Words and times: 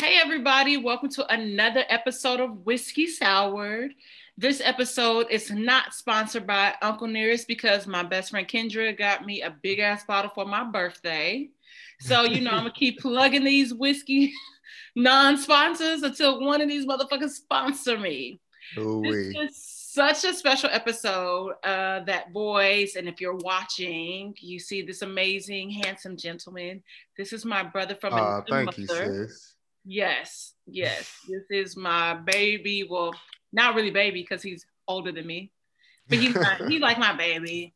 Hey, 0.00 0.16
everybody, 0.16 0.78
welcome 0.78 1.10
to 1.10 1.30
another 1.30 1.84
episode 1.90 2.40
of 2.40 2.64
Whiskey 2.64 3.06
Soured. 3.06 3.92
This 4.38 4.62
episode 4.64 5.26
is 5.28 5.50
not 5.50 5.92
sponsored 5.92 6.46
by 6.46 6.74
Uncle 6.80 7.06
Nearest 7.06 7.46
because 7.46 7.86
my 7.86 8.02
best 8.02 8.30
friend 8.30 8.48
Kendra 8.48 8.96
got 8.96 9.26
me 9.26 9.42
a 9.42 9.54
big 9.62 9.78
ass 9.78 10.02
bottle 10.04 10.30
for 10.34 10.46
my 10.46 10.64
birthday. 10.64 11.50
So, 12.00 12.22
you 12.22 12.40
know, 12.40 12.52
I'm 12.52 12.60
gonna 12.60 12.72
keep 12.72 12.98
plugging 13.02 13.44
these 13.44 13.74
whiskey 13.74 14.32
non 14.96 15.36
sponsors 15.36 16.02
until 16.02 16.40
one 16.40 16.62
of 16.62 16.68
these 16.70 16.86
motherfuckers 16.86 17.32
sponsor 17.32 17.98
me. 17.98 18.40
Ooh-wee. 18.78 19.10
This 19.10 19.50
is 19.50 19.62
such 19.92 20.24
a 20.24 20.32
special 20.32 20.70
episode 20.72 21.56
uh, 21.62 22.00
that 22.04 22.32
boys, 22.32 22.96
and 22.96 23.06
if 23.06 23.20
you're 23.20 23.36
watching, 23.36 24.34
you 24.38 24.60
see 24.60 24.80
this 24.80 25.02
amazing, 25.02 25.68
handsome 25.68 26.16
gentleman. 26.16 26.82
This 27.18 27.34
is 27.34 27.44
my 27.44 27.62
brother 27.62 27.96
from 27.96 28.14
Uh, 28.14 28.16
another 28.16 28.44
thank 28.48 28.78
you, 28.78 28.86
sis. 28.86 29.56
Yes, 29.84 30.54
yes. 30.66 31.12
This 31.28 31.42
is 31.50 31.76
my 31.76 32.14
baby. 32.14 32.86
Well, 32.88 33.14
not 33.52 33.74
really 33.74 33.90
baby 33.90 34.22
because 34.22 34.42
he's 34.42 34.64
older 34.86 35.12
than 35.12 35.26
me, 35.26 35.52
but 36.08 36.18
he's 36.18 36.34
my, 36.34 36.56
he 36.68 36.78
like 36.78 36.98
my 36.98 37.14
baby. 37.16 37.74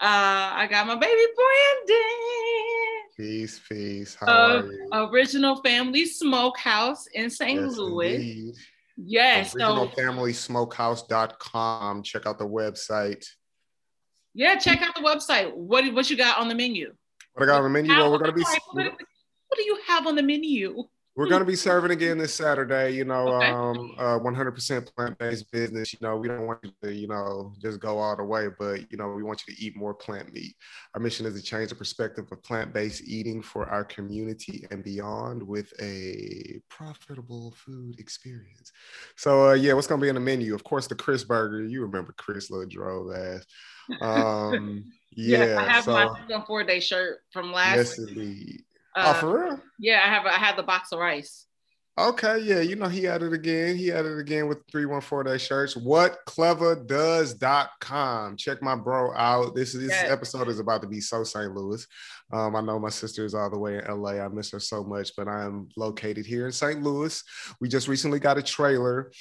Uh, 0.00 0.50
I 0.54 0.66
got 0.70 0.86
my 0.86 0.96
baby 0.96 1.22
Brandon. 1.36 1.96
Peace, 3.16 3.60
peace. 3.68 4.16
How 4.18 4.26
Of 4.26 4.64
are 4.64 4.72
you? 4.72 4.88
Original 4.92 5.56
Family 5.62 6.04
Smokehouse 6.04 7.06
in 7.14 7.30
St. 7.30 7.60
Yes, 7.60 7.76
Louis. 7.76 8.14
indeed. 8.16 8.54
Yes. 8.96 9.52
So 9.52 9.58
OriginalFamilySmokehouse.com. 9.88 12.02
Check 12.02 12.26
out 12.26 12.38
the 12.38 12.46
website. 12.48 13.24
yeah, 14.34 14.56
check 14.56 14.82
out 14.82 14.94
the 14.94 15.00
website. 15.02 15.54
What 15.54 15.92
what 15.94 16.10
you 16.10 16.16
got 16.16 16.38
on 16.38 16.48
the 16.48 16.54
menu? 16.54 16.92
What 17.34 17.44
I 17.44 17.46
got 17.46 17.58
on 17.58 17.64
the 17.64 17.70
menu? 17.70 17.92
Well, 17.92 18.12
we're 18.12 18.18
gonna 18.18 18.32
be 18.32 18.42
what 18.42 19.56
do 19.56 19.62
you 19.64 19.78
have 19.86 20.06
on 20.06 20.16
the 20.16 20.22
menu? 20.22 20.84
We're 21.16 21.28
gonna 21.28 21.44
be 21.44 21.54
serving 21.54 21.92
again 21.92 22.18
this 22.18 22.34
Saturday. 22.34 22.90
You 22.92 23.04
know, 23.04 23.28
Okay. 23.28 23.50
um, 23.50 23.94
uh, 23.98 24.18
100% 24.18 24.92
plant-based 24.96 25.50
business. 25.52 25.92
You 25.92 26.00
know, 26.02 26.16
we 26.16 26.26
don't 26.26 26.46
want 26.46 26.58
you 26.64 26.72
to, 26.82 26.92
you 26.92 27.06
know, 27.06 27.54
just 27.62 27.78
go 27.78 27.98
all 27.98 28.16
the 28.16 28.24
way, 28.24 28.48
but 28.58 28.90
you 28.90 28.98
know, 28.98 29.10
we 29.10 29.22
want 29.22 29.42
you 29.46 29.54
to 29.54 29.60
eat 29.62 29.76
more 29.76 29.94
plant 29.94 30.32
meat. 30.32 30.56
Our 30.94 31.00
mission 31.00 31.24
is 31.26 31.34
to 31.34 31.42
change 31.42 31.68
the 31.68 31.76
perspective 31.76 32.26
of 32.32 32.42
plant-based 32.42 33.02
eating 33.06 33.42
for 33.42 33.68
our 33.68 33.84
community 33.84 34.66
and 34.70 34.82
beyond 34.82 35.42
with 35.42 35.72
a 35.80 36.60
profitable 36.68 37.52
food 37.56 38.00
experience. 38.00 38.72
So, 39.16 39.50
uh, 39.50 39.54
yeah, 39.54 39.74
what's 39.74 39.86
gonna 39.86 40.02
be 40.02 40.08
in 40.08 40.16
the 40.16 40.20
menu? 40.20 40.54
Of 40.54 40.64
course, 40.64 40.88
the 40.88 40.96
Chris 40.96 41.22
Burger. 41.22 41.62
You 41.64 41.82
remember 41.82 42.12
Chris 42.16 42.50
little 42.50 42.66
drove 42.68 43.14
ass. 43.14 43.44
Um, 44.00 44.82
yeah, 45.12 45.58
I 45.60 45.70
have 45.70 45.84
so, 45.84 45.92
my 45.92 46.44
four 46.46 46.64
day 46.64 46.80
shirt 46.80 47.18
from 47.32 47.52
last. 47.52 47.76
yes, 47.76 47.98
indeed. 47.98 48.64
Uh, 48.94 49.14
oh, 49.16 49.20
for 49.20 49.44
real? 49.44 49.60
yeah, 49.78 50.02
I 50.04 50.08
have 50.08 50.26
I 50.26 50.32
have 50.38 50.56
the 50.56 50.62
box 50.62 50.92
of 50.92 50.98
rice. 50.98 51.46
Okay, 51.96 52.40
yeah, 52.40 52.58
you 52.60 52.74
know, 52.74 52.88
he 52.88 53.04
had 53.04 53.22
it 53.22 53.32
again. 53.32 53.76
He 53.76 53.86
had 53.86 54.04
it 54.04 54.18
again 54.18 54.48
with 54.48 54.58
314 54.72 55.32
Day 55.32 55.38
shirts. 55.38 55.74
Whatcleverdoes.com. 55.76 58.36
Check 58.36 58.60
my 58.62 58.74
bro 58.74 59.14
out. 59.14 59.54
This 59.54 59.74
is 59.76 59.82
this 59.82 59.90
Yes. 59.90 60.10
episode 60.10 60.48
is 60.48 60.58
about 60.58 60.82
to 60.82 60.88
be 60.88 61.00
so 61.00 61.22
St. 61.22 61.54
Louis. 61.54 61.86
Um, 62.32 62.56
I 62.56 62.62
know 62.62 62.80
my 62.80 62.88
sister 62.88 63.24
is 63.24 63.32
all 63.34 63.48
the 63.48 63.58
way 63.58 63.78
in 63.78 63.84
LA. 63.86 64.18
I 64.20 64.26
miss 64.28 64.50
her 64.50 64.58
so 64.58 64.82
much, 64.82 65.12
but 65.16 65.28
I'm 65.28 65.68
located 65.76 66.26
here 66.26 66.46
in 66.46 66.52
St. 66.52 66.82
Louis. 66.82 67.22
We 67.60 67.68
just 67.68 67.86
recently 67.86 68.18
got 68.18 68.38
a 68.38 68.42
trailer. 68.42 69.12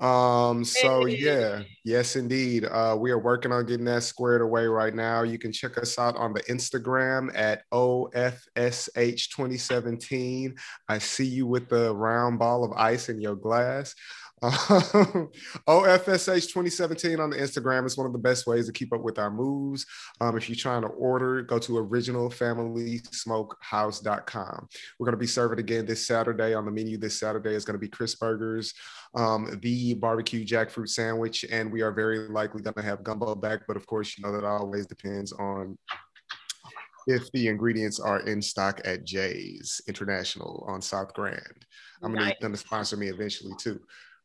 Um, 0.00 0.64
so 0.64 1.04
yeah, 1.06 1.62
yes, 1.84 2.16
indeed. 2.16 2.64
Uh, 2.64 2.96
we 2.98 3.12
are 3.12 3.20
working 3.20 3.52
on 3.52 3.66
getting 3.66 3.84
that 3.84 4.02
squared 4.02 4.42
away 4.42 4.66
right 4.66 4.94
now. 4.94 5.22
You 5.22 5.38
can 5.38 5.52
check 5.52 5.78
us 5.78 5.96
out 5.98 6.16
on 6.16 6.32
the 6.32 6.42
Instagram 6.44 7.30
at 7.36 7.62
OFSH2017. 7.72 10.58
I 10.88 10.98
see 10.98 11.26
you 11.26 11.46
with 11.46 11.68
the 11.68 11.94
round 11.94 12.40
ball 12.40 12.64
of 12.64 12.72
ice 12.72 13.08
in 13.08 13.20
your 13.20 13.36
glass. 13.36 13.94
Um, 14.42 15.30
OFSH 15.68 16.48
2017 16.48 17.20
on 17.20 17.30
the 17.30 17.36
Instagram 17.36 17.86
is 17.86 17.96
one 17.96 18.06
of 18.08 18.12
the 18.12 18.18
best 18.18 18.44
ways 18.46 18.66
to 18.66 18.72
keep 18.72 18.92
up 18.92 19.00
with 19.02 19.16
our 19.18 19.30
moves. 19.30 19.86
Um, 20.20 20.36
if 20.36 20.48
you're 20.48 20.56
trying 20.56 20.82
to 20.82 20.88
order, 20.88 21.42
go 21.42 21.58
to 21.60 21.72
originalfamilysmokehouse.com. 21.74 24.68
We're 24.98 25.04
going 25.04 25.12
to 25.12 25.16
be 25.20 25.26
serving 25.28 25.60
again 25.60 25.86
this 25.86 26.04
Saturday. 26.06 26.54
On 26.54 26.64
the 26.64 26.72
menu 26.72 26.98
this 26.98 27.18
Saturday 27.20 27.54
is 27.54 27.64
going 27.64 27.74
to 27.74 27.78
be 27.80 27.88
Chris 27.88 28.16
Burgers, 28.16 28.74
um, 29.14 29.58
the 29.62 29.94
barbecue 29.94 30.44
jackfruit 30.44 30.88
sandwich, 30.88 31.44
and 31.50 31.70
we 31.70 31.82
are 31.82 31.92
very 31.92 32.28
likely 32.28 32.62
going 32.62 32.74
to 32.74 32.82
have 32.82 33.04
gumbo 33.04 33.34
back. 33.36 33.60
But 33.68 33.76
of 33.76 33.86
course, 33.86 34.18
you 34.18 34.24
know 34.24 34.32
that 34.32 34.42
always 34.44 34.86
depends 34.86 35.30
on 35.32 35.78
if 37.06 37.30
the 37.32 37.46
ingredients 37.48 37.98
are 38.00 38.20
in 38.20 38.40
stock 38.42 38.80
at 38.84 39.04
Jay's 39.04 39.80
International 39.86 40.64
on 40.68 40.82
South 40.82 41.14
Grand. 41.14 41.64
I'm 42.02 42.12
gonna 42.12 42.24
Nice. 42.26 42.34
need 42.34 42.42
them 42.42 42.52
to 42.52 42.58
sponsor 42.58 42.96
me 42.96 43.08
eventually 43.08 43.52
too. 43.58 43.80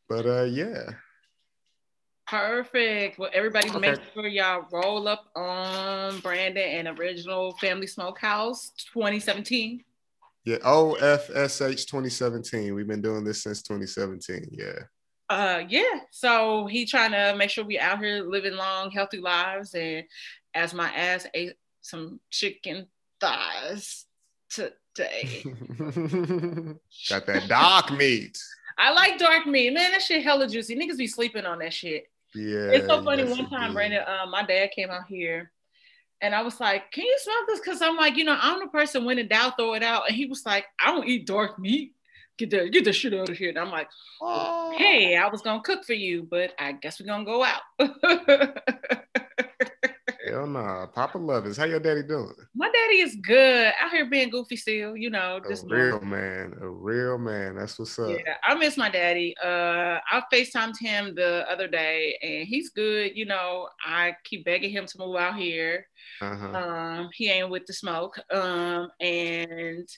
But 0.09 0.25
uh 0.25 0.43
yeah. 0.43 0.91
Perfect. 2.27 3.17
Well, 3.17 3.29
everybody 3.33 3.71
make 3.79 3.99
sure 4.13 4.27
y'all 4.27 4.67
roll 4.71 5.07
up 5.07 5.27
on 5.33 6.19
Brandon 6.19 6.87
and 6.87 6.99
Original 6.99 7.53
Family 7.53 7.87
Smokehouse 7.87 8.71
2017. 8.93 9.81
Yeah, 10.43 10.57
OFSH 10.57 11.87
2017. 11.87 12.73
We've 12.75 12.87
been 12.87 13.01
doing 13.01 13.23
this 13.23 13.43
since 13.43 13.61
2017. 13.61 14.49
Yeah. 14.51 14.79
Uh 15.29 15.63
yeah. 15.67 16.01
So 16.11 16.67
he 16.67 16.85
trying 16.85 17.11
to 17.11 17.35
make 17.37 17.49
sure 17.49 17.63
we 17.63 17.79
out 17.79 17.99
here 17.99 18.23
living 18.23 18.55
long, 18.55 18.91
healthy 18.91 19.19
lives. 19.19 19.73
And 19.73 20.03
as 20.53 20.73
my 20.73 20.89
ass 20.89 21.27
ate 21.33 21.53
some 21.81 22.19
chicken 22.29 22.87
thighs 23.19 24.05
today. 24.49 25.43
Got 27.09 27.25
that 27.25 27.45
dark 27.47 27.91
meat. 27.91 28.37
I 28.77 28.91
like 28.91 29.17
dark 29.17 29.45
meat. 29.47 29.73
Man, 29.73 29.91
that 29.91 30.01
shit 30.01 30.23
hella 30.23 30.47
juicy. 30.47 30.75
Niggas 30.75 30.97
be 30.97 31.07
sleeping 31.07 31.45
on 31.45 31.59
that 31.59 31.73
shit. 31.73 32.09
Yeah. 32.35 32.69
It's 32.71 32.85
so 32.85 33.03
funny. 33.03 33.23
yes, 33.23 33.37
One 33.37 33.49
time. 33.49 33.73
Brandon, 33.73 34.03
um, 34.05 34.29
my 34.31 34.43
dad 34.43 34.71
came 34.75 34.89
out 34.91 35.07
here, 35.07 35.51
and 36.21 36.35
I 36.35 36.41
was 36.43 36.59
like, 36.59 36.91
"Can 36.91 37.05
you 37.05 37.17
smell 37.19 37.45
this?" 37.47 37.59
Because 37.59 37.81
I'm 37.81 37.95
like, 37.95 38.15
you 38.17 38.23
know, 38.23 38.37
I'm 38.39 38.59
the 38.59 38.67
person 38.67 39.05
when 39.05 39.17
in 39.17 39.27
doubt, 39.27 39.53
throw 39.57 39.73
it 39.73 39.83
out. 39.83 40.03
And 40.07 40.15
he 40.15 40.25
was 40.27 40.45
like, 40.45 40.65
"I 40.83 40.91
don't 40.91 41.07
eat 41.07 41.25
dark 41.25 41.57
meat. 41.57 41.93
Get 42.37 42.51
the 42.51 42.69
get 42.69 42.83
the 42.85 42.93
shit 42.93 43.13
out 43.15 43.29
of 43.29 43.37
here." 43.37 43.49
And 43.49 43.57
I'm 43.57 43.71
like, 43.71 43.87
Oh. 44.21 44.75
"Hey, 44.77 45.15
I 45.15 45.27
was 45.29 45.41
gonna 45.41 45.61
cook 45.63 45.83
for 45.85 45.93
you, 45.93 46.23
but 46.29 46.53
I 46.59 46.73
guess 46.73 46.99
we're 46.99 47.07
gonna 47.07 47.25
go 47.25 47.43
out." 47.43 47.61
Hell 50.37 50.45
nah. 50.45 50.85
Papa 50.85 51.17
Lovins. 51.17 51.57
How 51.57 51.63
your 51.65 51.79
daddy 51.79 52.03
doing? 52.03 52.31
my 52.53 52.69
daddy 52.69 52.99
is 52.99 53.15
good 53.15 53.73
out 53.81 53.89
here 53.89 54.05
being 54.05 54.29
goofy 54.29 54.55
still. 54.55 54.95
You 54.95 55.09
know, 55.09 55.41
A 55.43 55.49
just 55.49 55.65
real 55.67 55.99
man. 56.01 56.53
A 56.61 56.69
real 56.69 57.17
man. 57.17 57.55
That's 57.55 57.79
what's 57.79 57.97
up. 57.97 58.11
Yeah, 58.11 58.35
I 58.43 58.53
miss 58.53 58.77
my 58.77 58.87
daddy. 58.87 59.33
Uh, 59.43 59.97
I 60.11 60.21
FaceTimed 60.31 60.77
him 60.79 61.15
the 61.15 61.43
other 61.49 61.67
day, 61.67 62.19
and 62.21 62.47
he's 62.47 62.69
good. 62.69 63.13
You 63.15 63.25
know, 63.25 63.67
I 63.83 64.15
keep 64.25 64.45
begging 64.45 64.69
him 64.69 64.85
to 64.85 64.99
move 64.99 65.15
out 65.15 65.37
here. 65.37 65.87
Uh-huh. 66.21 66.55
Um, 66.55 67.09
he 67.13 67.31
ain't 67.31 67.49
with 67.49 67.65
the 67.65 67.73
smoke. 67.73 68.19
Um, 68.31 68.89
and 68.99 69.89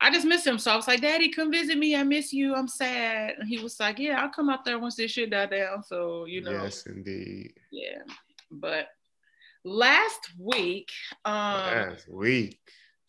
I 0.00 0.12
just 0.12 0.28
miss 0.28 0.46
him. 0.46 0.58
So 0.58 0.70
I 0.70 0.76
was 0.76 0.86
like, 0.86 1.00
Daddy, 1.00 1.28
come 1.28 1.50
visit 1.50 1.76
me. 1.76 1.96
I 1.96 2.04
miss 2.04 2.32
you. 2.32 2.54
I'm 2.54 2.68
sad. 2.68 3.34
And 3.40 3.48
he 3.48 3.58
was 3.58 3.80
like, 3.80 3.98
Yeah, 3.98 4.22
I'll 4.22 4.30
come 4.30 4.48
out 4.48 4.64
there 4.64 4.78
once 4.78 4.94
this 4.94 5.10
shit 5.10 5.30
die 5.30 5.46
down. 5.46 5.82
So 5.82 6.24
you 6.26 6.40
know, 6.42 6.52
Yes, 6.52 6.86
indeed. 6.86 7.54
yeah. 7.72 8.02
But 8.52 8.90
last 9.70 10.30
week, 10.38 10.88
um, 11.24 11.34
Last 11.34 12.08
week. 12.08 12.60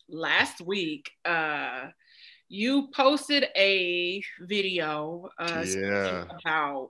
last 0.08 0.60
week, 0.60 1.08
uh, 1.24 1.86
you 2.48 2.88
posted 2.92 3.46
a 3.56 4.20
video 4.40 5.28
uh, 5.38 5.64
Yeah. 5.66 6.24
about 6.38 6.88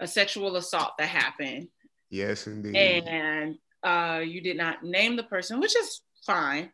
a 0.00 0.06
sexual 0.08 0.56
assault 0.56 0.92
that 0.98 1.08
happened, 1.08 1.68
Yes, 2.10 2.46
indeed. 2.48 2.74
and 3.06 3.58
uh, 3.84 4.22
you 4.24 4.40
did 4.40 4.56
not 4.56 4.82
name 4.82 5.14
the 5.16 5.22
person, 5.24 5.60
which 5.60 5.76
is 5.76 6.02
fine. 6.26 6.72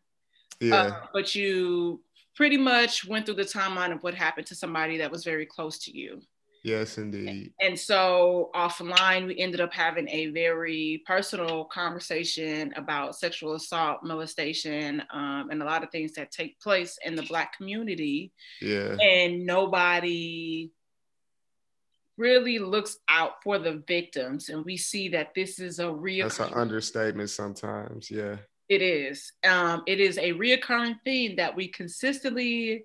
yeah. 0.60 0.75
Uh, 0.75 1.06
but 1.12 1.34
you 1.34 2.00
pretty 2.34 2.56
much 2.56 3.06
went 3.06 3.26
through 3.26 3.35
the 3.35 3.43
timeline 3.43 3.93
of 3.93 4.02
what 4.02 4.14
happened 4.14 4.46
to 4.46 4.55
somebody 4.55 4.96
that 4.99 5.11
was 5.11 5.23
very 5.25 5.44
close 5.46 5.79
to 5.81 5.96
you. 5.96 6.23
Yes, 6.66 6.98
indeed. 6.98 7.52
And 7.60 7.78
so 7.78 8.50
offline, 8.54 9.26
we 9.26 9.38
ended 9.38 9.60
up 9.60 9.72
having 9.72 10.08
a 10.08 10.26
very 10.26 11.02
personal 11.06 11.64
conversation 11.66 12.74
about 12.76 13.14
sexual 13.16 13.54
assault, 13.54 14.02
molestation, 14.02 15.02
um, 15.12 15.50
and 15.50 15.62
a 15.62 15.64
lot 15.64 15.84
of 15.84 15.90
things 15.90 16.12
that 16.14 16.32
take 16.32 16.60
place 16.60 16.98
in 17.04 17.14
the 17.14 17.22
Black 17.22 17.56
community. 17.56 18.32
Yeah. 18.60 18.96
And 19.00 19.46
nobody 19.46 20.72
really 22.18 22.58
looks 22.58 22.98
out 23.08 23.42
for 23.44 23.58
the 23.58 23.82
victims. 23.86 24.48
And 24.48 24.64
we 24.64 24.76
see 24.76 25.08
that 25.10 25.34
this 25.34 25.60
is 25.60 25.78
a 25.78 25.90
real. 25.90 26.26
That's 26.26 26.40
an 26.40 26.54
understatement 26.54 27.30
sometimes. 27.30 28.10
Yeah. 28.10 28.36
It 28.68 28.82
is. 28.82 29.32
Um, 29.48 29.84
it 29.86 30.00
is 30.00 30.18
a 30.18 30.32
reoccurring 30.32 30.98
theme 31.04 31.36
that 31.36 31.54
we 31.54 31.68
consistently 31.68 32.84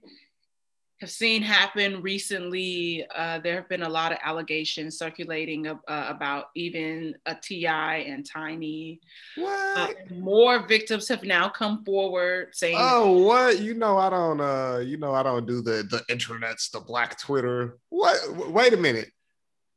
have 1.01 1.09
seen 1.09 1.41
happen 1.41 2.01
recently. 2.03 3.05
Uh, 3.13 3.39
there 3.39 3.55
have 3.55 3.67
been 3.67 3.81
a 3.81 3.89
lot 3.89 4.11
of 4.11 4.19
allegations 4.23 4.99
circulating 4.99 5.65
of, 5.65 5.79
uh, 5.87 6.05
about 6.07 6.45
even 6.55 7.15
a 7.25 7.35
T.I. 7.35 7.97
and 7.97 8.23
Tiny. 8.25 9.01
What? 9.35 9.79
Uh, 9.79 9.93
more 10.13 10.67
victims 10.67 11.07
have 11.07 11.23
now 11.23 11.49
come 11.49 11.83
forward 11.83 12.49
saying, 12.53 12.77
"Oh, 12.79 13.23
what? 13.23 13.59
You 13.59 13.73
know, 13.73 13.97
I 13.97 14.11
don't. 14.11 14.39
Uh, 14.39 14.83
you 14.85 14.97
know, 14.97 15.13
I 15.13 15.23
don't 15.23 15.47
do 15.47 15.61
the 15.61 15.83
the 15.89 16.03
internet's 16.07 16.69
the 16.69 16.79
Black 16.79 17.19
Twitter. 17.19 17.79
What? 17.89 18.19
Wait 18.51 18.73
a 18.73 18.77
minute. 18.77 19.09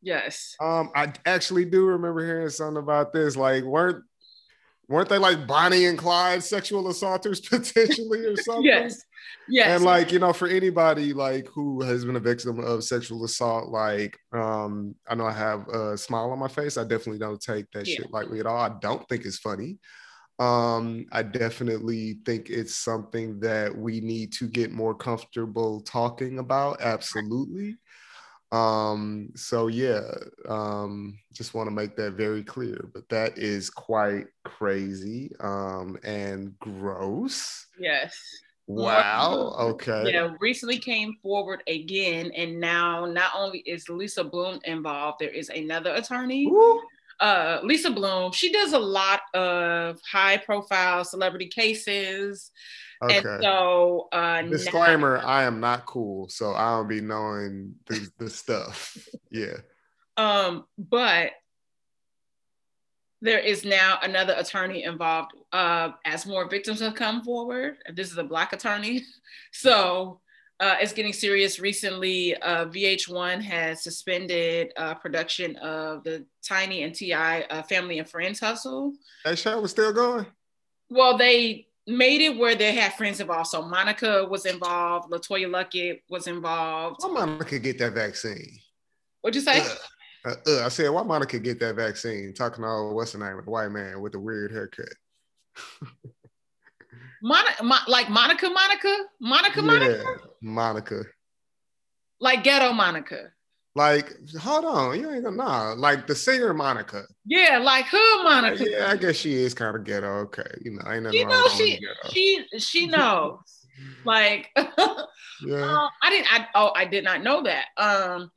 Yes. 0.02 0.54
Um, 0.60 0.90
I 0.94 1.10
actually 1.24 1.64
do 1.64 1.86
remember 1.86 2.24
hearing 2.24 2.50
something 2.50 2.82
about 2.82 3.14
this. 3.14 3.34
Like, 3.34 3.64
weren't 3.64 4.04
weren't 4.88 5.08
they 5.08 5.16
like 5.16 5.46
Bonnie 5.46 5.86
and 5.86 5.98
Clyde 5.98 6.44
sexual 6.44 6.88
assaulters 6.88 7.40
potentially 7.48 8.26
or 8.26 8.36
something? 8.42 8.64
yes. 8.64 9.02
Yes. 9.48 9.68
And 9.68 9.84
like, 9.84 10.12
you 10.12 10.18
know, 10.18 10.32
for 10.32 10.48
anybody 10.48 11.12
like 11.12 11.46
who 11.48 11.82
has 11.82 12.04
been 12.04 12.16
a 12.16 12.20
victim 12.20 12.58
of 12.60 12.84
sexual 12.84 13.24
assault, 13.24 13.68
like 13.68 14.18
um, 14.32 14.94
I 15.08 15.14
know 15.14 15.26
I 15.26 15.32
have 15.32 15.68
a 15.68 15.98
smile 15.98 16.30
on 16.30 16.38
my 16.38 16.48
face. 16.48 16.76
I 16.76 16.82
definitely 16.82 17.18
don't 17.18 17.40
take 17.40 17.70
that 17.72 17.86
yeah. 17.86 17.96
shit 17.96 18.12
lightly 18.12 18.40
at 18.40 18.46
all. 18.46 18.58
I 18.58 18.70
don't 18.80 19.06
think 19.08 19.24
it's 19.24 19.38
funny. 19.38 19.78
Um, 20.38 21.06
I 21.12 21.22
definitely 21.22 22.18
think 22.24 22.50
it's 22.50 22.74
something 22.74 23.38
that 23.40 23.76
we 23.76 24.00
need 24.00 24.32
to 24.34 24.48
get 24.48 24.72
more 24.72 24.94
comfortable 24.94 25.80
talking 25.82 26.38
about. 26.38 26.80
Absolutely. 26.80 27.76
Um, 28.50 29.30
so 29.34 29.66
yeah, 29.66 30.02
um, 30.48 31.18
just 31.32 31.54
want 31.54 31.68
to 31.68 31.74
make 31.74 31.96
that 31.96 32.12
very 32.12 32.44
clear. 32.44 32.88
But 32.92 33.08
that 33.08 33.38
is 33.38 33.70
quite 33.70 34.26
crazy 34.44 35.32
um, 35.40 35.98
and 36.04 36.58
gross. 36.58 37.66
Yes. 37.78 38.16
Wow. 38.66 39.56
Okay. 39.58 40.12
Yeah, 40.12 40.34
recently 40.40 40.78
came 40.78 41.16
forward 41.22 41.62
again, 41.66 42.32
and 42.34 42.58
now 42.58 43.04
not 43.04 43.32
only 43.36 43.58
is 43.60 43.88
Lisa 43.88 44.24
Bloom 44.24 44.58
involved, 44.64 45.18
there 45.20 45.28
is 45.28 45.50
another 45.50 45.94
attorney. 45.94 46.46
Ooh. 46.46 46.82
Uh, 47.20 47.60
Lisa 47.62 47.90
Bloom. 47.90 48.32
She 48.32 48.50
does 48.50 48.72
a 48.72 48.78
lot 48.78 49.20
of 49.34 50.00
high-profile 50.10 51.04
celebrity 51.04 51.46
cases. 51.46 52.50
Okay. 53.02 53.18
And 53.18 53.42
so, 53.42 54.08
uh, 54.12 54.42
disclaimer: 54.42 55.18
now, 55.18 55.26
I 55.26 55.44
am 55.44 55.60
not 55.60 55.86
cool, 55.86 56.28
so 56.28 56.54
I 56.54 56.70
don't 56.70 56.88
be 56.88 57.00
knowing 57.00 57.74
the, 57.86 58.08
the 58.18 58.30
stuff. 58.30 58.96
Yeah. 59.30 59.56
Um, 60.16 60.64
but 60.78 61.32
there 63.24 63.38
is 63.38 63.64
now 63.64 63.98
another 64.02 64.34
attorney 64.36 64.84
involved 64.84 65.32
uh, 65.52 65.92
as 66.04 66.26
more 66.26 66.46
victims 66.46 66.80
have 66.80 66.94
come 66.94 67.24
forward. 67.24 67.78
This 67.94 68.12
is 68.12 68.18
a 68.18 68.22
black 68.22 68.52
attorney, 68.52 69.02
so 69.52 70.20
uh, 70.60 70.76
it's 70.78 70.92
getting 70.92 71.14
serious. 71.14 71.58
Recently, 71.58 72.36
uh, 72.36 72.66
VH1 72.66 73.40
has 73.40 73.82
suspended 73.82 74.72
uh, 74.76 74.94
production 74.94 75.56
of 75.56 76.04
the 76.04 76.26
Tiny 76.46 76.82
and 76.82 76.94
T.I. 76.94 77.42
uh, 77.44 77.62
Family 77.62 77.98
and 77.98 78.08
Friends 78.08 78.40
Hustle. 78.40 78.92
That 79.24 79.38
show 79.38 79.58
was 79.58 79.70
still 79.70 79.94
going. 79.94 80.26
Well, 80.90 81.16
they 81.16 81.68
made 81.86 82.20
it 82.20 82.36
where 82.36 82.54
they 82.54 82.74
had 82.74 82.92
friends 82.92 83.20
involved. 83.20 83.48
So 83.48 83.62
Monica 83.62 84.26
was 84.28 84.44
involved, 84.44 85.10
LeToya 85.10 85.48
Luckett 85.48 86.02
was 86.10 86.26
involved. 86.26 87.00
Why 87.00 87.24
Monica 87.24 87.58
get 87.58 87.78
that 87.78 87.94
vaccine? 87.94 88.58
What'd 89.22 89.36
you 89.36 89.40
say? 89.40 89.64
Uh, 90.24 90.34
uh, 90.46 90.64
I 90.64 90.68
said, 90.68 90.88
why 90.88 91.02
Monica 91.02 91.38
get 91.38 91.60
that 91.60 91.76
vaccine? 91.76 92.32
Talking 92.32 92.64
all 92.64 92.94
what's 92.94 93.12
the 93.12 93.18
name 93.18 93.38
of 93.38 93.44
the 93.44 93.50
white 93.50 93.70
man 93.70 94.00
with 94.00 94.12
the 94.12 94.20
weird 94.20 94.50
haircut. 94.50 94.88
Monica, 97.22 97.62
Mo- 97.62 97.76
like 97.88 98.08
Monica, 98.08 98.48
Monica, 98.48 99.04
Monica, 99.20 99.60
yeah, 99.60 99.66
Monica, 99.66 100.20
Monica, 100.42 101.04
like 102.20 102.44
ghetto 102.44 102.72
Monica. 102.72 103.30
Like, 103.76 104.12
hold 104.38 104.64
on, 104.64 105.00
you 105.00 105.10
ain't 105.10 105.24
gonna 105.24 105.36
nah. 105.36 105.72
Like 105.76 106.06
the 106.06 106.14
singer 106.14 106.54
Monica. 106.54 107.02
Yeah, 107.26 107.58
like 107.58 107.86
who 107.86 108.22
Monica. 108.22 108.64
Yeah, 108.68 108.86
I 108.88 108.96
guess 108.96 109.16
she 109.16 109.34
is 109.34 109.52
kind 109.52 109.74
of 109.74 109.84
ghetto. 109.84 110.06
Okay, 110.06 110.42
you 110.62 110.72
know, 110.72 110.82
ain't 110.90 111.04
nothing 111.04 111.18
you 111.18 111.26
know 111.26 111.48
she 111.48 111.80
she 112.12 112.44
she 112.58 112.86
knows. 112.86 113.38
like, 114.04 114.50
yeah, 114.56 115.56
uh, 115.56 115.88
I 116.02 116.10
didn't. 116.10 116.32
I 116.32 116.46
oh, 116.54 116.72
I 116.76 116.84
did 116.84 117.02
not 117.02 117.22
know 117.22 117.42
that. 117.42 117.66
Um, 117.76 118.30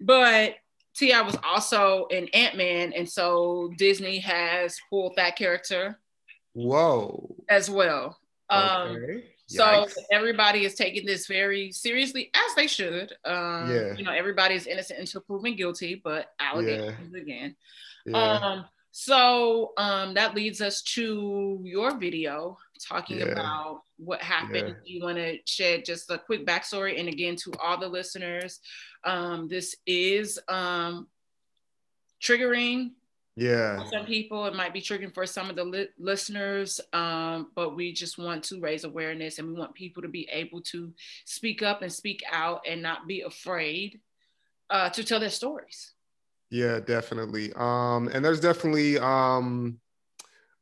but 0.00 0.56
T.I. 1.00 1.22
was 1.22 1.36
also 1.42 2.06
in 2.10 2.28
Ant 2.34 2.58
Man, 2.58 2.92
and 2.92 3.08
so 3.08 3.72
Disney 3.78 4.18
has 4.18 4.78
pulled 4.90 5.16
that 5.16 5.34
character. 5.34 5.98
Whoa. 6.52 7.36
As 7.48 7.70
well. 7.70 8.18
Um, 8.50 8.96
okay. 8.96 9.24
So 9.46 9.88
everybody 10.12 10.66
is 10.66 10.74
taking 10.74 11.06
this 11.06 11.26
very 11.26 11.72
seriously, 11.72 12.30
as 12.34 12.54
they 12.54 12.66
should. 12.66 13.14
Um, 13.24 13.74
yeah. 13.74 13.94
You 13.96 14.04
know, 14.04 14.12
everybody 14.12 14.54
is 14.54 14.66
innocent 14.66 15.00
until 15.00 15.22
proven 15.22 15.56
guilty, 15.56 16.00
but 16.04 16.26
allegations 16.38 17.12
yeah. 17.14 17.20
again. 17.20 17.56
Yeah. 18.04 18.18
Um, 18.18 18.64
so 18.90 19.72
um, 19.78 20.12
that 20.14 20.34
leads 20.34 20.60
us 20.60 20.82
to 20.82 21.60
your 21.64 21.96
video 21.96 22.58
talking 22.86 23.20
yeah. 23.20 23.26
about 23.26 23.82
what 23.96 24.20
happened. 24.20 24.68
Yeah. 24.68 24.74
You 24.84 25.02
want 25.02 25.16
to 25.16 25.38
shed 25.46 25.84
just 25.86 26.10
a 26.10 26.18
quick 26.18 26.46
backstory, 26.46 27.00
and 27.00 27.08
again 27.08 27.36
to 27.36 27.52
all 27.62 27.78
the 27.78 27.88
listeners, 27.88 28.60
um, 29.04 29.48
this 29.48 29.76
is 29.86 30.38
um, 30.48 31.08
triggering 32.22 32.90
yeah. 33.36 33.82
some 33.90 34.04
people. 34.04 34.46
It 34.46 34.54
might 34.54 34.72
be 34.72 34.80
triggering 34.80 35.14
for 35.14 35.26
some 35.26 35.50
of 35.50 35.56
the 35.56 35.64
li- 35.64 35.88
listeners 35.98 36.80
um, 36.92 37.48
but 37.54 37.76
we 37.76 37.92
just 37.92 38.18
want 38.18 38.44
to 38.44 38.60
raise 38.60 38.84
awareness 38.84 39.38
and 39.38 39.48
we 39.48 39.54
want 39.54 39.74
people 39.74 40.02
to 40.02 40.08
be 40.08 40.28
able 40.30 40.60
to 40.62 40.92
speak 41.24 41.62
up 41.62 41.82
and 41.82 41.92
speak 41.92 42.22
out 42.30 42.60
and 42.68 42.82
not 42.82 43.06
be 43.06 43.22
afraid 43.22 44.00
uh, 44.68 44.90
to 44.90 45.04
tell 45.04 45.20
their 45.20 45.30
stories. 45.30 45.92
Yeah 46.50 46.80
definitely. 46.80 47.52
Um, 47.56 48.08
and 48.08 48.24
there's 48.24 48.40
definitely 48.40 48.98
um, 48.98 49.78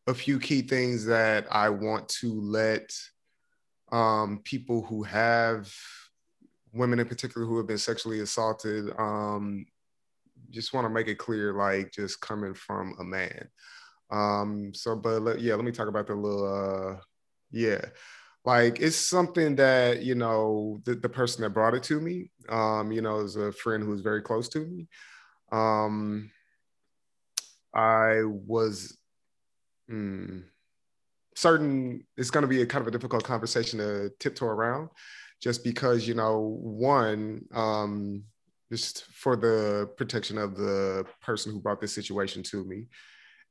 a 0.09 0.15
few 0.15 0.39
key 0.41 0.63
things 0.63 1.05
that 1.05 1.47
i 1.51 1.69
want 1.69 2.09
to 2.09 2.41
let 2.41 2.91
um, 3.93 4.41
people 4.43 4.83
who 4.83 5.03
have 5.03 5.73
women 6.73 6.99
in 6.99 7.07
particular 7.07 7.47
who 7.47 7.57
have 7.57 7.67
been 7.67 7.79
sexually 7.79 8.21
assaulted 8.21 8.91
um, 8.99 9.67
just 10.51 10.73
want 10.73 10.85
to 10.85 10.91
make 10.91 11.09
it 11.09 11.19
clear, 11.19 11.53
like 11.53 11.93
just 11.93 12.21
coming 12.21 12.55
from 12.55 12.95
a 12.99 13.05
man. 13.05 13.49
Um, 14.11 14.73
so, 14.75 14.97
but 14.97 15.23
let, 15.23 15.41
yeah, 15.41 15.55
let 15.55 15.65
me 15.65 15.73
talk 15.73 15.89
about 15.89 16.07
the 16.07 16.15
little, 16.15 16.97
uh, 16.97 17.01
yeah, 17.51 17.85
like 18.45 18.81
it's 18.81 18.97
something 18.97 19.57
that 19.57 20.03
you 20.03 20.15
know 20.15 20.81
the, 20.85 20.95
the 20.95 21.09
person 21.09 21.43
that 21.43 21.51
brought 21.51 21.75
it 21.75 21.83
to 21.85 22.01
me, 22.01 22.31
um, 22.49 22.91
you 22.93 23.03
know, 23.03 23.21
is 23.21 23.37
a 23.37 23.53
friend 23.53 23.83
who's 23.83 24.01
very 24.01 24.23
close 24.23 24.49
to 24.51 24.61
me. 24.61 24.89
Um, 25.53 26.31
I 27.75 28.23
was 28.25 28.97
mm, 29.91 30.45
certain 31.35 32.07
it's 32.17 32.31
going 32.31 32.43
to 32.43 32.49
be 32.49 32.63
a 32.63 32.67
kind 32.67 32.83
of 32.83 32.89
a 32.89 32.91
difficult 32.91 33.25
conversation 33.25 33.79
to 33.81 34.11
tiptoe 34.19 34.47
around, 34.47 34.89
just 35.41 35.65
because 35.65 36.07
you 36.07 36.15
know, 36.15 36.59
one, 36.61 37.45
um, 37.55 38.25
just 38.71 39.05
for 39.05 39.37
the 39.37 39.91
protection 39.97 40.39
of 40.39 40.57
the 40.57 41.05
person 41.23 41.53
who 41.53 41.61
brought 41.61 41.81
this 41.81 41.95
situation 41.95 42.43
to 42.45 42.65
me. 42.65 42.87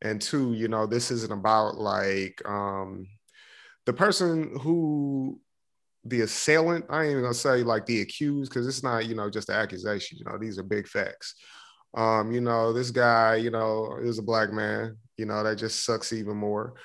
And 0.01 0.21
two 0.21 0.53
you 0.53 0.67
know 0.67 0.85
this 0.85 1.09
isn't 1.09 1.33
about 1.33 1.77
like 1.77 2.39
um 2.45 3.07
the 3.88 3.93
person 3.93 4.55
who 4.62 5.39
the 6.05 6.21
assailant 6.21 6.85
i 6.89 7.03
ain't 7.03 7.12
even 7.12 7.23
gonna 7.23 7.33
say 7.33 7.63
like 7.63 7.85
the 7.88 8.01
accused 8.01 8.51
because 8.51 8.67
it's 8.67 8.83
not 8.83 9.07
you 9.07 9.15
know 9.15 9.29
just 9.29 9.47
the 9.47 9.53
accusation 9.53 10.17
you 10.17 10.25
know 10.25 10.38
these 10.38 10.59
are 10.59 10.63
big 10.63 10.88
facts. 10.88 11.33
Um 11.95 12.31
you 12.31 12.41
know 12.41 12.73
this 12.73 12.91
guy 12.91 13.38
you 13.38 13.50
know 13.50 13.97
is 14.01 14.19
a 14.19 14.23
black 14.23 14.53
man 14.53 14.97
you 15.17 15.25
know 15.25 15.43
that 15.43 15.55
just 15.55 15.83
sucks 15.83 16.13
even 16.13 16.38
more. 16.38 16.75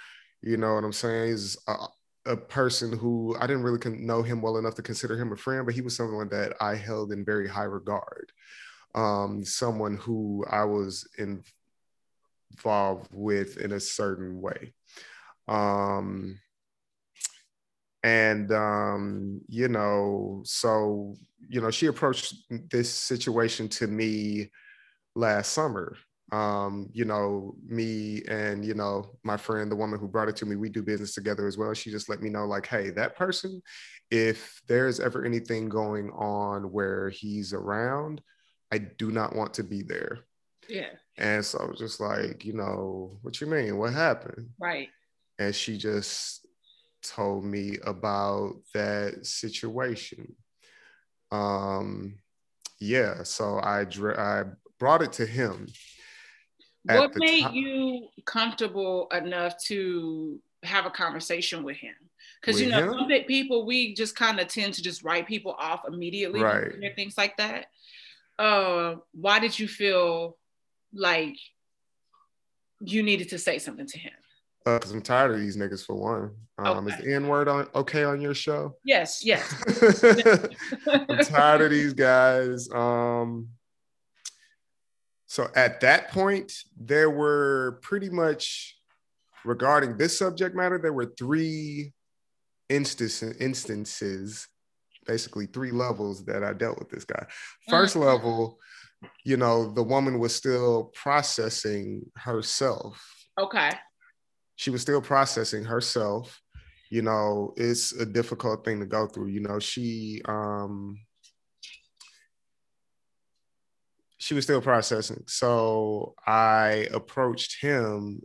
You 0.41 0.57
know 0.57 0.75
what 0.75 0.85
i'm 0.85 0.93
saying? 0.93 1.33
He's 1.33 1.59
a, 1.69 1.75
a 2.27 2.37
person 2.37 2.97
who 2.97 3.37
I 3.39 3.47
didn't 3.47 3.65
really 3.65 3.81
know 3.99 4.23
him 4.23 4.41
well 4.41 4.57
enough 4.57 4.77
to 4.77 4.83
consider 4.83 5.19
him 5.19 5.33
a 5.33 5.37
friend, 5.37 5.67
but 5.67 5.75
he 5.75 5.81
was 5.81 5.97
someone 5.97 6.29
that 6.29 6.55
I 6.61 6.77
held 6.77 7.13
in 7.13 7.25
very 7.25 7.49
high 7.49 7.65
regard. 7.65 8.31
Um, 8.95 9.45
someone 9.45 9.97
who 9.97 10.45
I 10.49 10.65
was 10.65 11.09
involved 11.19 13.09
with 13.13 13.57
in 13.57 13.73
a 13.73 13.81
certain 13.81 14.41
way. 14.41 14.75
Um, 15.49 16.39
and, 18.03 18.53
um, 18.53 19.41
you 19.49 19.69
know, 19.69 20.43
so, 20.45 21.17
you 21.49 21.61
know, 21.61 21.71
she 21.71 21.87
approached 21.87 22.35
this 22.71 22.93
situation 22.93 23.69
to 23.69 23.87
me 23.87 24.51
last 25.15 25.53
summer 25.53 25.97
um, 26.33 26.89
you 26.93 27.05
know, 27.05 27.55
me 27.65 28.23
and, 28.29 28.65
you 28.65 28.75
know, 28.75 29.05
my 29.23 29.37
friend, 29.37 29.71
the 29.71 29.77
woman 29.77 30.01
who 30.01 30.09
brought 30.09 30.29
it 30.29 30.37
to 30.37 30.47
me, 30.47 30.57
we 30.57 30.71
do 30.71 30.83
business 30.83 31.15
together 31.15 31.47
as 31.47 31.59
well. 31.59 31.75
She 31.75 31.91
just 31.91 32.09
let 32.09 32.23
me 32.23 32.31
know, 32.31 32.47
like, 32.47 32.67
hey, 32.67 32.91
that 32.91 33.17
person, 33.17 33.63
if 34.11 34.61
there's 34.67 34.99
ever 34.99 35.25
anything 35.25 35.69
going 35.69 36.11
on 36.11 36.73
where 36.73 37.11
he's 37.11 37.53
around, 37.53 38.23
I 38.73 38.79
do 38.79 39.11
not 39.13 39.37
want 39.37 39.55
to 39.55 39.63
be 39.65 39.83
there. 39.83 40.21
Yeah. 40.69 40.91
And 41.19 41.45
so 41.45 41.59
I 41.59 41.67
was 41.67 41.79
just 41.79 42.01
like, 42.01 42.45
you 42.45 42.55
know, 42.55 43.19
what 43.23 43.41
you 43.41 43.47
mean? 43.47 43.77
What 43.77 43.93
happened? 43.93 44.49
Right. 44.59 44.89
And 45.39 45.55
she 45.55 45.77
just 45.77 46.47
told 47.03 47.45
me 47.45 47.77
about 47.85 48.55
that 48.73 49.27
situation. 49.27 50.35
um, 51.33 52.19
yeah, 52.79 53.23
so 53.23 53.59
I 53.59 53.87
I 54.19 54.45
brought 54.79 55.03
it 55.03 55.13
to 55.15 55.27
him. 55.27 55.67
What 56.85 57.13
made 57.17 57.51
you 57.53 58.09
comfortable 58.25 59.09
enough 59.13 59.57
to 59.67 60.41
have 60.63 60.87
a 60.87 60.91
conversation 60.91 61.63
with 61.63 61.77
him? 61.77 61.95
Because 62.41 62.61
you 62.61 62.69
know, 62.71 62.79
him? 62.79 63.09
some 63.09 63.25
people 63.27 63.67
we 63.67 63.95
just 63.95 64.17
kind 64.17 64.41
of 64.41 64.49
tend 64.49 64.75
to 64.75 64.83
just 64.83 65.05
write 65.05 65.29
people 65.29 65.55
off 65.59 65.83
immediately, 65.87 66.43
right? 66.43 66.73
things 66.97 67.17
like 67.17 67.37
that. 67.37 67.67
Uh, 68.39 68.97
why 69.13 69.39
did 69.39 69.57
you 69.57 69.69
feel 69.69 70.37
like 70.93 71.37
you 72.81 73.03
needed 73.03 73.29
to 73.31 73.39
say 73.39 73.59
something 73.59 73.87
to 73.87 73.99
him? 73.99 74.13
Because 74.65 74.93
uh, 74.93 74.95
I'm 74.97 75.03
tired 75.03 75.33
of 75.33 75.41
these 75.41 75.57
niggas 75.57 75.85
for 75.85 75.95
one. 75.95 76.35
Um, 76.59 76.87
okay. 76.87 76.95
Is 76.95 77.05
the 77.05 77.15
N 77.15 77.29
word 77.29 77.49
on 77.49 77.67
okay 77.75 78.05
on 78.05 78.21
your 78.21 78.35
show? 78.35 78.77
Yes, 78.85 79.25
yes. 79.25 79.55
I'm 80.89 81.19
tired 81.25 81.63
of 81.63 81.71
these 81.71 81.93
guys. 81.93 82.69
Um, 82.73 83.49
so 85.33 85.49
at 85.57 85.81
that 85.81 86.11
point, 86.11 86.53
there 86.77 87.11
were 87.11 87.79
pretty 87.83 88.11
much 88.11 88.77
regarding 89.45 89.97
this 89.97 90.19
subject 90.19 90.55
matter, 90.55 90.79
there 90.79 90.93
were 90.93 91.13
three 91.19 91.93
instance, 92.69 93.23
instances, 93.23 94.47
basically 95.07 95.47
three 95.47 95.71
levels 95.71 96.25
that 96.27 96.45
I 96.45 96.53
dealt 96.53 96.79
with 96.79 96.91
this 96.91 97.05
guy. 97.05 97.27
1st 97.71 97.97
mm-hmm. 97.97 98.01
level, 98.01 98.59
you 99.25 99.37
know, 99.37 99.73
the 99.73 99.83
woman 99.83 100.19
was 100.19 100.35
still 100.35 100.93
processing 100.95 102.03
herself. 102.17 103.03
Okay 103.41 103.71
she 104.57 104.71
was 104.71 104.83
still 104.83 105.01
processing 105.01 105.65
herself 105.65 106.41
you 106.91 107.03
know 107.03 107.53
it's 107.57 107.93
a 107.93 108.07
difficult 108.07 108.65
thing 108.65 108.79
to 108.81 108.87
go 108.87 109.07
through 109.07 109.29
you 109.29 109.41
know 109.41 109.59
she 109.59 110.21
um 110.27 110.97
she 114.23 114.35
was 114.35 114.45
still 114.45 114.61
processing. 114.61 115.25
So 115.27 116.15
i 116.27 116.87
approached 116.95 117.61
him 117.61 118.23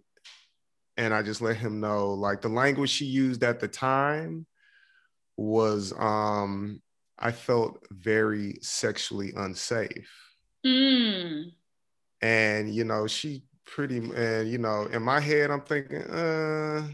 and 0.95 1.11
i 1.11 1.23
just 1.23 1.41
let 1.41 1.57
him 1.57 1.79
know 1.79 2.13
like 2.13 2.41
the 2.41 2.49
language 2.49 2.91
she 2.91 3.05
used 3.05 3.43
at 3.43 3.59
the 3.59 3.67
time 3.67 4.45
was 5.37 5.93
um 5.97 6.81
i 7.17 7.31
felt 7.31 7.83
very 7.91 8.59
sexually 8.61 9.33
unsafe. 9.35 10.11
Mm. 10.63 11.51
and 12.21 12.73
you 12.73 12.83
know 12.83 13.07
she 13.07 13.43
pretty 13.65 13.97
and 13.97 14.49
you 14.51 14.59
know 14.59 14.83
in 14.91 15.01
my 15.01 15.19
head 15.19 15.49
i'm 15.49 15.61
thinking 15.61 16.03
uh 16.03 16.87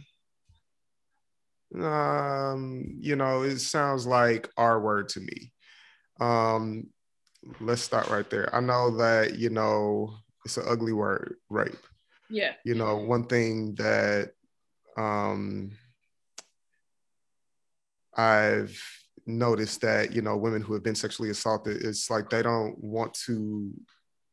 um 1.81 2.85
you 3.01 3.15
know 3.17 3.41
it 3.41 3.59
sounds 3.59 4.05
like 4.07 4.49
r 4.55 4.79
word 4.79 5.09
to 5.09 5.19
me. 5.19 5.51
Um 6.21 6.92
let's 7.59 7.81
start 7.81 8.09
right 8.09 8.29
there 8.29 8.53
i 8.55 8.59
know 8.59 8.95
that 8.95 9.37
you 9.37 9.49
know 9.49 10.13
it's 10.45 10.57
an 10.57 10.65
ugly 10.67 10.93
word 10.93 11.35
rape 11.49 11.85
yeah 12.29 12.53
you 12.63 12.75
know 12.75 12.97
one 12.97 13.25
thing 13.25 13.75
that 13.75 14.31
um 14.97 15.71
i've 18.15 18.81
noticed 19.25 19.81
that 19.81 20.13
you 20.13 20.21
know 20.21 20.37
women 20.37 20.61
who 20.61 20.73
have 20.73 20.83
been 20.83 20.95
sexually 20.95 21.29
assaulted 21.29 21.81
it's 21.83 22.09
like 22.09 22.29
they 22.29 22.41
don't 22.41 22.77
want 22.83 23.13
to 23.13 23.71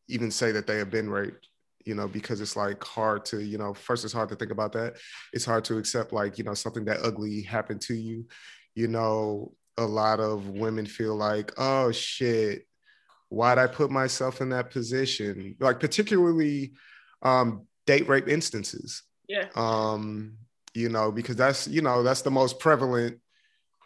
even 0.08 0.30
say 0.30 0.50
that 0.50 0.66
they 0.66 0.78
have 0.78 0.90
been 0.90 1.08
raped 1.08 1.46
you 1.84 1.94
know, 1.94 2.06
because 2.06 2.40
it's 2.40 2.56
like 2.56 2.82
hard 2.84 3.24
to, 3.26 3.42
you 3.42 3.58
know, 3.58 3.72
first 3.74 4.04
it's 4.04 4.12
hard 4.12 4.28
to 4.28 4.36
think 4.36 4.50
about 4.50 4.72
that. 4.72 4.96
It's 5.32 5.44
hard 5.44 5.64
to 5.66 5.78
accept 5.78 6.12
like, 6.12 6.38
you 6.38 6.44
know, 6.44 6.54
something 6.54 6.84
that 6.84 7.02
ugly 7.02 7.42
happened 7.42 7.80
to 7.82 7.94
you. 7.94 8.26
You 8.74 8.88
know, 8.88 9.54
a 9.76 9.84
lot 9.84 10.20
of 10.20 10.48
women 10.48 10.86
feel 10.86 11.16
like, 11.16 11.52
oh 11.58 11.90
shit, 11.90 12.66
why'd 13.30 13.58
I 13.58 13.66
put 13.66 13.90
myself 13.90 14.40
in 14.42 14.50
that 14.50 14.70
position? 14.70 15.56
Like 15.58 15.80
particularly 15.80 16.72
um 17.22 17.66
date 17.87 18.08
rape 18.08 18.28
instances. 18.28 19.02
Yeah. 19.28 19.49
Um, 19.54 20.34
you 20.75 20.88
know, 20.88 21.10
because 21.10 21.37
that's, 21.37 21.66
you 21.66 21.82
know, 21.82 22.02
that's 22.02 22.22
the 22.22 22.30
most 22.30 22.60
prevalent 22.60 23.18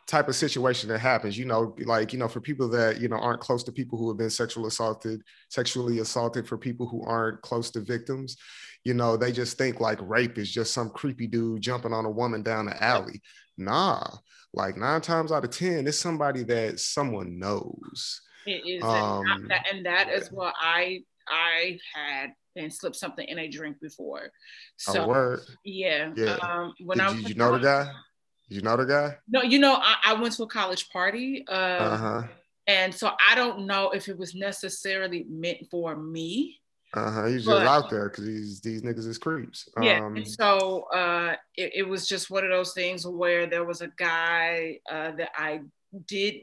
type 0.06 0.28
of 0.28 0.36
situation 0.36 0.88
that 0.90 0.98
happens 0.98 1.38
you 1.38 1.46
know 1.46 1.74
like 1.86 2.12
you 2.12 2.18
know 2.18 2.28
for 2.28 2.38
people 2.38 2.68
that 2.68 3.00
you 3.00 3.08
know 3.08 3.16
aren't 3.16 3.40
close 3.40 3.64
to 3.64 3.72
people 3.72 3.98
who 3.98 4.08
have 4.08 4.18
been 4.18 4.28
sexually 4.28 4.68
assaulted 4.68 5.22
sexually 5.48 6.00
assaulted 6.00 6.46
for 6.46 6.58
people 6.58 6.86
who 6.86 7.02
aren't 7.04 7.40
close 7.40 7.70
to 7.70 7.80
victims 7.80 8.36
you 8.84 8.92
know 8.92 9.16
they 9.16 9.32
just 9.32 9.56
think 9.56 9.80
like 9.80 9.98
rape 10.02 10.36
is 10.36 10.52
just 10.52 10.74
some 10.74 10.90
creepy 10.90 11.26
dude 11.26 11.62
jumping 11.62 11.94
on 11.94 12.04
a 12.04 12.10
woman 12.10 12.42
down 12.42 12.66
the 12.66 12.84
alley 12.84 13.22
nah 13.56 14.06
like 14.52 14.76
nine 14.76 15.00
times 15.00 15.32
out 15.32 15.42
of 15.42 15.50
ten 15.50 15.86
it's 15.86 15.98
somebody 15.98 16.42
that 16.42 16.78
someone 16.78 17.38
knows 17.38 18.20
it 18.46 18.68
is 18.68 18.82
um, 18.82 19.24
and 19.26 19.50
that, 19.50 19.66
and 19.72 19.86
that 19.86 20.08
yeah. 20.08 20.14
is 20.14 20.30
what 20.30 20.54
i 20.60 21.00
i 21.28 21.78
had 21.94 22.32
and 22.56 22.72
slipped 22.72 22.96
something 22.96 23.26
in 23.26 23.38
a 23.38 23.48
drink 23.48 23.76
before 23.80 24.30
so 24.76 25.36
yeah 25.64 26.12
yeah 26.16 26.36
um 26.42 26.72
when 26.80 26.98
Did 26.98 27.06
i 27.06 27.10
was 27.10 27.22
you, 27.22 27.28
you 27.28 27.34
know 27.34 27.52
the 27.52 27.64
guy 27.64 27.90
you 28.48 28.60
know 28.60 28.76
the 28.76 28.84
guy? 28.84 29.16
No, 29.28 29.42
you 29.42 29.58
know, 29.58 29.74
I, 29.74 29.96
I 30.06 30.14
went 30.14 30.34
to 30.34 30.42
a 30.42 30.46
college 30.46 30.90
party. 30.90 31.44
Uh, 31.48 31.52
uh-huh. 31.52 32.22
And 32.66 32.94
so 32.94 33.10
I 33.28 33.34
don't 33.34 33.66
know 33.66 33.90
if 33.90 34.08
it 34.08 34.18
was 34.18 34.34
necessarily 34.34 35.26
meant 35.28 35.58
for 35.70 35.96
me. 35.96 36.60
Uh 36.94 37.10
huh. 37.10 37.26
He's 37.26 37.44
just 37.44 37.66
out 37.66 37.90
there 37.90 38.08
because 38.08 38.24
these 38.24 38.60
these 38.60 38.82
niggas 38.82 39.08
is 39.08 39.18
creeps. 39.18 39.68
Yeah. 39.80 40.04
Um, 40.04 40.16
and 40.16 40.28
so 40.28 40.82
uh, 40.94 41.34
it, 41.56 41.72
it, 41.74 41.88
was 41.88 42.06
just 42.06 42.30
one 42.30 42.44
of 42.44 42.50
those 42.50 42.72
things 42.72 43.04
where 43.04 43.48
there 43.48 43.64
was 43.64 43.80
a 43.80 43.88
guy 43.88 44.78
uh, 44.88 45.10
that 45.12 45.30
I 45.34 45.62
did 46.06 46.34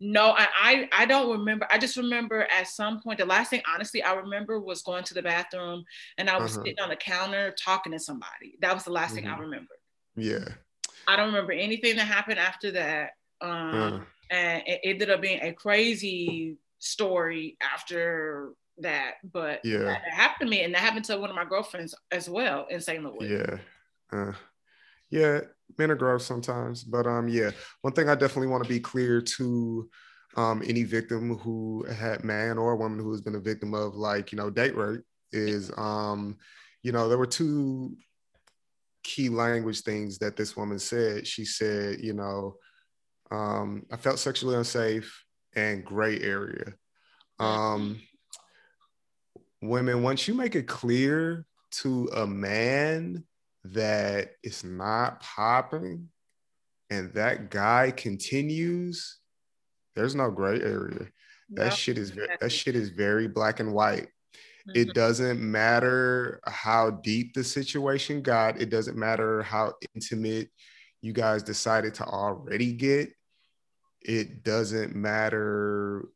know. 0.00 0.34
I, 0.36 0.46
I 0.60 0.88
I 0.92 1.06
don't 1.06 1.30
remember. 1.30 1.66
I 1.70 1.78
just 1.78 1.96
remember 1.96 2.46
at 2.50 2.68
some 2.68 3.00
point 3.00 3.18
the 3.18 3.26
last 3.26 3.50
thing 3.50 3.62
honestly 3.72 4.02
I 4.02 4.14
remember 4.14 4.58
was 4.58 4.82
going 4.82 5.04
to 5.04 5.14
the 5.14 5.22
bathroom 5.22 5.84
and 6.18 6.28
I 6.28 6.38
was 6.38 6.56
uh-huh. 6.56 6.64
sitting 6.64 6.80
on 6.82 6.88
the 6.88 6.96
counter 6.96 7.54
talking 7.62 7.92
to 7.92 7.98
somebody. 7.98 8.56
That 8.60 8.74
was 8.74 8.84
the 8.84 8.92
last 8.92 9.08
mm-hmm. 9.08 9.16
thing 9.16 9.26
I 9.28 9.32
mm-hmm. 9.32 9.42
remember. 9.42 9.74
Yeah. 10.16 10.48
I 11.06 11.16
don't 11.16 11.26
remember 11.26 11.52
anything 11.52 11.96
that 11.96 12.06
happened 12.06 12.38
after 12.38 12.70
that. 12.72 13.10
Um, 13.40 13.50
mm. 13.50 14.06
And 14.30 14.62
it 14.66 14.80
ended 14.84 15.10
up 15.10 15.20
being 15.20 15.40
a 15.42 15.52
crazy 15.52 16.56
story 16.78 17.56
after 17.60 18.52
that. 18.78 19.14
But 19.32 19.60
yeah, 19.64 19.78
that 19.78 20.02
happened 20.10 20.50
to 20.50 20.56
me, 20.56 20.62
and 20.62 20.74
that 20.74 20.80
happened 20.80 21.04
to 21.06 21.18
one 21.18 21.30
of 21.30 21.36
my 21.36 21.44
girlfriends 21.44 21.94
as 22.10 22.28
well 22.28 22.66
in 22.70 22.80
St. 22.80 23.02
Louis. 23.02 23.28
Yeah. 23.30 23.56
Uh, 24.12 24.32
yeah, 25.10 25.40
men 25.78 25.90
are 25.90 25.96
gross 25.96 26.24
sometimes. 26.24 26.84
But 26.84 27.06
um, 27.06 27.28
yeah, 27.28 27.50
one 27.82 27.92
thing 27.92 28.08
I 28.08 28.14
definitely 28.14 28.48
want 28.48 28.64
to 28.64 28.68
be 28.68 28.80
clear 28.80 29.20
to 29.20 29.88
um, 30.36 30.62
any 30.64 30.84
victim 30.84 31.36
who 31.38 31.84
had 31.84 32.24
man 32.24 32.58
or 32.58 32.76
woman 32.76 32.98
who 32.98 33.10
has 33.10 33.20
been 33.20 33.34
a 33.34 33.40
victim 33.40 33.74
of 33.74 33.94
like, 33.94 34.32
you 34.32 34.38
know, 34.38 34.50
date 34.50 34.76
rape 34.76 35.02
is 35.32 35.70
um, 35.76 36.36
you 36.82 36.92
know, 36.92 37.08
there 37.08 37.18
were 37.18 37.26
two 37.26 37.96
key 39.02 39.28
language 39.28 39.82
things 39.82 40.18
that 40.18 40.36
this 40.36 40.56
woman 40.56 40.78
said. 40.78 41.26
She 41.26 41.44
said, 41.44 42.00
you 42.00 42.12
know, 42.12 42.56
um, 43.30 43.84
I 43.90 43.96
felt 43.96 44.18
sexually 44.18 44.56
unsafe 44.56 45.24
and 45.54 45.84
gray 45.84 46.20
area. 46.20 46.74
Um, 47.38 48.00
women, 49.62 50.02
once 50.02 50.28
you 50.28 50.34
make 50.34 50.54
it 50.54 50.66
clear 50.66 51.44
to 51.70 52.08
a 52.14 52.26
man 52.26 53.24
that 53.64 54.32
it's 54.42 54.64
not 54.64 55.20
popping 55.20 56.08
and 56.90 57.12
that 57.14 57.50
guy 57.50 57.92
continues, 57.96 59.18
there's 59.94 60.14
no 60.14 60.30
gray 60.30 60.60
area. 60.60 61.06
That 61.50 61.72
shit 61.72 61.98
is 61.98 62.12
that 62.40 62.52
shit 62.52 62.76
is 62.76 62.90
very 62.90 63.26
black 63.26 63.60
and 63.60 63.72
white. 63.72 64.08
It 64.74 64.88
mm-hmm. 64.88 64.92
doesn't 64.92 65.40
matter 65.40 66.40
how 66.46 66.90
deep 66.90 67.34
the 67.34 67.42
situation 67.42 68.22
got. 68.22 68.60
It 68.60 68.70
doesn't 68.70 68.96
matter 68.96 69.42
how 69.42 69.74
intimate 69.94 70.48
you 71.02 71.12
guys 71.12 71.42
decided 71.42 71.94
to 71.94 72.04
already 72.04 72.72
get. 72.72 73.10
It 74.02 74.44
doesn't 74.44 74.94
matter. 74.94 76.08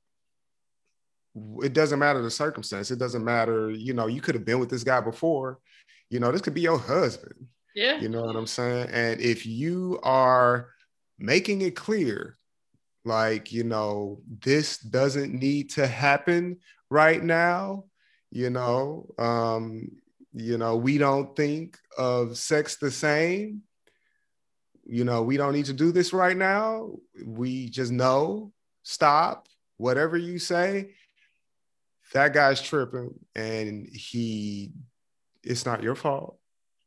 It 1.63 1.73
doesn't 1.73 1.99
matter 1.99 2.23
the 2.23 2.31
circumstance. 2.31 2.91
It 2.91 2.99
doesn't 2.99 3.25
matter, 3.25 3.71
you 3.71 3.93
know, 3.93 4.07
you 4.07 4.21
could 4.21 4.37
have 4.37 4.45
been 4.45 4.61
with 4.61 4.71
this 4.71 4.85
guy 4.85 5.01
before. 5.01 5.59
You 6.11 6.21
know, 6.21 6.31
this 6.33 6.43
could 6.43 6.55
be 6.55 6.61
your 6.61 6.79
husband. 6.79 7.47
Yeah. 7.75 8.01
You 8.01 8.09
know 8.09 8.23
what 8.23 8.37
I'm 8.37 8.47
saying? 8.47 8.89
And 8.93 9.21
if 9.21 9.47
you 9.47 9.99
are 10.03 10.71
making 11.19 11.63
it 11.63 11.75
clear, 11.75 12.39
like, 13.05 13.53
you 13.53 13.65
know, 13.65 14.21
this 14.41 14.79
doesn't 14.79 15.35
need 15.35 15.71
to 15.71 15.87
happen 15.87 16.59
right 16.89 17.23
now, 17.23 17.85
you 18.35 18.51
know 18.51 19.07
um 19.17 19.89
you 20.33 20.59
know 20.59 20.77
we 20.77 20.99
don't 20.99 21.35
think 21.37 21.79
of 21.97 22.37
sex 22.37 22.77
the 22.77 22.91
same 22.91 23.63
you 24.85 25.05
know 25.05 25.23
we 25.23 25.37
don't 25.37 25.53
need 25.53 25.67
to 25.67 25.73
do 25.73 25.93
this 25.93 26.13
right 26.13 26.37
now 26.37 26.91
we 27.25 27.69
just 27.69 27.93
know 27.93 28.53
stop 28.83 29.47
whatever 29.77 30.17
you 30.17 30.39
say 30.39 30.91
that 32.13 32.35
guy's 32.35 32.61
tripping 32.61 33.15
and 33.37 33.89
he 33.93 34.73
it's 35.45 35.67
not 35.67 35.83
your 35.83 35.95
fault 35.95 36.39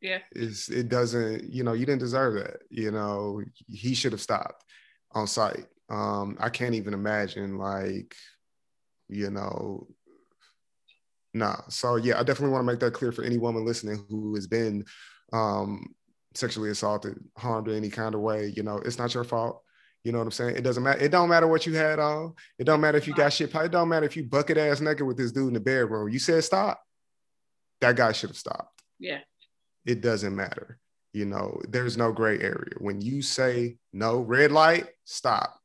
yeah 0.01 0.19
it's 0.31 0.69
it 0.69 0.89
doesn't 0.89 1.43
you 1.51 1.63
know 1.63 1.73
you 1.73 1.85
didn't 1.85 1.99
deserve 1.99 2.35
that 2.35 2.57
you 2.69 2.91
know 2.91 3.41
he 3.67 3.93
should 3.95 4.11
have 4.11 4.21
stopped 4.21 4.63
on 5.11 5.25
site 5.27 5.65
Um, 5.89 6.35
I 6.39 6.49
can't 6.49 6.75
even 6.75 6.93
imagine 6.93 7.57
like, 7.57 8.13
you 9.07 9.29
know, 9.31 9.87
nah. 11.33 11.61
So 11.69 11.95
yeah, 11.95 12.19
I 12.19 12.23
definitely 12.23 12.51
want 12.51 12.67
to 12.67 12.71
make 12.73 12.81
that 12.81 12.93
clear 12.93 13.11
for 13.13 13.23
any 13.23 13.37
woman 13.37 13.65
listening 13.65 14.05
who 14.09 14.35
has 14.35 14.47
been 14.47 14.83
um 15.31 15.95
sexually 16.35 16.69
assaulted, 16.69 17.17
harmed 17.37 17.67
in 17.69 17.75
any 17.75 17.89
kind 17.89 18.15
of 18.15 18.21
way. 18.21 18.51
You 18.55 18.63
know, 18.63 18.77
it's 18.79 18.97
not 18.99 19.13
your 19.13 19.23
fault. 19.23 19.63
You 20.03 20.11
know 20.11 20.19
what 20.19 20.25
I'm 20.25 20.31
saying? 20.31 20.57
It 20.57 20.63
doesn't 20.63 20.83
matter. 20.83 20.99
It 20.99 21.11
don't 21.11 21.29
matter 21.29 21.47
what 21.47 21.65
you 21.65 21.73
had 21.75 21.99
on. 21.99 22.33
It 22.59 22.65
don't 22.65 22.81
matter 22.81 22.97
if 22.97 23.07
you 23.07 23.13
got 23.13 23.33
shit. 23.33 23.53
It 23.55 23.71
don't 23.71 23.89
matter 23.89 24.05
if 24.05 24.15
you 24.17 24.25
bucket 24.25 24.57
ass 24.57 24.81
naked 24.81 25.07
with 25.07 25.17
this 25.17 25.31
dude 25.31 25.47
in 25.47 25.53
the 25.53 25.59
bedroom. 25.59 26.09
You 26.09 26.19
said 26.19 26.43
stop. 26.43 26.81
That 27.81 27.95
guy 27.95 28.11
should 28.11 28.29
have 28.29 28.37
stopped. 28.37 28.81
Yeah. 28.99 29.19
It 29.85 30.01
doesn't 30.01 30.35
matter. 30.35 30.79
You 31.13 31.25
know, 31.25 31.61
there's 31.67 31.97
no 31.97 32.11
gray 32.11 32.39
area. 32.39 32.75
When 32.79 33.01
you 33.01 33.21
say 33.21 33.77
no, 33.93 34.19
red 34.19 34.51
light, 34.51 34.87
stop. 35.05 35.59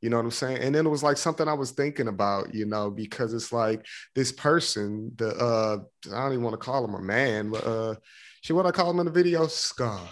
You 0.00 0.10
know 0.10 0.16
what 0.18 0.26
I'm 0.26 0.30
saying? 0.30 0.58
And 0.58 0.74
then 0.74 0.86
it 0.86 0.90
was 0.90 1.02
like 1.02 1.16
something 1.16 1.48
I 1.48 1.54
was 1.54 1.72
thinking 1.72 2.08
about, 2.08 2.54
you 2.54 2.66
know, 2.66 2.90
because 2.90 3.34
it's 3.34 3.52
like 3.52 3.84
this 4.14 4.30
person, 4.30 5.10
the 5.16 5.30
uh, 5.30 5.78
I 6.14 6.22
don't 6.22 6.32
even 6.32 6.44
want 6.44 6.54
to 6.54 6.64
call 6.64 6.84
him 6.84 6.94
a 6.94 7.00
man, 7.00 7.50
but 7.50 7.66
uh, 7.66 7.94
she 8.42 8.52
what 8.52 8.66
I 8.66 8.70
call 8.70 8.90
him 8.90 9.00
in 9.00 9.06
the 9.06 9.12
video, 9.12 9.46
Scar. 9.46 10.08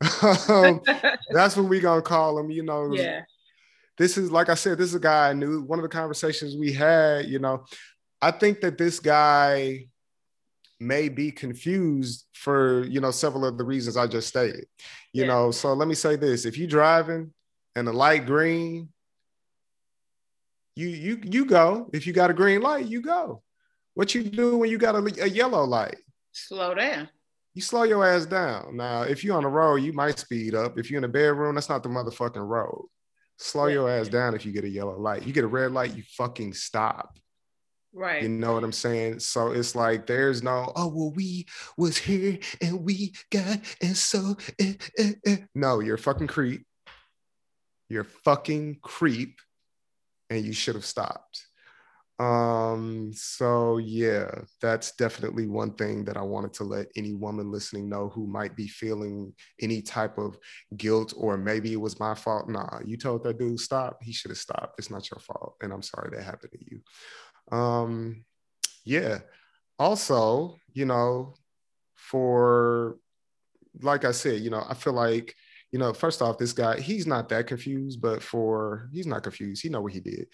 um, 0.48 0.80
that's 1.30 1.56
what 1.56 1.68
we 1.68 1.80
gonna 1.80 2.02
call 2.02 2.38
him, 2.38 2.50
you 2.50 2.62
know. 2.62 2.92
Yeah. 2.92 3.22
This 3.96 4.16
is 4.16 4.30
like 4.30 4.48
I 4.48 4.54
said, 4.54 4.78
this 4.78 4.88
is 4.88 4.94
a 4.94 5.00
guy 5.00 5.30
I 5.30 5.32
knew. 5.34 5.62
One 5.62 5.78
of 5.78 5.82
the 5.82 5.88
conversations 5.88 6.56
we 6.56 6.72
had, 6.72 7.26
you 7.26 7.38
know, 7.38 7.64
I 8.20 8.30
think 8.30 8.60
that 8.62 8.78
this 8.78 8.98
guy 8.98 9.86
may 10.80 11.08
be 11.08 11.30
confused 11.30 12.26
for 12.32 12.84
you 12.84 13.00
know 13.00 13.10
several 13.10 13.44
of 13.44 13.58
the 13.58 13.64
reasons 13.64 13.96
I 13.96 14.06
just 14.06 14.28
stated. 14.28 14.66
You 15.12 15.22
yeah. 15.22 15.28
know, 15.28 15.50
so 15.50 15.72
let 15.72 15.88
me 15.88 15.94
say 15.94 16.16
this: 16.16 16.44
if 16.44 16.58
you're 16.58 16.68
driving 16.68 17.32
and 17.74 17.86
the 17.86 17.92
light 17.92 18.26
green, 18.26 18.88
you 20.76 20.88
you 20.88 21.20
you 21.24 21.44
go. 21.44 21.90
If 21.92 22.06
you 22.06 22.12
got 22.12 22.30
a 22.30 22.34
green 22.34 22.60
light, 22.60 22.86
you 22.86 23.02
go. 23.02 23.42
What 23.94 24.14
you 24.14 24.22
do 24.22 24.58
when 24.58 24.70
you 24.70 24.78
got 24.78 24.94
a, 24.94 25.24
a 25.24 25.28
yellow 25.28 25.64
light? 25.64 25.96
Slow 26.32 26.74
down. 26.74 27.08
You 27.54 27.62
slow 27.62 27.82
your 27.82 28.06
ass 28.06 28.26
down. 28.26 28.76
Now, 28.76 29.02
if 29.02 29.24
you're 29.24 29.36
on 29.36 29.42
the 29.42 29.48
road, 29.48 29.76
you 29.76 29.92
might 29.92 30.20
speed 30.20 30.54
up. 30.54 30.78
If 30.78 30.90
you're 30.90 30.98
in 30.98 31.04
a 31.04 31.08
bedroom, 31.08 31.56
that's 31.56 31.68
not 31.68 31.82
the 31.82 31.88
motherfucking 31.88 32.46
road. 32.46 32.86
Slow 33.38 33.66
yeah. 33.66 33.74
your 33.74 33.90
ass 33.90 34.08
down 34.08 34.34
if 34.34 34.46
you 34.46 34.52
get 34.52 34.64
a 34.64 34.68
yellow 34.68 34.96
light. 34.96 35.26
You 35.26 35.32
get 35.32 35.42
a 35.42 35.48
red 35.48 35.72
light, 35.72 35.96
you 35.96 36.04
fucking 36.16 36.52
stop. 36.52 37.18
Right. 37.98 38.22
You 38.22 38.28
know 38.28 38.52
what 38.52 38.62
I'm 38.62 38.70
saying? 38.70 39.18
So 39.18 39.50
it's 39.50 39.74
like 39.74 40.06
there's 40.06 40.40
no, 40.40 40.72
oh, 40.76 40.86
well, 40.86 41.12
we 41.16 41.46
was 41.76 41.98
here 41.98 42.38
and 42.60 42.84
we 42.84 43.12
got, 43.32 43.58
and 43.82 43.96
so, 43.96 44.36
eh, 44.60 44.74
eh, 44.96 45.12
eh. 45.26 45.36
no, 45.56 45.80
you're 45.80 45.96
fucking 45.96 46.28
creep. 46.28 46.64
You're 47.88 48.04
fucking 48.04 48.78
creep 48.82 49.40
and 50.30 50.44
you 50.44 50.52
should 50.52 50.76
have 50.76 50.84
stopped. 50.84 51.48
Um, 52.20 53.12
so 53.14 53.78
yeah, 53.78 54.30
that's 54.60 54.92
definitely 54.92 55.46
one 55.46 55.72
thing 55.74 56.04
that 56.06 56.16
I 56.16 56.22
wanted 56.22 56.52
to 56.54 56.64
let 56.64 56.88
any 56.96 57.14
woman 57.14 57.52
listening 57.52 57.88
know 57.88 58.08
who 58.08 58.26
might 58.26 58.56
be 58.56 58.66
feeling 58.66 59.32
any 59.60 59.82
type 59.82 60.18
of 60.18 60.36
guilt 60.76 61.14
or 61.16 61.36
maybe 61.36 61.72
it 61.72 61.80
was 61.80 62.00
my 62.00 62.14
fault. 62.14 62.48
Nah, 62.48 62.80
you 62.84 62.96
told 62.96 63.22
that 63.22 63.38
dude 63.38 63.60
stop, 63.60 63.98
he 64.02 64.12
should 64.12 64.32
have 64.32 64.38
stopped. 64.38 64.78
It's 64.78 64.90
not 64.90 65.08
your 65.10 65.20
fault. 65.20 65.54
And 65.62 65.72
I'm 65.72 65.82
sorry 65.82 66.10
that 66.12 66.24
happened 66.24 66.52
to 66.52 66.58
you. 66.68 66.80
Um, 67.50 68.24
yeah. 68.84 69.18
Also, 69.78 70.58
you 70.72 70.84
know, 70.84 71.34
for 71.94 72.98
like 73.82 74.04
I 74.04 74.12
said, 74.12 74.40
you 74.40 74.50
know, 74.50 74.64
I 74.68 74.74
feel 74.74 74.92
like, 74.92 75.34
you 75.70 75.78
know, 75.78 75.92
first 75.92 76.22
off, 76.22 76.38
this 76.38 76.52
guy, 76.52 76.80
he's 76.80 77.06
not 77.06 77.28
that 77.28 77.46
confused, 77.46 78.00
but 78.00 78.22
for 78.22 78.88
he's 78.92 79.06
not 79.06 79.22
confused. 79.22 79.62
He 79.62 79.68
know 79.68 79.82
what 79.82 79.92
he 79.92 80.00
did. 80.00 80.26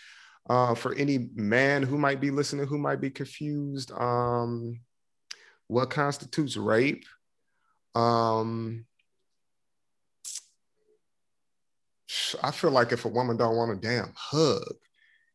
Uh, 0.49 0.75
for 0.75 0.95
any 0.95 1.31
man 1.35 1.83
who 1.83 1.99
might 1.99 2.21
be 2.21 2.31
listening, 2.31 2.67
who 2.67 2.79
might 2.79 3.01
be 3.01 3.11
confused, 3.11 3.91
um, 3.93 4.81
what 5.69 5.91
constitutes 5.91 6.57
rape? 6.57 7.05
Um, 7.95 8.85
I 12.43 12.51
feel 12.51 12.71
like 12.71 12.93
if 12.93 13.05
a 13.05 13.09
woman 13.09 13.37
don't 13.37 13.57
want 13.57 13.73
a 13.73 13.77
damn 13.77 14.13
hug, 14.15 14.75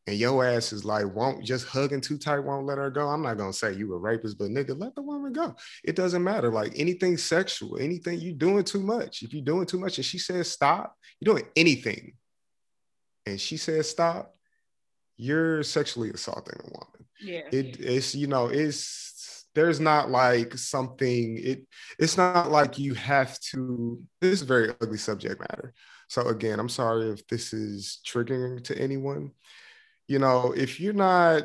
and 0.06 0.16
your 0.16 0.44
ass 0.44 0.72
is 0.72 0.84
like, 0.84 1.14
won't 1.14 1.44
just 1.44 1.66
hugging 1.66 2.00
too 2.00 2.18
tight, 2.18 2.40
won't 2.40 2.66
let 2.66 2.78
her 2.78 2.90
go. 2.90 3.08
I'm 3.08 3.22
not 3.22 3.36
gonna 3.36 3.52
say 3.52 3.74
you 3.74 3.92
a 3.94 3.98
rapist, 3.98 4.38
but 4.38 4.48
nigga, 4.48 4.78
let 4.78 4.94
the 4.94 5.02
woman 5.02 5.32
go. 5.32 5.54
It 5.84 5.96
doesn't 5.96 6.24
matter. 6.24 6.50
Like 6.50 6.72
anything 6.76 7.16
sexual, 7.16 7.78
anything 7.78 8.18
you 8.18 8.32
doing 8.32 8.64
too 8.64 8.80
much. 8.80 9.22
If 9.22 9.32
you're 9.32 9.44
doing 9.44 9.66
too 9.66 9.78
much 9.78 9.98
and 9.98 10.04
she 10.04 10.18
says 10.18 10.50
stop, 10.50 10.96
you're 11.20 11.34
doing 11.34 11.48
anything, 11.54 12.14
and 13.26 13.40
she 13.40 13.56
says 13.56 13.88
stop, 13.88 14.34
you're 15.16 15.62
sexually 15.62 16.10
assaulting 16.10 16.58
a 16.60 16.70
woman. 16.70 17.06
Yeah. 17.20 17.42
It, 17.52 17.78
it's 17.80 18.14
you 18.14 18.26
know 18.26 18.46
it's 18.46 19.46
there's 19.54 19.80
not 19.80 20.10
like 20.10 20.56
something 20.56 21.38
it 21.42 21.66
it's 21.98 22.16
not 22.16 22.50
like 22.50 22.78
you 22.78 22.94
have 22.94 23.38
to 23.40 24.00
this 24.20 24.32
is 24.32 24.42
a 24.42 24.46
very 24.46 24.70
ugly 24.80 24.96
subject 24.96 25.40
matter 25.40 25.74
so 26.08 26.28
again 26.28 26.60
i'm 26.60 26.68
sorry 26.68 27.10
if 27.10 27.26
this 27.26 27.52
is 27.52 27.98
triggering 28.06 28.62
to 28.62 28.78
anyone 28.78 29.32
you 30.10 30.18
know, 30.18 30.52
if 30.56 30.80
you're 30.80 30.92
not 30.92 31.44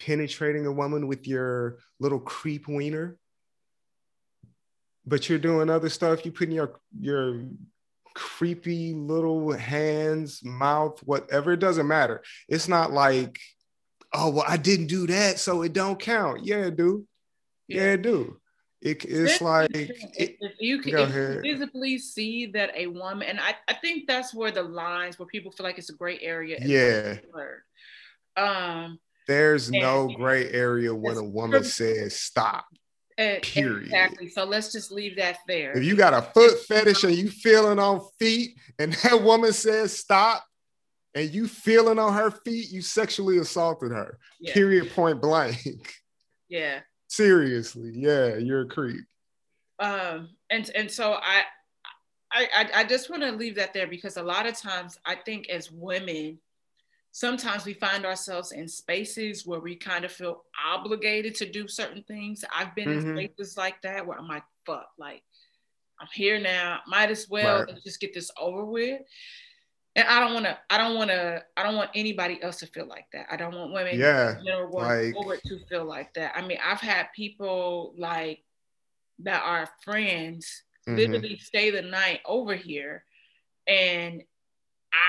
penetrating 0.00 0.66
a 0.66 0.72
woman 0.72 1.06
with 1.06 1.24
your 1.28 1.78
little 2.00 2.18
creep 2.18 2.66
wiener, 2.66 3.16
but 5.06 5.28
you're 5.28 5.38
doing 5.38 5.70
other 5.70 5.88
stuff, 5.88 6.24
you 6.24 6.32
putting 6.32 6.56
your 6.56 6.80
your 6.98 7.40
creepy 8.14 8.94
little 8.94 9.52
hands, 9.52 10.40
mouth, 10.42 10.98
whatever, 11.04 11.52
it 11.52 11.60
doesn't 11.60 11.86
matter. 11.86 12.20
It's 12.48 12.66
not 12.66 12.90
like, 12.90 13.38
oh 14.12 14.30
well, 14.30 14.44
I 14.48 14.56
didn't 14.56 14.88
do 14.88 15.06
that, 15.06 15.38
so 15.38 15.62
it 15.62 15.72
don't 15.72 16.00
count. 16.00 16.44
Yeah, 16.44 16.70
dude. 16.70 17.06
Yeah, 17.68 17.90
yeah 17.90 17.96
do. 17.96 18.40
It, 18.82 19.04
it's 19.06 19.40
like 19.40 19.70
if, 19.74 19.90
if 20.14 20.54
you 20.60 20.80
can 20.80 20.94
if 20.98 21.14
you 21.14 21.40
visibly 21.40 21.98
see 21.98 22.46
that 22.46 22.70
a 22.76 22.86
woman, 22.88 23.26
and 23.26 23.40
I, 23.40 23.56
I 23.68 23.74
think 23.74 24.06
that's 24.06 24.34
where 24.34 24.50
the 24.50 24.62
lines 24.62 25.18
where 25.18 25.26
people 25.26 25.50
feel 25.50 25.64
like 25.64 25.78
it's 25.78 25.90
a 25.90 25.94
gray 25.94 26.18
area. 26.20 26.58
Yeah. 26.60 27.16
Um, 28.36 28.98
There's 29.26 29.68
and, 29.68 29.80
no 29.80 30.08
gray 30.08 30.50
area 30.50 30.94
when 30.94 31.16
a 31.16 31.24
woman 31.24 31.64
says 31.64 32.20
stop. 32.20 32.66
And, 33.18 33.42
period. 33.42 33.84
Exactly. 33.84 34.28
So 34.28 34.44
let's 34.44 34.70
just 34.70 34.92
leave 34.92 35.16
that 35.16 35.38
there. 35.48 35.72
If 35.72 35.82
you 35.82 35.96
got 35.96 36.12
a 36.12 36.20
foot 36.20 36.58
fetish 36.68 37.02
and 37.04 37.14
you 37.14 37.30
feeling 37.30 37.78
on 37.78 38.02
feet, 38.18 38.58
and 38.78 38.92
that 39.02 39.22
woman 39.22 39.54
says 39.54 39.98
stop, 39.98 40.44
and 41.14 41.32
you 41.32 41.48
feeling 41.48 41.98
on 41.98 42.12
her 42.12 42.30
feet, 42.30 42.70
you 42.70 42.82
sexually 42.82 43.38
assaulted 43.38 43.90
her. 43.90 44.18
Yeah. 44.38 44.52
Period. 44.52 44.90
Point 44.90 45.22
blank. 45.22 45.94
Yeah. 46.48 46.80
Seriously, 47.08 47.92
yeah, 47.94 48.36
you're 48.36 48.62
a 48.62 48.68
creep. 48.68 49.04
Um, 49.78 50.30
and 50.50 50.70
and 50.74 50.90
so 50.90 51.14
I, 51.20 51.42
I, 52.32 52.68
I 52.74 52.84
just 52.84 53.10
want 53.10 53.22
to 53.22 53.32
leave 53.32 53.54
that 53.56 53.72
there 53.72 53.86
because 53.86 54.16
a 54.16 54.22
lot 54.22 54.46
of 54.46 54.58
times 54.58 54.98
I 55.04 55.14
think 55.14 55.48
as 55.48 55.70
women, 55.70 56.38
sometimes 57.12 57.64
we 57.64 57.74
find 57.74 58.04
ourselves 58.04 58.52
in 58.52 58.68
spaces 58.68 59.46
where 59.46 59.60
we 59.60 59.76
kind 59.76 60.04
of 60.04 60.12
feel 60.12 60.44
obligated 60.66 61.34
to 61.36 61.50
do 61.50 61.68
certain 61.68 62.02
things. 62.04 62.44
I've 62.54 62.74
been 62.74 62.88
mm-hmm. 62.88 63.16
in 63.16 63.30
spaces 63.30 63.56
like 63.56 63.80
that 63.82 64.06
where 64.06 64.18
I'm 64.18 64.28
like, 64.28 64.44
fuck, 64.66 64.88
like 64.98 65.22
I'm 66.00 66.08
here 66.12 66.40
now, 66.40 66.80
might 66.86 67.10
as 67.10 67.28
well 67.28 67.64
right. 67.64 67.84
just 67.84 68.00
get 68.00 68.12
this 68.12 68.30
over 68.38 68.64
with 68.64 69.00
and 69.96 70.06
I 70.06 70.20
don't 70.20 70.34
want 70.34 70.44
to. 70.44 70.58
I 70.68 70.76
don't 70.76 70.94
want 70.94 71.10
to. 71.10 71.42
I 71.56 71.62
don't 71.62 71.74
want 71.74 71.90
anybody 71.94 72.40
else 72.42 72.58
to 72.58 72.66
feel 72.66 72.86
like 72.86 73.06
that. 73.14 73.26
I 73.30 73.36
don't 73.36 73.54
want 73.54 73.72
women, 73.72 73.98
yeah, 73.98 74.34
like, 74.70 75.14
forward 75.14 75.40
to 75.46 75.58
feel 75.70 75.86
like 75.86 76.12
that. 76.14 76.36
I 76.36 76.46
mean, 76.46 76.58
I've 76.62 76.80
had 76.80 77.06
people 77.16 77.94
like 77.96 78.44
that 79.20 79.42
are 79.42 79.68
friends 79.82 80.62
mm-hmm. 80.86 80.98
literally 80.98 81.38
stay 81.38 81.70
the 81.70 81.80
night 81.80 82.20
over 82.26 82.54
here, 82.54 83.04
and 83.66 84.22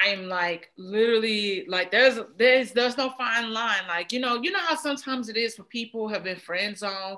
I'm 0.03 0.27
like 0.27 0.71
literally 0.77 1.65
like 1.67 1.91
there's 1.91 2.19
there's 2.37 2.71
there's 2.71 2.97
no 2.97 3.09
fine 3.17 3.51
line. 3.51 3.87
Like, 3.89 4.13
you 4.13 4.21
know, 4.21 4.41
you 4.41 4.51
know 4.51 4.59
how 4.59 4.75
sometimes 4.75 5.27
it 5.27 5.35
is 5.35 5.55
for 5.55 5.63
people 5.63 6.07
who 6.07 6.13
have 6.13 6.23
been 6.23 6.39
friend 6.39 6.77
zone 6.77 7.17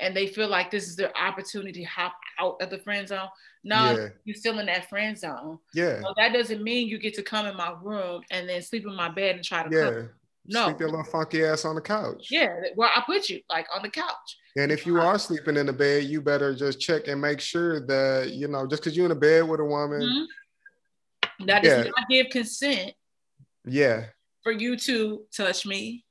and 0.00 0.16
they 0.16 0.26
feel 0.26 0.48
like 0.48 0.70
this 0.70 0.88
is 0.88 0.96
their 0.96 1.16
opportunity 1.16 1.82
to 1.82 1.84
hop 1.84 2.14
out 2.40 2.60
of 2.60 2.70
the 2.70 2.78
friend 2.78 3.06
zone. 3.06 3.28
No, 3.62 3.96
yeah. 3.96 4.08
you're 4.24 4.36
still 4.36 4.58
in 4.58 4.66
that 4.66 4.88
friend 4.88 5.18
zone. 5.18 5.58
Yeah. 5.74 6.00
So 6.00 6.14
that 6.16 6.32
doesn't 6.32 6.62
mean 6.62 6.88
you 6.88 6.98
get 6.98 7.14
to 7.14 7.22
come 7.22 7.46
in 7.46 7.56
my 7.56 7.74
room 7.82 8.22
and 8.30 8.48
then 8.48 8.62
sleep 8.62 8.86
in 8.86 8.94
my 8.94 9.08
bed 9.08 9.36
and 9.36 9.44
try 9.44 9.68
to 9.68 9.74
yeah. 9.74 9.90
Come. 9.90 10.10
No. 10.46 10.64
Sleep 10.66 10.80
your 10.80 10.88
little 10.88 11.04
funky 11.04 11.44
ass 11.44 11.64
on 11.64 11.74
the 11.74 11.80
couch. 11.80 12.28
Yeah. 12.30 12.54
Well, 12.74 12.90
I 12.94 13.02
put 13.04 13.28
you 13.28 13.40
like 13.50 13.66
on 13.74 13.82
the 13.82 13.90
couch. 13.90 14.38
And 14.56 14.72
if 14.72 14.86
you 14.86 14.98
are 14.98 15.18
sleeping 15.18 15.56
in 15.56 15.66
the 15.66 15.72
bed, 15.72 16.04
you 16.04 16.20
better 16.20 16.54
just 16.54 16.80
check 16.80 17.06
and 17.06 17.20
make 17.20 17.40
sure 17.40 17.86
that, 17.86 18.30
you 18.32 18.48
know, 18.48 18.66
just 18.66 18.82
because 18.82 18.96
you're 18.96 19.06
in 19.06 19.12
a 19.12 19.16
bed 19.16 19.48
with 19.48 19.60
a 19.60 19.64
woman, 19.64 20.00
mm-hmm 20.00 20.24
that 21.46 21.62
does 21.62 21.86
not 21.86 22.08
give 22.08 22.28
consent. 22.30 22.92
Yeah. 23.64 24.06
For 24.42 24.52
you 24.52 24.76
to 24.76 25.22
touch 25.34 25.66
me, 25.66 26.04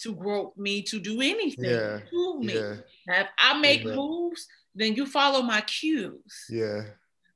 to 0.00 0.14
grope 0.14 0.56
me, 0.56 0.82
to 0.82 1.00
do 1.00 1.20
anything 1.20 1.64
yeah. 1.64 2.00
to 2.10 2.40
me. 2.40 2.54
Yeah. 2.54 2.74
Now, 3.06 3.20
if 3.20 3.26
I 3.38 3.58
make 3.58 3.84
yeah. 3.84 3.94
moves, 3.94 4.46
then 4.74 4.94
you 4.94 5.06
follow 5.06 5.42
my 5.42 5.60
cues. 5.62 6.46
Yeah. 6.48 6.82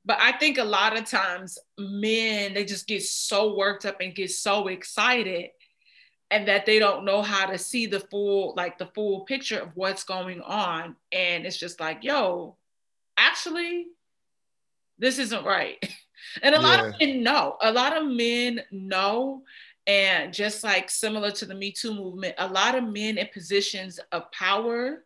But 0.05 0.19
I 0.19 0.33
think 0.33 0.57
a 0.57 0.63
lot 0.63 0.97
of 0.97 1.05
times 1.05 1.57
men 1.77 2.53
they 2.53 2.65
just 2.65 2.87
get 2.87 3.03
so 3.03 3.55
worked 3.55 3.85
up 3.85 4.01
and 4.01 4.15
get 4.15 4.31
so 4.31 4.67
excited 4.67 5.49
and 6.33 6.47
that 6.47 6.65
they 6.65 6.79
don't 6.79 7.05
know 7.05 7.21
how 7.21 7.45
to 7.45 7.59
see 7.59 7.85
the 7.85 7.99
full 7.99 8.53
like 8.57 8.79
the 8.79 8.87
full 8.87 9.21
picture 9.21 9.59
of 9.59 9.69
what's 9.75 10.03
going 10.03 10.41
on 10.41 10.95
and 11.11 11.45
it's 11.45 11.57
just 11.57 11.79
like 11.79 12.03
yo 12.03 12.57
actually 13.17 13.85
this 14.97 15.19
isn't 15.19 15.45
right 15.45 15.77
and 16.41 16.55
a 16.55 16.57
yeah. 16.57 16.63
lot 16.63 16.79
of 16.79 16.99
men 16.99 17.21
know 17.21 17.55
a 17.61 17.71
lot 17.71 17.95
of 17.95 18.07
men 18.07 18.61
know 18.71 19.43
and 19.85 20.33
just 20.33 20.63
like 20.63 20.89
similar 20.89 21.29
to 21.29 21.45
the 21.45 21.53
me 21.53 21.71
too 21.71 21.93
movement 21.93 22.33
a 22.39 22.47
lot 22.47 22.73
of 22.73 22.83
men 22.83 23.19
in 23.19 23.27
positions 23.31 23.99
of 24.11 24.31
power 24.31 25.03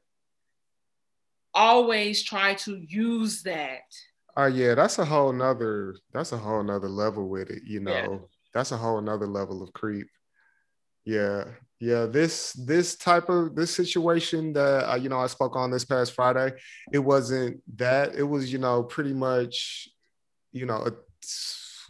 always 1.58 2.24
try 2.24 2.54
to 2.54 2.78
use 2.88 3.42
that 3.44 3.82
oh 4.38 4.44
uh, 4.44 4.48
yeah 4.48 4.76
that's 4.76 5.00
a 5.00 5.06
whole 5.06 5.34
nother 5.34 5.96
that's 6.14 6.32
a 6.32 6.38
whole 6.38 6.64
nother 6.64 6.90
level 6.90 7.28
with 7.28 7.50
it 7.50 7.64
you 7.66 7.80
know 7.80 7.92
yeah. 7.92 8.18
that's 8.54 8.72
a 8.72 8.78
whole 8.78 9.02
nother 9.02 9.28
level 9.28 9.64
of 9.64 9.74
creep 9.74 10.08
yeah, 11.08 11.46
yeah. 11.80 12.06
This 12.06 12.52
this 12.52 12.98
type 12.98 13.30
of 13.30 13.56
this 13.56 13.74
situation 13.74 14.52
that 14.52 14.92
uh, 14.92 14.96
you 14.96 15.08
know 15.08 15.20
I 15.20 15.28
spoke 15.28 15.56
on 15.56 15.72
this 15.72 15.86
past 15.86 16.12
Friday, 16.12 16.52
it 16.92 17.00
wasn't 17.00 17.62
that. 17.78 18.14
It 18.14 18.24
was 18.24 18.52
you 18.52 18.60
know 18.60 18.84
pretty 18.84 19.14
much, 19.14 19.88
you 20.52 20.66
know, 20.66 20.86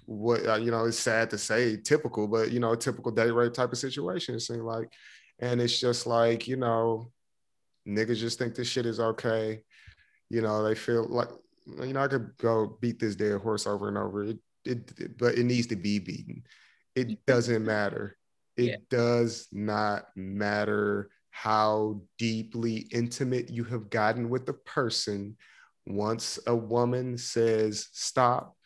what 0.05 0.45
uh, 0.45 0.57
you 0.57 0.69
know. 0.69 0.85
It's 0.85 0.99
sad 0.99 1.31
to 1.31 1.37
say, 1.39 1.77
typical, 1.77 2.27
but 2.27 2.51
you 2.51 2.59
know, 2.59 2.73
a 2.73 2.77
typical 2.77 3.11
date 3.11 3.31
rape 3.31 3.53
type 3.53 3.71
of 3.71 3.79
situation. 3.79 4.35
It 4.35 4.41
seemed 4.41 4.61
like, 4.61 4.91
and 5.39 5.59
it's 5.59 5.79
just 5.79 6.05
like 6.05 6.47
you 6.47 6.57
know, 6.57 7.11
niggas 7.87 8.17
just 8.17 8.37
think 8.39 8.55
this 8.55 8.67
shit 8.67 8.85
is 8.85 8.99
okay. 8.99 9.61
You 10.29 10.41
know, 10.41 10.63
they 10.63 10.75
feel 10.75 11.07
like 11.07 11.29
you 11.65 11.93
know 11.93 12.01
I 12.01 12.07
could 12.07 12.31
go 12.37 12.77
beat 12.81 12.99
this 12.99 13.15
dead 13.15 13.39
horse 13.41 13.67
over 13.67 13.87
and 13.87 13.97
over. 13.97 14.23
It, 14.23 14.39
it, 14.65 14.93
it 14.97 15.17
but 15.17 15.37
it 15.37 15.43
needs 15.43 15.67
to 15.67 15.75
be 15.75 15.99
beaten. 15.99 16.43
It 16.95 17.25
doesn't 17.25 17.63
matter 17.63 18.17
it 18.57 18.63
yeah. 18.63 18.75
does 18.89 19.47
not 19.51 20.05
matter 20.15 21.09
how 21.29 22.01
deeply 22.17 22.87
intimate 22.91 23.51
you 23.51 23.63
have 23.63 23.91
gotten 23.91 24.29
with 24.29 24.47
the 24.47 24.53
person. 24.53 25.37
Once 25.85 26.39
a 26.47 26.55
woman 26.55 27.17
says 27.17 27.87
stop, 27.93 28.57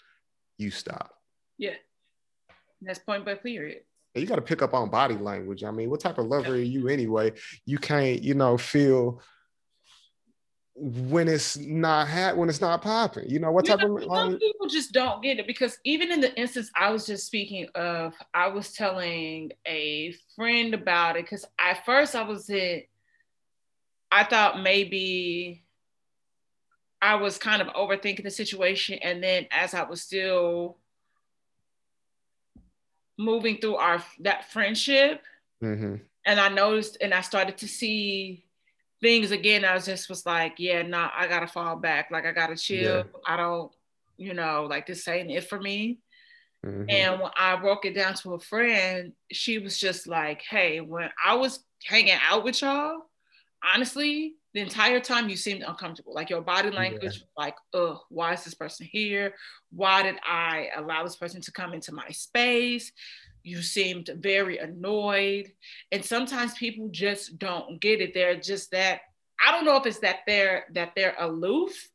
you 0.58 0.72
stop. 0.72 1.12
Yeah. 1.58 1.76
That's 2.82 3.00
point 3.00 3.26
by 3.26 3.36
period. 3.36 3.82
You 4.16 4.26
got 4.26 4.36
to 4.36 4.42
pick 4.42 4.62
up 4.62 4.74
on 4.74 4.90
body 4.90 5.16
language. 5.16 5.64
I 5.64 5.72
mean, 5.72 5.90
what 5.90 6.02
type 6.02 6.18
of 6.18 6.26
lover 6.26 6.54
are 6.54 6.58
you 6.58 6.90
anyway? 6.90 7.32
You 7.66 7.78
can't, 7.78 8.22
you 8.22 8.34
know, 8.34 8.58
feel 8.58 9.22
when 10.76 11.28
it's 11.28 11.58
not 11.58 12.08
ha- 12.08 12.34
when 12.34 12.50
it's 12.50 12.60
not 12.60 12.82
popping. 12.82 13.30
You 13.30 13.40
know 13.40 13.52
what 13.52 13.68
you 13.68 13.76
type 13.76 13.88
know, 13.88 13.98
of 13.98 14.04
some 14.04 14.38
people 14.38 14.68
just 14.68 14.92
don't 14.92 15.22
get 15.22 15.40
it 15.40 15.48
because 15.48 15.78
even 15.84 16.12
in 16.12 16.22
the 16.22 16.34
instance 16.40 16.72
I 16.76 16.92
was 16.92 17.06
just 17.06 17.28
speaking 17.28 17.68
of, 17.76 18.14
I 18.34 18.48
was 18.48 18.74
telling 18.74 19.52
a 19.66 20.14
friend 20.36 20.74
about 20.74 21.18
it 21.18 21.26
because 21.26 21.46
at 21.60 21.86
first 21.86 22.16
I 22.16 22.24
was 22.24 22.50
in, 22.50 22.84
I 24.12 24.24
thought 24.24 24.62
maybe 24.62 25.64
I 27.02 27.16
was 27.16 27.38
kind 27.38 27.62
of 27.62 27.68
overthinking 27.70 28.24
the 28.24 28.32
situation, 28.32 29.00
and 29.02 29.24
then 29.24 29.48
as 29.52 29.74
I 29.74 29.84
was 29.84 30.02
still 30.02 30.78
moving 33.18 33.58
through 33.58 33.76
our 33.76 34.04
that 34.20 34.52
friendship, 34.52 35.22
mm-hmm. 35.64 35.96
and 36.26 36.40
I 36.40 36.50
noticed 36.50 36.98
and 37.02 37.14
I 37.14 37.22
started 37.22 37.58
to 37.60 37.68
see 37.68 38.46
things 39.02 39.32
again, 39.32 39.66
I 39.66 39.74
was 39.74 39.86
just 39.86 40.10
was 40.10 40.26
like, 40.26 40.56
yeah, 40.60 40.84
nah, 40.84 41.10
I 41.16 41.28
gotta 41.28 41.48
fall 41.48 41.76
back. 41.76 42.12
Like 42.12 42.26
I 42.26 42.32
gotta 42.32 42.56
chill. 42.56 42.98
Yeah. 42.98 43.04
I 43.26 43.36
don't, 43.36 43.72
you 44.18 44.34
know, 44.34 44.68
like 44.70 44.86
this 44.86 45.08
ain't 45.08 45.32
it 45.32 45.50
for 45.50 45.60
me. 45.60 46.00
Mm-hmm. 46.66 46.90
And 46.90 47.22
when 47.22 47.32
I 47.36 47.56
broke 47.56 47.86
it 47.86 47.96
down 47.96 48.14
to 48.16 48.36
a 48.36 48.40
friend, 48.40 49.14
she 49.32 49.58
was 49.58 49.80
just 49.80 50.08
like, 50.08 50.44
hey, 50.44 50.80
when 50.80 51.10
I 51.24 51.34
was 51.34 51.64
hanging 51.84 52.18
out 52.30 52.44
with 52.44 52.62
y'all, 52.62 53.02
honestly, 53.64 54.36
the 54.54 54.60
entire 54.60 55.00
time 55.00 55.30
you 55.30 55.38
seemed 55.38 55.64
uncomfortable. 55.64 56.14
Like 56.14 56.30
your 56.30 56.42
body 56.42 56.72
language, 56.72 57.18
yeah. 57.18 57.44
like, 57.44 57.56
ugh, 57.74 58.00
why 58.10 58.34
is 58.34 58.44
this 58.44 58.54
person 58.54 58.88
here? 58.92 59.34
Why 59.72 60.04
did 60.04 60.16
I 60.26 60.70
allow 60.76 61.04
this 61.04 61.16
person 61.16 61.42
to 61.42 61.52
come 61.52 61.74
into 61.74 61.94
my 61.94 62.10
space? 62.10 62.92
you 63.44 63.62
seemed 63.62 64.10
very 64.18 64.58
annoyed 64.58 65.52
and 65.92 66.04
sometimes 66.04 66.54
people 66.54 66.90
just 66.92 67.38
don't 67.40 67.80
get 67.82 68.02
it 68.02 68.14
they're 68.14 68.40
just 68.40 68.72
that 68.72 69.02
i 69.46 69.52
don't 69.52 69.66
know 69.66 69.78
if 69.78 69.86
it's 69.86 70.00
that 70.00 70.20
they're 70.28 70.66
that 70.74 70.92
they're 70.96 71.16
aloof 71.20 71.90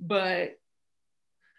but 0.00 0.58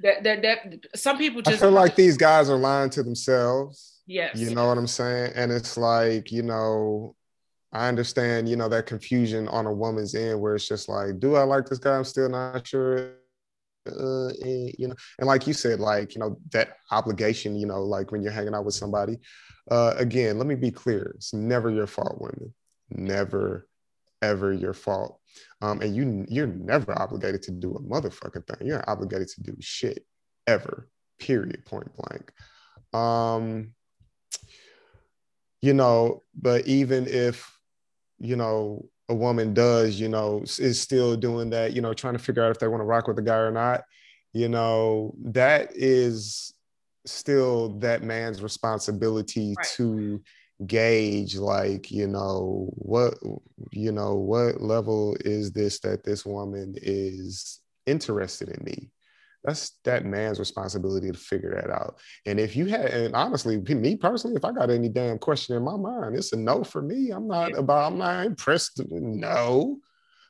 that 0.01 0.23
that, 0.23 0.41
that 0.41 0.85
some 0.95 1.17
people 1.17 1.41
just 1.41 1.57
I 1.57 1.65
feel 1.65 1.71
like 1.71 1.95
these 1.95 2.17
guys 2.17 2.49
are 2.49 2.57
lying 2.57 2.89
to 2.91 3.03
themselves 3.03 4.01
yes 4.07 4.35
you 4.35 4.53
know 4.55 4.67
what 4.67 4.77
i'm 4.77 4.87
saying 4.87 5.33
and 5.35 5.51
it's 5.51 5.77
like 5.77 6.31
you 6.31 6.43
know 6.43 7.15
I 7.71 7.88
understand, 7.88 8.49
you 8.49 8.55
know, 8.55 8.69
that 8.69 8.88
confusion 8.88 9.47
on 9.47 9.65
a 9.65 9.73
woman's 9.73 10.15
end 10.15 10.41
where 10.41 10.55
it's 10.55 10.67
just 10.67 10.89
like, 10.89 11.19
do 11.19 11.36
I 11.36 11.43
like 11.43 11.65
this 11.65 11.79
guy? 11.79 11.95
I'm 11.95 12.03
still 12.03 12.29
not 12.29 12.65
sure 12.65 13.13
uh, 13.88 14.27
and, 14.41 14.73
you 14.77 14.88
know, 14.88 14.95
and 15.17 15.27
like 15.27 15.47
you 15.47 15.53
said, 15.53 15.79
like 15.79 16.15
you 16.15 16.19
know 16.19 16.38
that 16.51 16.77
obligation, 16.91 17.55
you 17.55 17.65
know, 17.65 17.82
like 17.82 18.12
when 18.12 18.21
you're 18.21 18.32
hanging 18.32 18.53
out 18.53 18.65
with 18.65 18.75
somebody. 18.75 19.17
Uh, 19.69 19.93
again, 19.97 20.38
let 20.38 20.47
me 20.47 20.55
be 20.55 20.71
clear: 20.71 21.13
it's 21.15 21.34
never 21.34 21.69
your 21.69 21.88
fault, 21.88 22.19
women. 22.19 22.53
Never, 22.89 23.67
ever 24.21 24.51
your 24.51 24.73
fault. 24.73 25.19
Um, 25.62 25.82
and 25.82 25.95
you 25.95 26.25
you're 26.27 26.47
never 26.47 26.97
obligated 26.99 27.43
to 27.43 27.51
do 27.51 27.75
a 27.75 27.82
motherfucking 27.82 28.47
thing. 28.47 28.67
You're 28.67 28.77
not 28.77 28.89
obligated 28.89 29.29
to 29.29 29.43
do 29.43 29.55
shit 29.60 30.05
ever. 30.47 30.89
Period. 31.19 31.65
Point 31.65 31.89
blank. 31.95 32.32
Um, 32.93 33.73
you 35.62 35.73
know, 35.73 36.23
but 36.34 36.65
even 36.67 37.05
if 37.08 37.59
you 38.19 38.36
know 38.36 38.86
a 39.10 39.15
woman 39.15 39.53
does, 39.55 39.99
you 39.99 40.08
know, 40.08 40.43
is 40.60 40.79
still 40.79 41.17
doing 41.17 41.49
that, 41.49 41.73
you 41.73 41.82
know, 41.82 41.93
trying 41.93 42.13
to 42.13 42.19
figure 42.19 42.43
out 42.43 42.51
if 42.51 42.60
they 42.60 42.67
want 42.67 42.82
to 42.82 42.86
rock 42.86 43.08
with 43.08 43.15
the 43.15 43.23
guy 43.23 43.38
or 43.38 43.51
not, 43.51 43.82
you 44.34 44.47
know, 44.47 45.15
that 45.23 45.71
is 45.73 46.53
still 47.05 47.69
that 47.79 48.03
man's 48.03 48.41
responsibility 48.41 49.55
right. 49.58 49.67
to 49.75 50.21
gauge 50.65 51.38
like 51.38 51.89
you 51.89 52.05
know 52.05 52.69
what 52.75 53.13
you 53.71 53.93
know 53.93 54.15
what 54.15 54.60
level 54.60 55.15
is 55.21 55.53
this 55.53 55.79
that 55.79 56.03
this 56.03 56.25
woman 56.25 56.75
is 56.82 57.62
interested 57.86 58.49
in 58.49 58.62
me 58.65 58.89
that's 59.43 59.78
that 59.86 60.06
man's 60.06 60.39
responsibility 60.39 61.12
to 61.12 61.17
figure 61.17 61.56
that 61.56 61.69
out. 61.71 61.97
And 62.25 62.39
if 62.39 62.56
you 62.56 62.65
had, 62.65 62.86
and 62.88 63.15
honestly, 63.15 63.58
me 63.58 63.95
personally, 63.95 64.36
if 64.36 64.43
I 64.43 64.52
got 64.52 64.69
any 64.69 64.89
damn 64.89 65.17
question 65.17 65.56
in 65.56 65.63
my 65.63 65.78
mind, 65.78 66.15
it's 66.15 66.34
a 66.34 66.38
no 66.38 66.63
for 66.63 66.82
me. 66.82 67.12
I'm 67.12 67.28
not 67.28 67.58
about, 67.58 67.93
I'm 67.93 67.97
not 67.97 68.25
impressed. 68.25 68.82
No. 68.89 69.80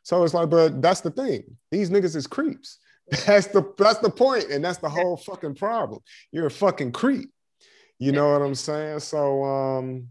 So 0.03 0.23
it's 0.23 0.33
like, 0.33 0.49
but 0.49 0.81
that's 0.81 1.01
the 1.01 1.11
thing. 1.11 1.43
These 1.71 1.89
niggas 1.89 2.15
is 2.15 2.27
creeps. 2.27 2.79
That's 3.25 3.47
the 3.47 3.73
that's 3.75 3.97
the 3.97 4.09
point, 4.11 4.51
and 4.51 4.63
that's 4.63 4.77
the 4.77 4.87
whole 4.87 5.17
fucking 5.17 5.55
problem. 5.55 5.99
You're 6.31 6.45
a 6.45 6.51
fucking 6.51 6.91
creep. 6.91 7.31
You 7.97 8.11
know 8.11 8.33
what 8.33 8.43
I'm 8.43 8.53
saying? 8.53 8.99
So 8.99 9.43
um, 9.43 10.09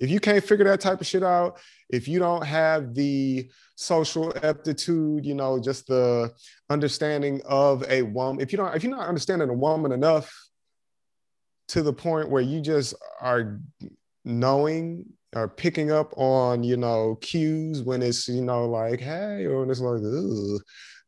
if 0.00 0.10
you 0.10 0.18
can't 0.18 0.42
figure 0.42 0.64
that 0.64 0.80
type 0.80 1.00
of 1.00 1.06
shit 1.06 1.22
out, 1.22 1.60
if 1.90 2.08
you 2.08 2.18
don't 2.18 2.44
have 2.44 2.94
the 2.94 3.50
social 3.76 4.32
aptitude, 4.42 5.24
you 5.24 5.34
know, 5.34 5.60
just 5.60 5.86
the 5.86 6.32
understanding 6.70 7.40
of 7.44 7.84
a 7.88 8.02
woman, 8.02 8.40
if 8.40 8.52
you 8.52 8.58
don't, 8.58 8.74
if 8.74 8.82
you're 8.82 8.96
not 8.96 9.08
understanding 9.08 9.48
a 9.48 9.54
woman 9.54 9.92
enough 9.92 10.32
to 11.68 11.82
the 11.82 11.92
point 11.92 12.30
where 12.30 12.42
you 12.42 12.60
just 12.60 12.94
are 13.20 13.60
knowing 14.24 15.04
or 15.34 15.48
picking 15.48 15.90
up 15.90 16.12
on, 16.16 16.62
you 16.62 16.76
know, 16.76 17.16
cues 17.20 17.82
when 17.82 18.02
it's, 18.02 18.28
you 18.28 18.42
know, 18.42 18.66
like, 18.66 19.00
hey, 19.00 19.44
or 19.44 19.60
when 19.60 19.70
it's 19.70 19.80
like, 19.80 20.00
Ugh, 20.00 20.60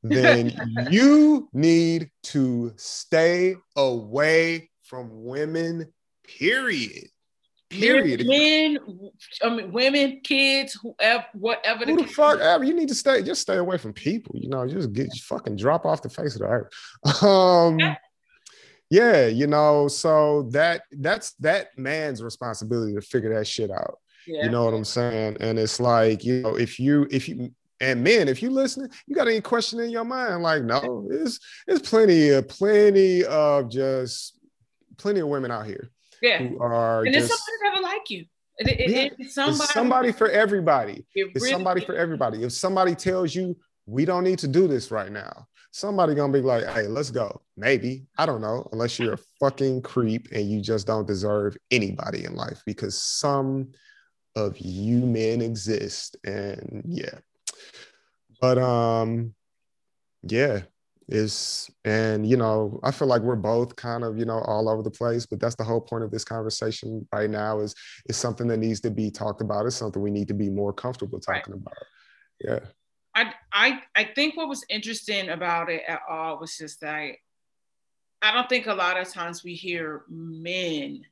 then 0.02 0.52
you 0.90 1.48
need 1.52 2.10
to 2.24 2.72
stay 2.76 3.56
away 3.76 4.70
from 4.82 5.08
women, 5.12 5.92
period. 6.38 7.08
Period. 7.80 8.26
Men, 8.26 8.78
I 9.42 9.48
mean, 9.50 9.72
women, 9.72 10.20
kids, 10.22 10.78
whoever, 10.80 11.24
whatever. 11.34 11.84
Who 11.84 11.96
the, 11.96 12.02
the 12.02 12.08
fuck 12.08 12.40
ever? 12.40 12.64
You 12.64 12.74
need 12.74 12.88
to 12.88 12.94
stay. 12.94 13.22
Just 13.22 13.42
stay 13.42 13.56
away 13.56 13.78
from 13.78 13.92
people. 13.92 14.34
You 14.38 14.48
know, 14.48 14.66
just 14.66 14.92
get 14.92 15.10
just 15.10 15.24
fucking 15.24 15.56
drop 15.56 15.84
off 15.84 16.02
the 16.02 16.08
face 16.08 16.34
of 16.34 16.42
the 16.42 16.48
earth. 16.48 16.72
Um, 17.22 17.78
yeah, 18.90 19.26
you 19.26 19.46
know. 19.46 19.88
So 19.88 20.42
that 20.52 20.82
that's 20.92 21.32
that 21.40 21.76
man's 21.76 22.22
responsibility 22.22 22.94
to 22.94 23.00
figure 23.00 23.34
that 23.34 23.46
shit 23.46 23.70
out. 23.70 23.98
Yeah. 24.26 24.44
You 24.44 24.50
know 24.50 24.64
what 24.64 24.74
I'm 24.74 24.84
saying? 24.84 25.38
And 25.40 25.58
it's 25.58 25.80
like 25.80 26.24
you 26.24 26.42
know, 26.42 26.56
if 26.56 26.78
you 26.78 27.06
if 27.10 27.28
you 27.28 27.52
and 27.80 28.02
men, 28.02 28.28
if 28.28 28.42
you 28.42 28.50
listening, 28.50 28.90
you 29.06 29.14
got 29.14 29.28
any 29.28 29.40
question 29.40 29.80
in 29.80 29.90
your 29.90 30.04
mind? 30.04 30.42
Like, 30.42 30.62
no, 30.62 31.08
it's 31.10 31.40
it's 31.66 31.88
plenty 31.88 32.30
of 32.30 32.48
plenty 32.48 33.24
of 33.24 33.68
just 33.70 34.38
plenty 34.96 35.20
of 35.20 35.28
women 35.28 35.50
out 35.50 35.66
here 35.66 35.90
yeah. 36.22 36.38
who 36.38 36.60
are 36.60 37.04
and 37.04 37.14
just, 37.14 37.28
somebody 37.28 37.76
ever 37.76 37.82
like 37.82 38.10
you. 38.10 38.24
It, 38.58 38.68
it, 38.68 38.90
yeah. 38.90 39.08
it's 39.18 39.34
somebody, 39.34 39.62
it's 39.62 39.72
somebody 39.72 40.12
for 40.12 40.30
everybody. 40.30 41.04
It 41.14 41.30
it's 41.34 41.42
really 41.42 41.50
somebody 41.50 41.80
is. 41.80 41.86
for 41.86 41.94
everybody. 41.94 42.42
If 42.42 42.52
somebody 42.52 42.94
tells 42.94 43.34
you 43.34 43.56
we 43.86 44.04
don't 44.04 44.24
need 44.24 44.40
to 44.40 44.48
do 44.48 44.66
this 44.66 44.90
right 44.90 45.10
now. 45.10 45.46
Somebody 45.70 46.14
gonna 46.14 46.32
be 46.32 46.40
like, 46.40 46.66
hey, 46.66 46.88
let's 46.88 47.10
go. 47.10 47.40
Maybe. 47.56 48.06
I 48.18 48.26
don't 48.26 48.40
know, 48.40 48.68
unless 48.72 48.98
you're 48.98 49.14
a 49.14 49.18
fucking 49.40 49.82
creep 49.82 50.28
and 50.32 50.50
you 50.50 50.60
just 50.60 50.86
don't 50.86 51.06
deserve 51.06 51.56
anybody 51.70 52.24
in 52.24 52.34
life 52.34 52.62
because 52.66 53.00
some 53.00 53.72
of 54.34 54.58
you 54.58 54.98
men 55.00 55.40
exist. 55.40 56.16
And 56.24 56.82
yeah. 56.88 57.18
But 58.40 58.58
um, 58.58 59.34
yeah, 60.22 60.62
is 61.08 61.70
and 61.84 62.28
you 62.28 62.36
know 62.36 62.80
i 62.82 62.90
feel 62.90 63.06
like 63.06 63.22
we're 63.22 63.36
both 63.36 63.76
kind 63.76 64.02
of 64.02 64.18
you 64.18 64.24
know 64.24 64.40
all 64.46 64.68
over 64.68 64.82
the 64.82 64.90
place 64.90 65.24
but 65.24 65.38
that's 65.38 65.54
the 65.54 65.62
whole 65.62 65.80
point 65.80 66.02
of 66.02 66.10
this 66.10 66.24
conversation 66.24 67.06
right 67.12 67.30
now 67.30 67.60
is 67.60 67.74
is 68.08 68.16
something 68.16 68.48
that 68.48 68.56
needs 68.56 68.80
to 68.80 68.90
be 68.90 69.10
talked 69.10 69.40
about 69.40 69.66
it's 69.66 69.76
something 69.76 70.02
we 70.02 70.10
need 70.10 70.26
to 70.26 70.34
be 70.34 70.50
more 70.50 70.72
comfortable 70.72 71.20
talking 71.20 71.52
right. 71.52 71.62
about 71.62 71.76
yeah 72.40 72.58
I, 73.14 73.32
I 73.50 73.80
I 73.94 74.04
think 74.14 74.36
what 74.36 74.48
was 74.48 74.64
interesting 74.68 75.30
about 75.30 75.70
it 75.70 75.82
at 75.88 76.00
all 76.08 76.38
was 76.38 76.58
just 76.58 76.82
that 76.82 77.12
I 78.22 78.32
don't 78.32 78.48
think 78.48 78.66
a 78.66 78.74
lot 78.74 79.00
of 79.00 79.08
times 79.08 79.42
we 79.42 79.54
hear 79.54 80.02
men 80.08 81.02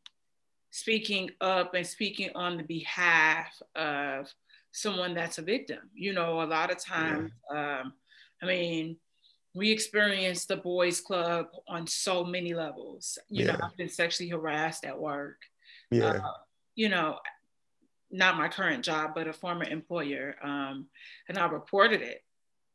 speaking 0.70 1.30
up 1.40 1.74
and 1.74 1.87
speaking 1.87 2.30
on 2.35 2.57
the 2.57 2.62
behalf 2.64 3.54
of 3.74 4.33
someone 4.72 5.14
that's 5.14 5.38
a 5.38 5.42
victim. 5.42 5.78
You 5.94 6.12
know, 6.12 6.42
a 6.42 6.44
lot 6.44 6.70
of 6.70 6.78
times, 6.78 7.30
yeah. 7.50 7.80
um, 7.80 7.92
I 8.42 8.46
mean, 8.46 8.96
we 9.54 9.70
experience 9.70 10.46
the 10.46 10.56
boys 10.56 11.00
club 11.00 11.46
on 11.68 11.86
so 11.86 12.24
many 12.24 12.54
levels. 12.54 13.18
You 13.28 13.46
yeah. 13.46 13.52
know, 13.52 13.58
I've 13.64 13.76
been 13.76 13.88
sexually 13.88 14.28
harassed 14.28 14.84
at 14.84 14.98
work. 14.98 15.36
Yeah. 15.90 16.20
Uh, 16.24 16.32
you 16.74 16.88
know, 16.88 17.18
not 18.10 18.36
my 18.36 18.48
current 18.48 18.84
job, 18.84 19.12
but 19.14 19.28
a 19.28 19.32
former 19.32 19.64
employer. 19.64 20.36
Um, 20.42 20.86
and 21.28 21.38
I 21.38 21.46
reported 21.46 22.02
it. 22.02 22.24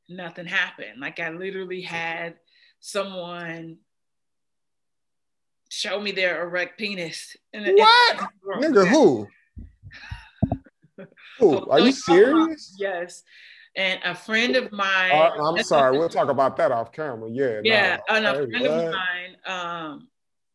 Nothing 0.07 0.45
happened. 0.45 0.99
Like 0.99 1.19
I 1.19 1.29
literally 1.29 1.81
had 1.81 2.35
someone 2.79 3.77
show 5.69 5.99
me 5.99 6.11
their 6.11 6.41
erect 6.43 6.79
penis. 6.79 7.35
In 7.53 7.75
what? 7.75 8.19
In 8.61 8.73
Nigga, 8.73 8.87
who? 8.87 9.27
who? 11.39 11.69
Are 11.69 11.79
you 11.79 11.91
serious? 11.91 12.75
Yes. 12.79 13.23
And 13.75 13.99
a 14.03 14.15
friend 14.15 14.55
of 14.55 14.71
mine. 14.71 15.11
Uh, 15.11 15.43
I'm 15.43 15.63
sorry, 15.63 15.97
we'll 15.97 16.09
talk 16.09 16.29
about 16.29 16.57
that 16.57 16.71
off 16.71 16.91
camera. 16.91 17.29
Yeah. 17.29 17.61
Yeah. 17.63 17.97
No. 18.09 18.15
And 18.15 18.25
a 18.25 18.29
hey, 18.33 18.49
friend 18.49 18.67
what? 18.67 18.85
of 18.85 18.93
mine, 18.93 19.35
um, 19.45 20.07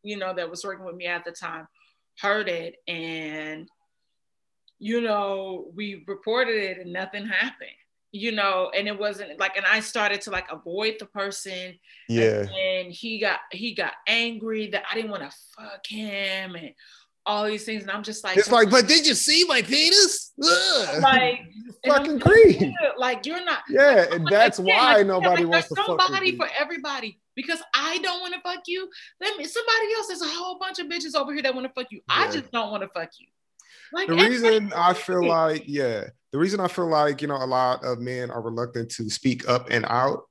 you 0.02 0.16
know, 0.16 0.34
that 0.34 0.50
was 0.50 0.64
working 0.64 0.84
with 0.84 0.96
me 0.96 1.06
at 1.06 1.24
the 1.24 1.32
time, 1.32 1.66
heard 2.18 2.48
it 2.48 2.76
and 2.86 3.68
you 4.78 5.00
know, 5.00 5.70
we 5.74 6.04
reported 6.06 6.56
it 6.56 6.78
and 6.78 6.92
nothing 6.92 7.26
happened, 7.26 7.70
you 8.12 8.32
know, 8.32 8.70
and 8.76 8.86
it 8.86 8.98
wasn't 8.98 9.38
like, 9.38 9.56
and 9.56 9.64
I 9.64 9.80
started 9.80 10.20
to 10.22 10.30
like 10.30 10.46
avoid 10.50 10.96
the 10.98 11.06
person. 11.06 11.78
Yeah. 12.08 12.44
And 12.50 12.92
he 12.92 13.18
got, 13.18 13.40
he 13.50 13.74
got 13.74 13.92
angry 14.06 14.68
that 14.72 14.82
I 14.90 14.94
didn't 14.94 15.10
want 15.10 15.22
to 15.22 15.36
fuck 15.56 15.86
him 15.86 16.54
and 16.56 16.72
all 17.26 17.44
these 17.46 17.64
things. 17.64 17.82
And 17.82 17.90
I'm 17.90 18.02
just 18.02 18.24
like, 18.24 18.36
it's 18.36 18.50
like, 18.50 18.70
but 18.70 18.86
did 18.86 19.06
you 19.06 19.14
see 19.14 19.44
my 19.44 19.62
penis? 19.62 20.32
Ugh. 20.42 21.02
Like, 21.02 21.40
fucking 21.86 22.20
creep. 22.20 22.72
Like, 22.98 23.26
you're 23.26 23.44
not. 23.44 23.60
Yeah. 23.68 24.06
and 24.12 24.26
that's 24.26 24.58
like, 24.58 24.68
why 24.68 24.96
like, 24.96 25.06
nobody 25.06 25.44
like, 25.44 25.52
wants 25.52 25.68
to 25.68 25.74
fuck 25.76 26.00
somebody 26.00 26.36
for 26.36 26.48
everybody 26.58 27.20
because 27.34 27.60
I 27.74 27.98
don't 27.98 28.20
want 28.20 28.34
to 28.34 28.40
fuck 28.40 28.62
you. 28.66 28.88
Let 29.20 29.36
me, 29.36 29.44
somebody 29.44 29.94
else, 29.96 30.08
there's 30.08 30.22
a 30.22 30.28
whole 30.28 30.58
bunch 30.58 30.78
of 30.78 30.86
bitches 30.86 31.14
over 31.14 31.32
here 31.32 31.42
that 31.42 31.54
want 31.54 31.66
to 31.66 31.72
fuck 31.72 31.90
you. 31.90 32.00
Yeah. 32.08 32.14
I 32.16 32.30
just 32.30 32.50
don't 32.50 32.70
want 32.70 32.82
to 32.82 32.88
fuck 32.88 33.10
you. 33.18 33.26
Like 33.92 34.08
the 34.08 34.14
reason 34.14 34.72
I 34.74 34.92
feel 34.92 35.24
like, 35.24 35.64
yeah, 35.66 36.04
the 36.32 36.38
reason 36.38 36.58
I 36.58 36.68
feel 36.68 36.88
like, 36.88 37.22
you 37.22 37.28
know, 37.28 37.36
a 37.36 37.46
lot 37.46 37.84
of 37.84 38.00
men 38.00 38.30
are 38.30 38.42
reluctant 38.42 38.90
to 38.92 39.08
speak 39.08 39.48
up 39.48 39.68
and 39.70 39.84
out 39.88 40.24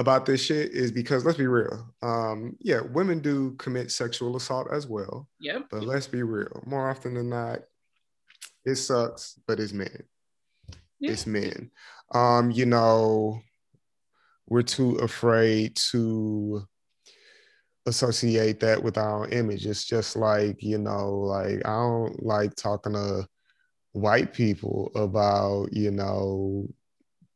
about 0.00 0.24
this 0.24 0.42
shit 0.42 0.72
is 0.72 0.90
because 0.90 1.26
let's 1.26 1.36
be 1.36 1.46
real. 1.46 1.86
Um, 2.02 2.56
yeah, 2.58 2.80
women 2.80 3.20
do 3.20 3.52
commit 3.52 3.92
sexual 3.92 4.34
assault 4.34 4.68
as 4.72 4.86
well. 4.86 5.28
Yep. 5.40 5.66
But 5.70 5.84
let's 5.84 6.06
be 6.06 6.22
real. 6.22 6.62
More 6.64 6.88
often 6.88 7.14
than 7.14 7.28
not, 7.28 7.60
it 8.64 8.76
sucks, 8.76 9.38
but 9.46 9.60
it's 9.60 9.74
men. 9.74 10.04
Yeah. 11.00 11.12
It's 11.12 11.26
men. 11.26 11.70
Um, 12.14 12.50
you 12.50 12.64
know, 12.64 13.40
we're 14.48 14.62
too 14.62 14.96
afraid 14.96 15.76
to 15.90 16.66
associate 17.84 18.60
that 18.60 18.82
with 18.82 18.96
our 18.96 19.28
image. 19.28 19.66
It's 19.66 19.84
just 19.84 20.16
like, 20.16 20.62
you 20.62 20.78
know, 20.78 21.10
like 21.10 21.60
I 21.66 21.76
don't 21.76 22.22
like 22.22 22.54
talking 22.54 22.94
to 22.94 23.28
white 23.92 24.32
people 24.32 24.92
about, 24.94 25.74
you 25.74 25.90
know, 25.90 26.68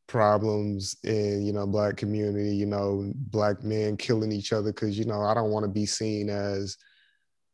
problems 0.06 0.96
in, 1.04 1.44
you 1.44 1.52
know, 1.52 1.66
black 1.66 1.96
community, 1.96 2.54
you 2.54 2.66
know, 2.66 3.12
black 3.14 3.62
men 3.62 3.96
killing 3.96 4.32
each 4.32 4.52
other 4.52 4.72
because, 4.72 4.98
you 4.98 5.04
know, 5.04 5.22
I 5.22 5.34
don't 5.34 5.50
want 5.50 5.64
to 5.64 5.70
be 5.70 5.86
seen 5.86 6.28
as 6.28 6.76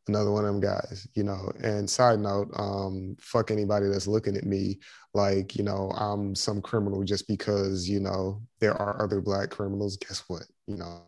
another 0.08 0.30
one 0.30 0.44
of 0.44 0.52
them 0.52 0.60
guys, 0.60 1.06
you 1.14 1.22
know. 1.22 1.50
And 1.62 1.88
side 1.88 2.18
note, 2.18 2.48
um, 2.56 3.16
fuck 3.20 3.50
anybody 3.50 3.86
that's 3.88 4.06
looking 4.06 4.36
at 4.36 4.44
me 4.44 4.78
like, 5.14 5.56
you 5.56 5.64
know, 5.64 5.90
I'm 5.96 6.34
some 6.34 6.60
criminal 6.60 7.04
just 7.04 7.28
because, 7.28 7.88
you 7.88 8.00
know, 8.00 8.42
there 8.58 8.74
are 8.74 9.02
other 9.02 9.20
black 9.20 9.50
criminals. 9.50 9.96
Guess 9.96 10.24
what? 10.28 10.42
You 10.66 10.76
know, 10.76 11.02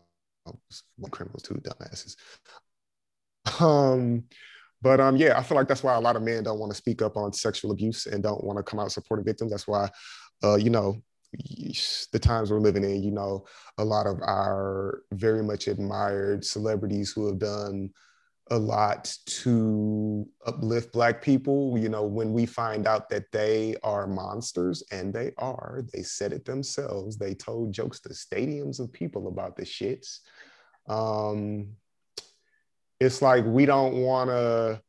one 0.97 1.11
criminals, 1.11 1.43
two 1.43 1.55
dumbasses. 1.55 2.15
Um, 3.61 4.23
but 4.81 4.99
um, 4.99 5.15
yeah, 5.15 5.37
I 5.37 5.43
feel 5.43 5.57
like 5.57 5.67
that's 5.67 5.83
why 5.83 5.95
a 5.95 6.01
lot 6.01 6.15
of 6.15 6.23
men 6.23 6.43
don't 6.43 6.59
want 6.59 6.71
to 6.71 6.77
speak 6.77 7.01
up 7.01 7.15
on 7.15 7.31
sexual 7.31 7.71
abuse 7.71 8.05
and 8.05 8.21
don't 8.21 8.43
want 8.43 8.57
to 8.57 8.63
come 8.63 8.79
out 8.79 8.91
supporting 8.91 9.25
victims. 9.25 9.51
That's 9.51 9.67
why, 9.67 9.89
uh, 10.43 10.55
you 10.55 10.69
know, 10.69 11.01
the 12.11 12.19
times 12.19 12.51
we're 12.51 12.59
living 12.59 12.83
in, 12.83 13.03
you 13.03 13.11
know, 13.11 13.45
a 13.77 13.83
lot 13.83 14.05
of 14.05 14.21
our 14.21 15.03
very 15.11 15.43
much 15.43 15.67
admired 15.67 16.45
celebrities 16.45 17.11
who 17.11 17.27
have 17.27 17.39
done 17.39 17.89
a 18.51 18.57
lot 18.57 19.15
to 19.25 20.27
uplift 20.45 20.91
black 20.91 21.21
people 21.21 21.77
you 21.77 21.87
know 21.87 22.03
when 22.03 22.33
we 22.33 22.45
find 22.45 22.85
out 22.85 23.09
that 23.09 23.31
they 23.31 23.73
are 23.83 24.05
monsters 24.05 24.83
and 24.91 25.13
they 25.13 25.31
are 25.37 25.85
they 25.93 26.03
said 26.03 26.33
it 26.33 26.43
themselves. 26.43 27.17
They 27.17 27.33
told 27.33 27.73
jokes 27.73 28.01
to 28.01 28.09
stadiums 28.09 28.81
of 28.81 28.91
people 28.91 29.29
about 29.29 29.55
the 29.55 29.63
shits. 29.63 30.19
Um 30.89 31.77
it's 32.99 33.21
like 33.21 33.45
we 33.45 33.65
don't 33.65 33.95
want 33.95 34.29
to 34.29 34.81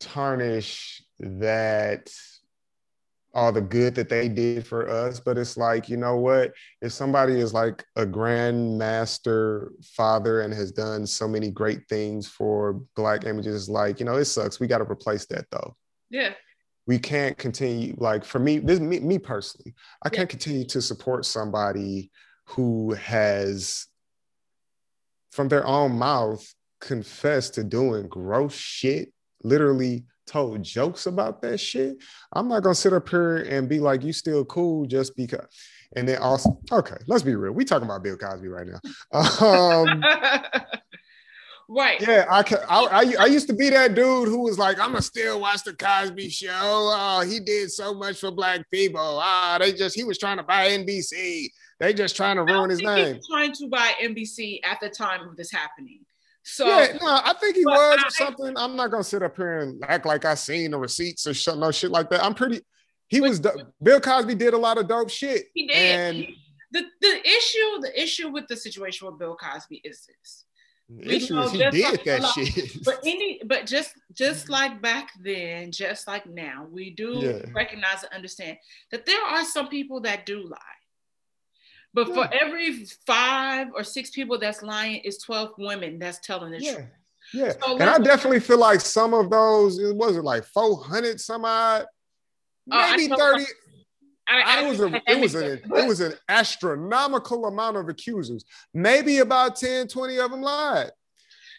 tarnish 0.00 1.02
that 1.18 2.10
all 3.32 3.52
the 3.52 3.60
good 3.60 3.94
that 3.94 4.08
they 4.08 4.28
did 4.28 4.66
for 4.66 4.88
us 4.88 5.20
but 5.20 5.38
it's 5.38 5.56
like 5.56 5.88
you 5.88 5.96
know 5.96 6.16
what? 6.16 6.52
If 6.82 6.92
somebody 6.92 7.38
is 7.38 7.54
like 7.54 7.84
a 7.96 8.04
grandmaster 8.04 9.68
father 9.84 10.40
and 10.40 10.52
has 10.52 10.72
done 10.72 11.06
so 11.06 11.28
many 11.28 11.50
great 11.50 11.88
things 11.88 12.26
for 12.26 12.80
black 12.96 13.24
images 13.24 13.68
like 13.68 14.00
you 14.00 14.06
know 14.06 14.16
it 14.16 14.24
sucks. 14.24 14.58
We 14.58 14.66
got 14.66 14.78
to 14.78 14.90
replace 14.90 15.26
that 15.26 15.46
though. 15.50 15.76
Yeah. 16.10 16.34
We 16.86 16.98
can't 16.98 17.38
continue 17.38 17.94
like 17.98 18.24
for 18.24 18.40
me 18.40 18.58
this 18.58 18.80
me, 18.80 18.98
me 18.98 19.18
personally 19.18 19.74
i 20.02 20.08
can't 20.08 20.28
continue 20.28 20.64
to 20.64 20.82
support 20.82 21.24
somebody 21.24 22.10
who 22.46 22.94
has 22.94 23.86
from 25.30 25.46
their 25.46 25.64
own 25.64 25.92
mouth 25.92 26.44
confessed 26.80 27.54
to 27.54 27.62
doing 27.62 28.08
gross 28.08 28.54
shit 28.54 29.12
literally 29.44 30.04
told 30.30 30.62
jokes 30.62 31.06
about 31.06 31.42
that 31.42 31.58
shit, 31.58 31.96
I'm 32.32 32.48
not 32.48 32.62
gonna 32.62 32.74
sit 32.74 32.92
up 32.92 33.08
here 33.08 33.38
and 33.38 33.68
be 33.68 33.80
like, 33.80 34.02
you 34.02 34.12
still 34.12 34.44
cool 34.44 34.86
just 34.86 35.16
because. 35.16 35.46
And 35.96 36.08
then 36.08 36.18
also, 36.18 36.60
okay, 36.70 36.96
let's 37.08 37.24
be 37.24 37.34
real. 37.34 37.52
We 37.52 37.64
talking 37.64 37.86
about 37.86 38.04
Bill 38.04 38.16
Cosby 38.16 38.48
right 38.48 38.66
now. 38.66 38.80
Um, 39.40 40.04
right. 41.68 42.00
Yeah, 42.00 42.26
I, 42.30 42.42
can, 42.44 42.58
I, 42.68 42.84
I, 42.84 43.14
I 43.24 43.26
used 43.26 43.48
to 43.48 43.54
be 43.54 43.70
that 43.70 43.94
dude 43.94 44.28
who 44.28 44.42
was 44.42 44.56
like, 44.56 44.78
I'm 44.78 44.90
gonna 44.90 45.02
still 45.02 45.40
watch 45.40 45.64
the 45.64 45.74
Cosby 45.74 46.28
Show. 46.28 46.48
Oh, 46.52 47.24
he 47.28 47.40
did 47.40 47.72
so 47.72 47.92
much 47.92 48.20
for 48.20 48.30
black 48.30 48.70
people. 48.70 49.00
Ah, 49.20 49.58
they 49.58 49.72
just 49.72 49.96
he 49.96 50.04
was 50.04 50.18
trying 50.18 50.36
to 50.36 50.44
buy 50.44 50.68
NBC. 50.68 51.48
They 51.80 51.94
just 51.94 52.14
trying 52.14 52.36
to 52.36 52.44
ruin 52.44 52.70
his 52.70 52.82
name. 52.82 53.18
trying 53.28 53.52
to 53.54 53.66
buy 53.66 53.94
NBC 54.02 54.60
at 54.62 54.78
the 54.80 54.90
time 54.90 55.28
of 55.28 55.36
this 55.36 55.50
happening. 55.50 56.04
So 56.42 56.66
yeah, 56.66 56.96
no, 57.00 57.20
I 57.24 57.34
think 57.38 57.56
he 57.56 57.64
was 57.64 57.98
I, 57.98 58.06
or 58.06 58.10
something. 58.10 58.54
I'm 58.56 58.76
not 58.76 58.90
gonna 58.90 59.04
sit 59.04 59.22
up 59.22 59.36
here 59.36 59.58
and 59.58 59.82
act 59.86 60.06
like 60.06 60.24
I 60.24 60.34
seen 60.34 60.70
the 60.70 60.78
receipts 60.78 61.26
or 61.26 61.34
shit, 61.34 61.56
no 61.56 61.70
shit 61.70 61.90
like 61.90 62.08
that. 62.10 62.24
I'm 62.24 62.34
pretty. 62.34 62.60
He 63.08 63.20
was 63.20 63.40
Bill 63.82 64.00
Cosby 64.00 64.36
did 64.36 64.54
a 64.54 64.58
lot 64.58 64.78
of 64.78 64.88
dope 64.88 65.10
shit. 65.10 65.46
He 65.54 65.66
did. 65.66 65.76
And 65.76 66.26
the 66.72 66.84
the 67.00 67.20
issue 67.26 67.80
the 67.80 67.92
issue 68.00 68.28
with 68.30 68.46
the 68.48 68.56
situation 68.56 69.06
with 69.06 69.18
Bill 69.18 69.36
Cosby 69.36 69.80
is 69.84 70.06
this. 70.06 70.44
The 70.88 71.14
issue 71.16 71.38
is 71.40 71.52
he 71.52 71.58
did 71.58 71.84
like, 71.84 72.04
that 72.04 72.22
lot, 72.22 72.34
shit. 72.34 72.84
But 72.84 73.00
any 73.04 73.40
but 73.44 73.66
just 73.66 73.92
just 74.12 74.48
like 74.48 74.80
back 74.82 75.10
then, 75.22 75.70
just 75.70 76.08
like 76.08 76.26
now, 76.26 76.66
we 76.70 76.90
do 76.90 77.20
yeah. 77.22 77.50
recognize 77.54 78.02
and 78.02 78.12
understand 78.12 78.56
that 78.90 79.06
there 79.06 79.22
are 79.22 79.44
some 79.44 79.68
people 79.68 80.00
that 80.00 80.26
do 80.26 80.42
lie. 80.48 80.58
But 81.92 82.08
yeah. 82.08 82.14
for 82.14 82.34
every 82.34 82.84
five 83.06 83.68
or 83.74 83.82
six 83.82 84.10
people 84.10 84.38
that's 84.38 84.62
lying, 84.62 85.00
is 85.00 85.18
12 85.18 85.52
women 85.58 85.98
that's 85.98 86.20
telling 86.20 86.52
the 86.52 86.62
yeah. 86.62 86.74
truth. 86.74 86.86
Yeah. 87.32 87.52
So 87.60 87.78
and 87.78 87.90
I 87.90 87.98
definitely 87.98 88.40
feel 88.40 88.58
like 88.58 88.80
some 88.80 89.14
of 89.14 89.30
those, 89.30 89.78
it 89.78 89.94
wasn't 89.94 90.24
like 90.24 90.44
400 90.44 91.20
some 91.20 91.44
odd, 91.44 91.86
uh, 92.70 92.94
maybe 92.96 93.12
uh, 93.12 93.16
30. 93.16 93.44
I, 94.28 94.60
I 94.60 94.68
was 94.68 94.80
a, 94.80 95.02
it 95.08 95.20
was 95.20 95.34
an 95.34 95.60
it 95.64 95.88
was 95.88 96.00
an 96.00 96.12
astronomical 96.28 97.46
amount 97.46 97.76
of 97.76 97.88
accusers. 97.88 98.44
Maybe 98.72 99.18
about 99.18 99.56
10, 99.56 99.88
20 99.88 100.18
of 100.18 100.30
them 100.30 100.40
lied. 100.40 100.92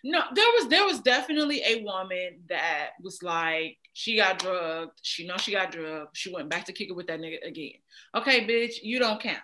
No, 0.03 0.21
there 0.33 0.45
was 0.57 0.69
there 0.69 0.85
was 0.85 0.99
definitely 1.01 1.61
a 1.63 1.83
woman 1.83 2.41
that 2.47 2.91
was 3.03 3.21
like 3.21 3.77
she 3.93 4.15
got 4.15 4.39
drugged. 4.39 4.97
She 5.01 5.27
know 5.27 5.37
she 5.37 5.51
got 5.51 5.71
drugged. 5.71 6.15
She 6.15 6.33
went 6.33 6.49
back 6.49 6.65
to 6.65 6.73
kick 6.73 6.89
it 6.89 6.95
with 6.95 7.07
that 7.07 7.19
nigga 7.19 7.45
again. 7.45 7.73
Okay, 8.15 8.47
bitch, 8.47 8.75
you 8.81 8.99
don't 8.99 9.21
count. 9.21 9.39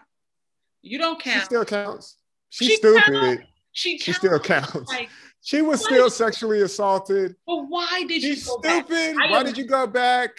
You 0.87 0.97
don't 0.97 1.19
count. 1.19 1.39
She 1.39 1.45
still 1.45 1.65
counts. 1.65 2.17
She's 2.49 2.69
she 2.69 2.75
stupid. 2.77 3.03
Count. 3.03 3.39
She, 3.71 3.97
she 3.97 4.13
still 4.13 4.39
counts. 4.39 4.89
Like, 4.89 5.09
she 5.41 5.61
was 5.61 5.83
still 5.83 6.09
sexually 6.09 6.61
assaulted. 6.61 7.35
But 7.45 7.65
why 7.69 8.05
did 8.07 8.21
She's 8.21 8.23
you 8.23 8.35
stupid? 8.35 9.15
Why 9.15 9.43
did 9.43 9.57
you 9.57 9.65
go 9.65 9.85
back? 9.85 10.31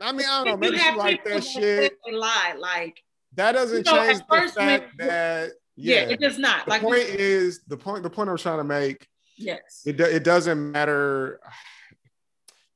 I 0.00 0.12
mean, 0.12 0.26
I 0.28 0.44
don't 0.44 0.52
know. 0.52 0.56
Maybe 0.56 0.78
she 0.78 0.94
like 0.94 1.24
that 1.24 1.44
shit. 1.44 1.92
Lie. 2.10 2.54
Like 2.58 3.02
that 3.34 3.52
doesn't 3.52 3.86
you 3.86 3.92
know, 3.92 4.06
change 4.06 4.18
the 4.18 4.52
fact 4.54 4.98
that 4.98 5.52
yeah, 5.76 5.96
yeah, 5.96 6.08
it 6.10 6.20
does 6.20 6.38
not. 6.38 6.64
The 6.64 6.70
like 6.70 6.82
point 6.82 7.00
is 7.00 7.60
the 7.66 7.76
point. 7.76 8.02
The 8.02 8.10
point 8.10 8.30
I'm 8.30 8.36
trying 8.36 8.58
to 8.58 8.64
make. 8.64 9.06
Yes. 9.36 9.82
It 9.84 10.00
it 10.00 10.24
doesn't 10.24 10.70
matter. 10.72 11.40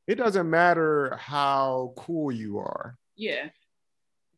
It 0.07 0.17
doesn't 0.17 0.49
matter 0.51 1.17
how 1.19 1.95
cool 1.97 2.31
you 2.31 2.59
are. 2.59 2.99
Yeah. 3.17 3.49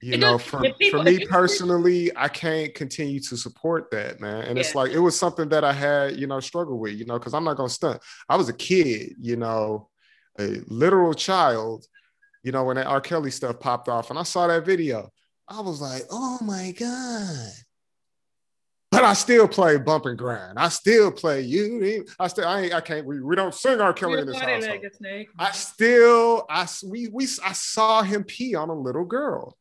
You 0.02 0.14
it 0.14 0.20
know, 0.20 0.38
for, 0.38 0.60
people, 0.60 0.98
for 0.98 1.02
me 1.02 1.24
personally, 1.26 2.10
I 2.16 2.28
can't 2.28 2.74
continue 2.74 3.20
to 3.20 3.36
support 3.36 3.90
that, 3.92 4.20
man. 4.20 4.44
And 4.44 4.56
yeah. 4.56 4.60
it's 4.60 4.74
like 4.74 4.92
it 4.92 4.98
was 4.98 5.18
something 5.18 5.48
that 5.48 5.64
I 5.64 5.72
had, 5.72 6.16
you 6.16 6.26
know, 6.26 6.38
struggle 6.40 6.78
with, 6.78 6.94
you 6.94 7.06
know, 7.06 7.18
because 7.18 7.34
I'm 7.34 7.44
not 7.44 7.56
gonna 7.56 7.68
stunt. 7.68 8.02
I 8.28 8.36
was 8.36 8.48
a 8.48 8.52
kid, 8.52 9.14
you 9.18 9.36
know, 9.36 9.88
a 10.38 10.60
literal 10.68 11.14
child 11.14 11.86
you 12.46 12.52
know, 12.52 12.62
when 12.62 12.76
that 12.76 12.86
R. 12.86 13.00
Kelly 13.00 13.32
stuff 13.32 13.58
popped 13.58 13.88
off 13.88 14.10
and 14.10 14.18
I 14.20 14.22
saw 14.22 14.46
that 14.46 14.64
video, 14.64 15.10
I 15.48 15.60
was 15.62 15.80
like, 15.80 16.02
oh 16.12 16.38
my 16.40 16.70
God. 16.78 17.50
But 18.92 19.02
I 19.02 19.14
still 19.14 19.48
play 19.48 19.78
bump 19.78 20.06
and 20.06 20.16
grind. 20.16 20.56
I 20.56 20.68
still 20.68 21.10
play 21.10 21.40
you. 21.40 22.06
I 22.20 22.28
still 22.28 22.46
I 22.46 22.60
ain't 22.60 22.72
I 22.72 22.80
can't 22.80 23.04
we, 23.04 23.20
we 23.20 23.34
don't 23.34 23.52
sing 23.52 23.80
R. 23.80 23.92
Kelly 23.92 24.20
in 24.20 24.28
this 24.28 24.38
house. 24.38 24.64
I 25.36 25.50
still 25.50 26.46
I 26.48 26.68
we 26.86 27.08
we 27.08 27.24
I 27.44 27.52
saw 27.52 28.02
him 28.02 28.22
pee 28.22 28.54
on 28.54 28.68
a 28.68 28.74
little 28.74 29.04
girl. 29.04 29.56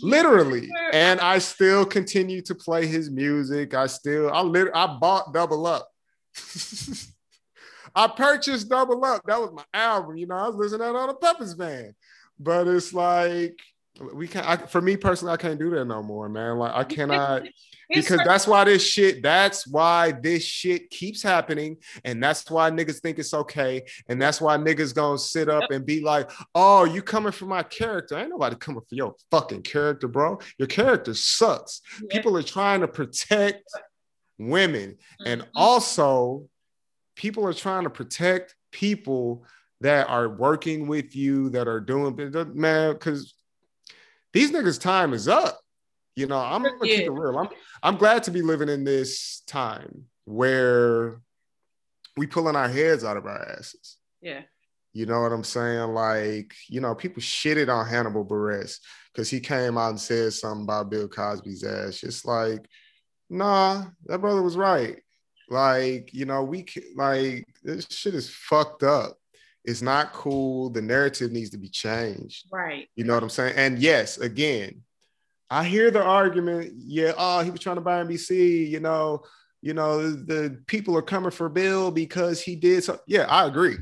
Literally. 0.00 0.68
And 0.92 1.20
I 1.20 1.38
still 1.38 1.84
continue 1.84 2.42
to 2.42 2.54
play 2.54 2.86
his 2.86 3.10
music. 3.10 3.74
I 3.74 3.86
still 3.86 4.32
I 4.32 4.42
lit 4.42 4.68
I 4.74 4.86
bought 4.86 5.32
double 5.32 5.66
up. 5.66 5.88
I 7.94 8.06
purchased 8.06 8.68
Double 8.68 9.04
Up. 9.04 9.22
That 9.26 9.40
was 9.40 9.50
my 9.52 9.64
album. 9.74 10.16
You 10.16 10.26
know, 10.26 10.36
I 10.36 10.46
was 10.48 10.56
listening 10.56 10.86
to 10.86 10.92
that 10.92 10.96
on 10.96 11.10
a 11.10 11.14
Peppers 11.14 11.54
van. 11.54 11.94
But 12.38 12.68
it's 12.68 12.94
like 12.94 13.58
we 14.14 14.28
can't. 14.28 14.46
I, 14.46 14.56
for 14.56 14.80
me 14.80 14.96
personally, 14.96 15.32
I 15.32 15.36
can't 15.36 15.58
do 15.58 15.70
that 15.70 15.84
no 15.84 16.02
more, 16.02 16.28
man. 16.28 16.58
Like 16.58 16.72
I 16.74 16.84
cannot. 16.84 17.42
because 17.90 18.20
that's 18.24 18.46
why 18.46 18.64
this 18.64 18.86
shit, 18.86 19.22
that's 19.22 19.66
why 19.66 20.12
this 20.12 20.44
shit 20.44 20.90
keeps 20.90 21.22
happening. 21.22 21.78
And 22.04 22.22
that's 22.22 22.50
why 22.50 22.70
niggas 22.70 23.00
think 23.00 23.18
it's 23.18 23.34
okay. 23.34 23.84
And 24.08 24.20
that's 24.20 24.40
why 24.40 24.56
niggas 24.58 24.94
gonna 24.94 25.18
sit 25.18 25.48
up 25.48 25.70
and 25.70 25.86
be 25.86 26.00
like, 26.00 26.30
oh, 26.54 26.84
you 26.84 27.02
coming 27.02 27.32
for 27.32 27.46
my 27.46 27.62
character. 27.62 28.18
Ain't 28.18 28.30
nobody 28.30 28.56
coming 28.56 28.82
for 28.88 28.94
your 28.94 29.14
fucking 29.30 29.62
character, 29.62 30.08
bro. 30.08 30.38
Your 30.58 30.68
character 30.68 31.14
sucks. 31.14 31.80
Yeah. 32.02 32.08
People 32.10 32.36
are 32.36 32.42
trying 32.42 32.80
to 32.82 32.88
protect 32.88 33.62
women. 34.38 34.90
Mm-hmm. 34.90 35.26
And 35.26 35.46
also, 35.54 36.48
people 37.16 37.46
are 37.46 37.54
trying 37.54 37.84
to 37.84 37.90
protect 37.90 38.54
people 38.70 39.44
that 39.80 40.08
are 40.08 40.28
working 40.28 40.88
with 40.88 41.14
you, 41.14 41.50
that 41.50 41.68
are 41.68 41.80
doing 41.80 42.16
man, 42.54 42.92
because 42.92 43.34
these 44.32 44.50
niggas' 44.50 44.80
time 44.80 45.12
is 45.12 45.28
up. 45.28 45.60
You 46.16 46.26
know, 46.26 46.38
I'm 46.38 46.62
gonna 46.62 46.76
yeah. 46.82 46.96
keep 46.96 47.06
it 47.06 47.10
real. 47.10 47.38
I'm 47.38 47.48
I'm 47.82 47.96
glad 47.96 48.24
to 48.24 48.30
be 48.30 48.42
living 48.42 48.68
in 48.68 48.84
this 48.84 49.42
time 49.46 50.04
where 50.24 51.20
we 52.16 52.26
pulling 52.26 52.56
our 52.56 52.68
heads 52.68 53.04
out 53.04 53.16
of 53.16 53.26
our 53.26 53.56
asses. 53.56 53.96
Yeah. 54.20 54.42
You 54.92 55.06
know 55.06 55.20
what 55.20 55.32
I'm 55.32 55.44
saying? 55.44 55.94
Like, 55.94 56.54
you 56.68 56.80
know, 56.80 56.94
people 56.94 57.22
shitted 57.22 57.72
on 57.72 57.86
Hannibal 57.86 58.24
Buress 58.24 58.78
because 59.12 59.30
he 59.30 59.38
came 59.38 59.78
out 59.78 59.90
and 59.90 60.00
said 60.00 60.32
something 60.32 60.64
about 60.64 60.90
Bill 60.90 61.08
Cosby's 61.08 61.62
ass. 61.62 62.02
It's 62.02 62.24
like, 62.24 62.66
nah, 63.30 63.84
that 64.06 64.20
brother 64.20 64.42
was 64.42 64.56
right. 64.56 65.00
Like, 65.48 66.10
you 66.12 66.24
know, 66.24 66.42
we 66.42 66.66
like 66.96 67.46
this 67.62 67.86
shit 67.90 68.14
is 68.14 68.28
fucked 68.28 68.82
up. 68.82 69.18
It's 69.68 69.82
not 69.82 70.14
cool. 70.14 70.70
The 70.70 70.80
narrative 70.80 71.30
needs 71.30 71.50
to 71.50 71.58
be 71.58 71.68
changed. 71.68 72.46
Right. 72.50 72.88
You 72.96 73.04
know 73.04 73.12
what 73.12 73.22
I'm 73.22 73.28
saying? 73.28 73.52
And 73.58 73.78
yes, 73.78 74.16
again, 74.16 74.80
I 75.50 75.64
hear 75.64 75.90
the 75.90 76.02
argument. 76.02 76.72
Yeah, 76.78 77.12
oh, 77.18 77.42
he 77.42 77.50
was 77.50 77.60
trying 77.60 77.76
to 77.76 77.82
buy 77.82 78.02
NBC. 78.02 78.66
You 78.66 78.80
know, 78.80 79.24
you 79.60 79.74
know, 79.74 80.10
the 80.10 80.58
people 80.68 80.96
are 80.96 81.02
coming 81.02 81.30
for 81.30 81.50
Bill 81.50 81.90
because 81.90 82.40
he 82.40 82.56
did 82.56 82.82
so. 82.82 82.98
Yeah, 83.06 83.26
I 83.28 83.46
agree. 83.46 83.76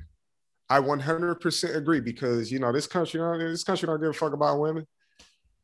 I 0.69 0.81
100% 0.81 1.77
agree 1.77 2.01
because 2.01 2.51
you 2.51 2.59
know 2.59 2.73
this 2.73 2.89
country, 2.89 3.21
this 3.39 3.63
country 3.63 3.87
don't 3.87 4.01
give 4.01 4.11
a 4.11 4.13
fuck 4.13 4.33
about 4.33 4.59
women. 4.59 4.89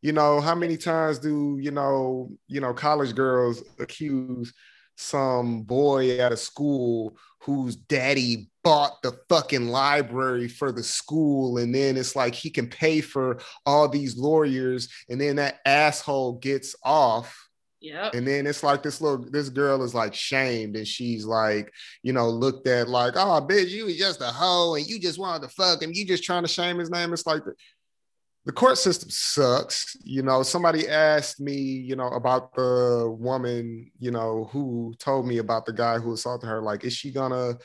You 0.03 0.13
know, 0.13 0.41
how 0.41 0.55
many 0.55 0.77
times 0.77 1.19
do 1.19 1.59
you 1.61 1.73
know, 1.73 2.31
you 2.47 2.61
know, 2.61 2.73
college 2.73 3.17
girls 3.17 3.65
accuse 3.81 4.55
some 5.03 5.63
boy 5.63 6.19
at 6.19 6.33
a 6.33 6.37
school 6.37 7.17
whose 7.41 7.77
daddy 7.77 8.49
bought 8.63 9.03
the 9.03 9.13
fucking 9.29 9.69
library 9.69 10.49
for 10.49 10.71
the 10.71 10.83
school 10.83 11.59
and 11.59 11.75
then 11.75 11.97
it's 11.97 12.15
like 12.15 12.35
he 12.35 12.49
can 12.49 12.69
pay 12.69 13.01
for 13.01 13.39
all 13.67 13.89
these 13.89 14.17
lawyers 14.17 14.89
and 15.09 15.21
then 15.21 15.37
that 15.37 15.59
asshole 15.67 16.35
gets 16.35 16.77
off 16.85 17.37
yeah. 17.83 18.11
And 18.15 18.27
then 18.27 18.47
it's 18.47 18.63
like 18.63 18.85
this 18.85 19.01
little 19.01 19.29
this 19.29 19.49
girl 19.49 19.83
is 19.83 19.93
like 19.93 20.15
shamed 20.15 20.77
and 20.77 20.87
she's 20.87 21.25
like, 21.25 21.73
you 22.05 22.13
know, 22.13 22.29
looked 22.29 22.69
at 22.69 22.89
like, 22.89 23.15
oh 23.17 23.45
bitch, 23.45 23.71
you 23.71 23.87
was 23.87 23.97
just 23.97 24.21
a 24.21 24.27
hoe 24.27 24.77
and 24.77 24.87
you 24.87 25.01
just 25.01 25.19
wanted 25.19 25.43
to 25.43 25.55
fuck 25.55 25.83
him. 25.83 25.91
You 25.93 26.07
just 26.07 26.23
trying 26.23 26.45
to 26.45 26.49
shame 26.49 26.79
his 26.79 26.91
name. 26.91 27.13
It's 27.13 27.27
like 27.27 27.43
the 28.45 28.53
court 28.53 28.79
system 28.79 29.09
sucks. 29.11 29.97
You 30.03 30.23
know, 30.23 30.43
somebody 30.43 30.89
asked 30.89 31.41
me, 31.41 31.55
you 31.55 31.97
know, 31.97 32.09
about 32.09 32.55
the 32.55 33.15
woman, 33.19 33.91
you 33.99 34.11
know, 34.11 34.49
who 34.53 34.95
told 34.99 35.27
me 35.27 35.39
about 35.39 35.67
the 35.67 35.73
guy 35.73 35.99
who 35.99 36.13
assaulted 36.13 36.49
her. 36.49 36.61
Like, 36.61 36.85
is 36.85 36.93
she 36.93 37.13
gonna, 37.13 37.59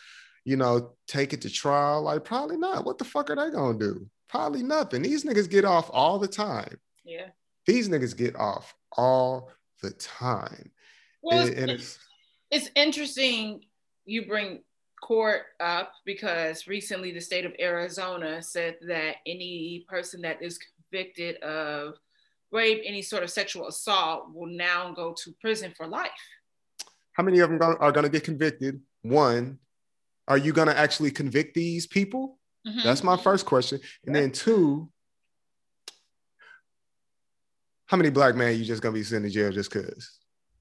you 0.46 0.56
know, 0.56 0.94
take 1.08 1.34
it 1.34 1.42
to 1.42 1.50
trial? 1.50 2.04
Like, 2.04 2.24
probably 2.24 2.58
not. 2.58 2.86
What 2.86 2.98
the 2.98 3.06
fuck 3.06 3.30
are 3.30 3.36
they 3.36 3.52
gonna 3.56 3.80
do? 3.80 4.08
Probably 4.30 4.62
nothing. 4.62 5.02
These 5.02 5.24
niggas 5.24 5.50
get 5.50 5.66
off 5.66 5.90
all 5.92 6.20
the 6.20 6.28
time. 6.28 6.78
Yeah. 7.04 7.30
These 7.66 7.90
niggas 7.90 8.16
get 8.16 8.36
off 8.36 8.74
all 8.96 9.52
the 9.82 9.92
time. 9.92 10.72
Well, 11.22 11.48
it's, 11.48 11.58
it's, 11.58 12.00
it's 12.52 12.70
interesting 12.76 13.62
you 14.06 14.28
bring 14.28 14.64
court 15.02 15.44
up 15.60 15.94
because 16.06 16.68
recently 16.68 17.12
the 17.12 17.22
state 17.22 17.46
of 17.46 17.54
Arizona 17.60 18.42
said 18.42 18.78
that 18.88 19.18
any 19.26 19.86
person 19.88 20.22
that 20.22 20.42
is 20.42 20.60
convicted 20.92 21.38
of 21.38 21.96
rape, 22.52 22.82
any 22.86 23.02
sort 23.02 23.24
of 23.24 23.30
sexual 23.30 23.68
assault, 23.68 24.34
will 24.34 24.48
now 24.48 24.92
go 24.94 25.14
to 25.24 25.34
prison 25.42 25.74
for 25.76 25.88
life. 25.88 26.10
How 27.14 27.24
many 27.24 27.40
of 27.40 27.50
them 27.50 27.62
are 27.62 27.92
going 27.92 28.06
to 28.06 28.12
get 28.12 28.24
convicted? 28.24 28.80
One, 29.02 29.60
are 30.28 30.38
you 30.38 30.54
going 30.54 30.68
to 30.68 30.78
actually 30.78 31.12
convict 31.12 31.54
these 31.56 31.88
people? 31.88 32.38
Mm-hmm. 32.68 32.82
That's 32.84 33.04
my 33.04 33.18
first 33.18 33.46
question. 33.46 33.80
And 34.06 34.16
yeah. 34.16 34.22
then 34.22 34.32
two, 34.32 34.90
how 37.88 37.98
many 37.98 38.10
black 38.10 38.36
men 38.36 38.50
are 38.50 38.52
you 38.52 38.66
just 38.66 38.82
gonna 38.82 38.94
be 38.94 39.04
sent 39.04 39.24
to 39.24 39.30
jail 39.30 39.52
just 39.52 39.72
cause? 39.72 40.20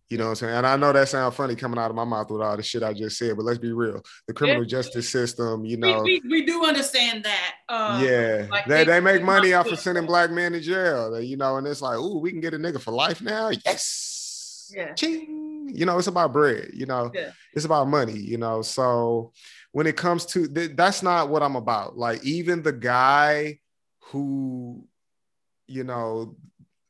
You 0.08 0.18
know 0.18 0.24
what 0.24 0.30
I'm 0.30 0.36
saying? 0.36 0.54
And 0.54 0.66
I 0.66 0.76
know 0.76 0.92
that 0.92 1.08
sounds 1.08 1.34
funny 1.34 1.56
coming 1.56 1.78
out 1.80 1.90
of 1.90 1.96
my 1.96 2.04
mouth 2.04 2.30
with 2.30 2.40
all 2.40 2.56
the 2.56 2.62
shit 2.62 2.84
I 2.84 2.92
just 2.92 3.18
said, 3.18 3.36
but 3.36 3.44
let's 3.44 3.58
be 3.58 3.72
real. 3.72 4.02
The 4.28 4.34
criminal 4.34 4.62
yeah. 4.62 4.68
justice 4.68 5.08
system, 5.08 5.64
you 5.64 5.76
know. 5.76 6.02
We, 6.02 6.20
we, 6.22 6.30
we 6.30 6.46
do 6.46 6.64
understand 6.64 7.24
that. 7.24 7.54
Uh, 7.68 8.00
yeah. 8.04 8.46
Like 8.48 8.66
they, 8.66 8.84
they, 8.84 9.00
make 9.00 9.22
money 9.22 9.52
off 9.52 9.66
of 9.66 9.80
sending 9.80 10.06
black 10.06 10.30
men 10.30 10.52
to 10.52 10.60
jail. 10.60 11.10
They, 11.10 11.24
you 11.24 11.36
know, 11.36 11.56
and 11.56 11.66
it's 11.66 11.82
like, 11.82 11.98
ooh, 11.98 12.18
we 12.18 12.30
can 12.30 12.40
get 12.40 12.54
a 12.54 12.56
nigga 12.56 12.80
for 12.80 12.92
life 12.92 13.20
now. 13.20 13.50
Yes. 13.64 14.72
Yeah. 14.74 14.94
Ching. 14.94 15.72
You 15.74 15.86
know, 15.86 15.98
it's 15.98 16.06
about 16.06 16.32
bread, 16.32 16.70
you 16.72 16.86
know, 16.86 17.10
yeah. 17.12 17.32
it's 17.52 17.64
about 17.64 17.88
money, 17.88 18.16
you 18.16 18.38
know. 18.38 18.62
So 18.62 19.32
when 19.72 19.88
it 19.88 19.96
comes 19.96 20.24
to 20.26 20.46
th- 20.46 20.76
that's 20.76 21.02
not 21.02 21.28
what 21.28 21.42
I'm 21.42 21.56
about. 21.56 21.98
Like, 21.98 22.24
even 22.24 22.62
the 22.62 22.72
guy 22.72 23.58
who, 24.04 24.86
you 25.66 25.82
know, 25.82 26.36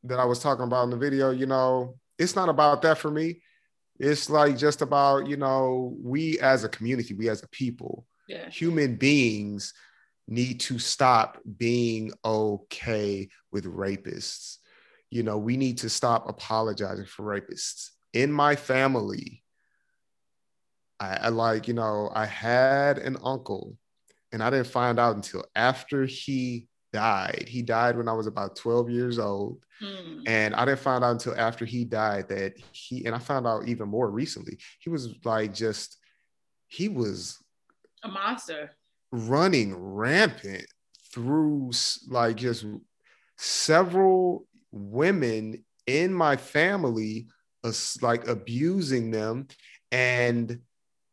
that 0.05 0.21
I 0.21 0.27
was 0.27 0.41
talking 0.41 0.65
about 0.65 0.85
in 0.85 0.91
the 0.91 0.97
video, 0.97 1.31
you 1.31 1.47
know, 1.47 1.97
it's 2.19 2.37
not 2.37 2.49
about 2.49 2.83
that 2.83 2.99
for 2.99 3.11
me. 3.11 3.43
It's 3.99 4.29
like 4.29 4.59
just 4.59 4.83
about, 4.83 5.27
you 5.27 5.37
know, 5.37 5.97
we 6.03 6.39
as 6.41 6.65
a 6.65 6.69
community, 6.69 7.15
we 7.15 7.29
as 7.29 7.43
a 7.43 7.49
people, 7.49 8.07
yeah. 8.29 8.49
human 8.51 8.97
beings 8.97 9.73
need 10.29 10.61
to 10.61 10.79
stop 10.79 11.39
being 11.57 12.13
okay 12.25 13.29
with 13.53 13.65
rapists. 13.65 14.59
You 15.11 15.23
know, 15.23 15.39
we 15.39 15.57
need 15.57 15.79
to 15.79 15.89
stop 15.89 16.29
apologizing 16.29 17.07
for 17.07 17.25
rapists. 17.25 17.91
In 18.13 18.33
my 18.33 18.57
family, 18.57 19.43
I, 20.99 21.17
I 21.23 21.29
like, 21.29 21.69
you 21.69 21.75
know, 21.75 22.11
I 22.15 22.27
had 22.27 22.99
an 22.99 23.17
uncle 23.23 23.77
and 24.33 24.43
I 24.43 24.51
didn't 24.51 24.67
find 24.67 24.99
out 24.99 25.17
until 25.17 25.45
after 25.55 26.05
he 26.05 26.67
died. 26.97 27.45
He 27.47 27.61
died 27.61 27.99
when 27.99 28.09
I 28.09 28.15
was 28.15 28.27
about 28.27 28.57
12 28.57 28.89
years 28.89 29.19
old. 29.19 29.63
Mm. 29.83 30.23
And 30.27 30.55
I 30.55 30.65
didn't 30.65 30.81
find 30.81 31.05
out 31.05 31.11
until 31.11 31.39
after 31.39 31.67
he 31.67 31.85
died 31.85 32.29
that 32.31 32.55
he, 32.73 33.05
and 33.05 33.15
I 33.15 33.19
found 33.19 33.47
out 33.47 33.69
even 33.69 33.89
more 33.89 34.11
recently, 34.11 34.59
he 34.79 34.89
was 34.89 35.15
like 35.25 35.53
just, 35.53 35.99
he 36.69 36.89
was 36.89 37.39
a 38.03 38.09
monster 38.09 38.71
running 39.13 39.77
rampant 39.77 40.65
through 41.13 41.73
like 42.09 42.37
just 42.37 42.65
several 43.37 44.47
women 44.73 45.63
in 45.87 46.15
my 46.15 46.37
family, 46.37 47.29
like 48.01 48.27
abusing 48.27 49.11
them. 49.11 49.49
And 49.93 50.61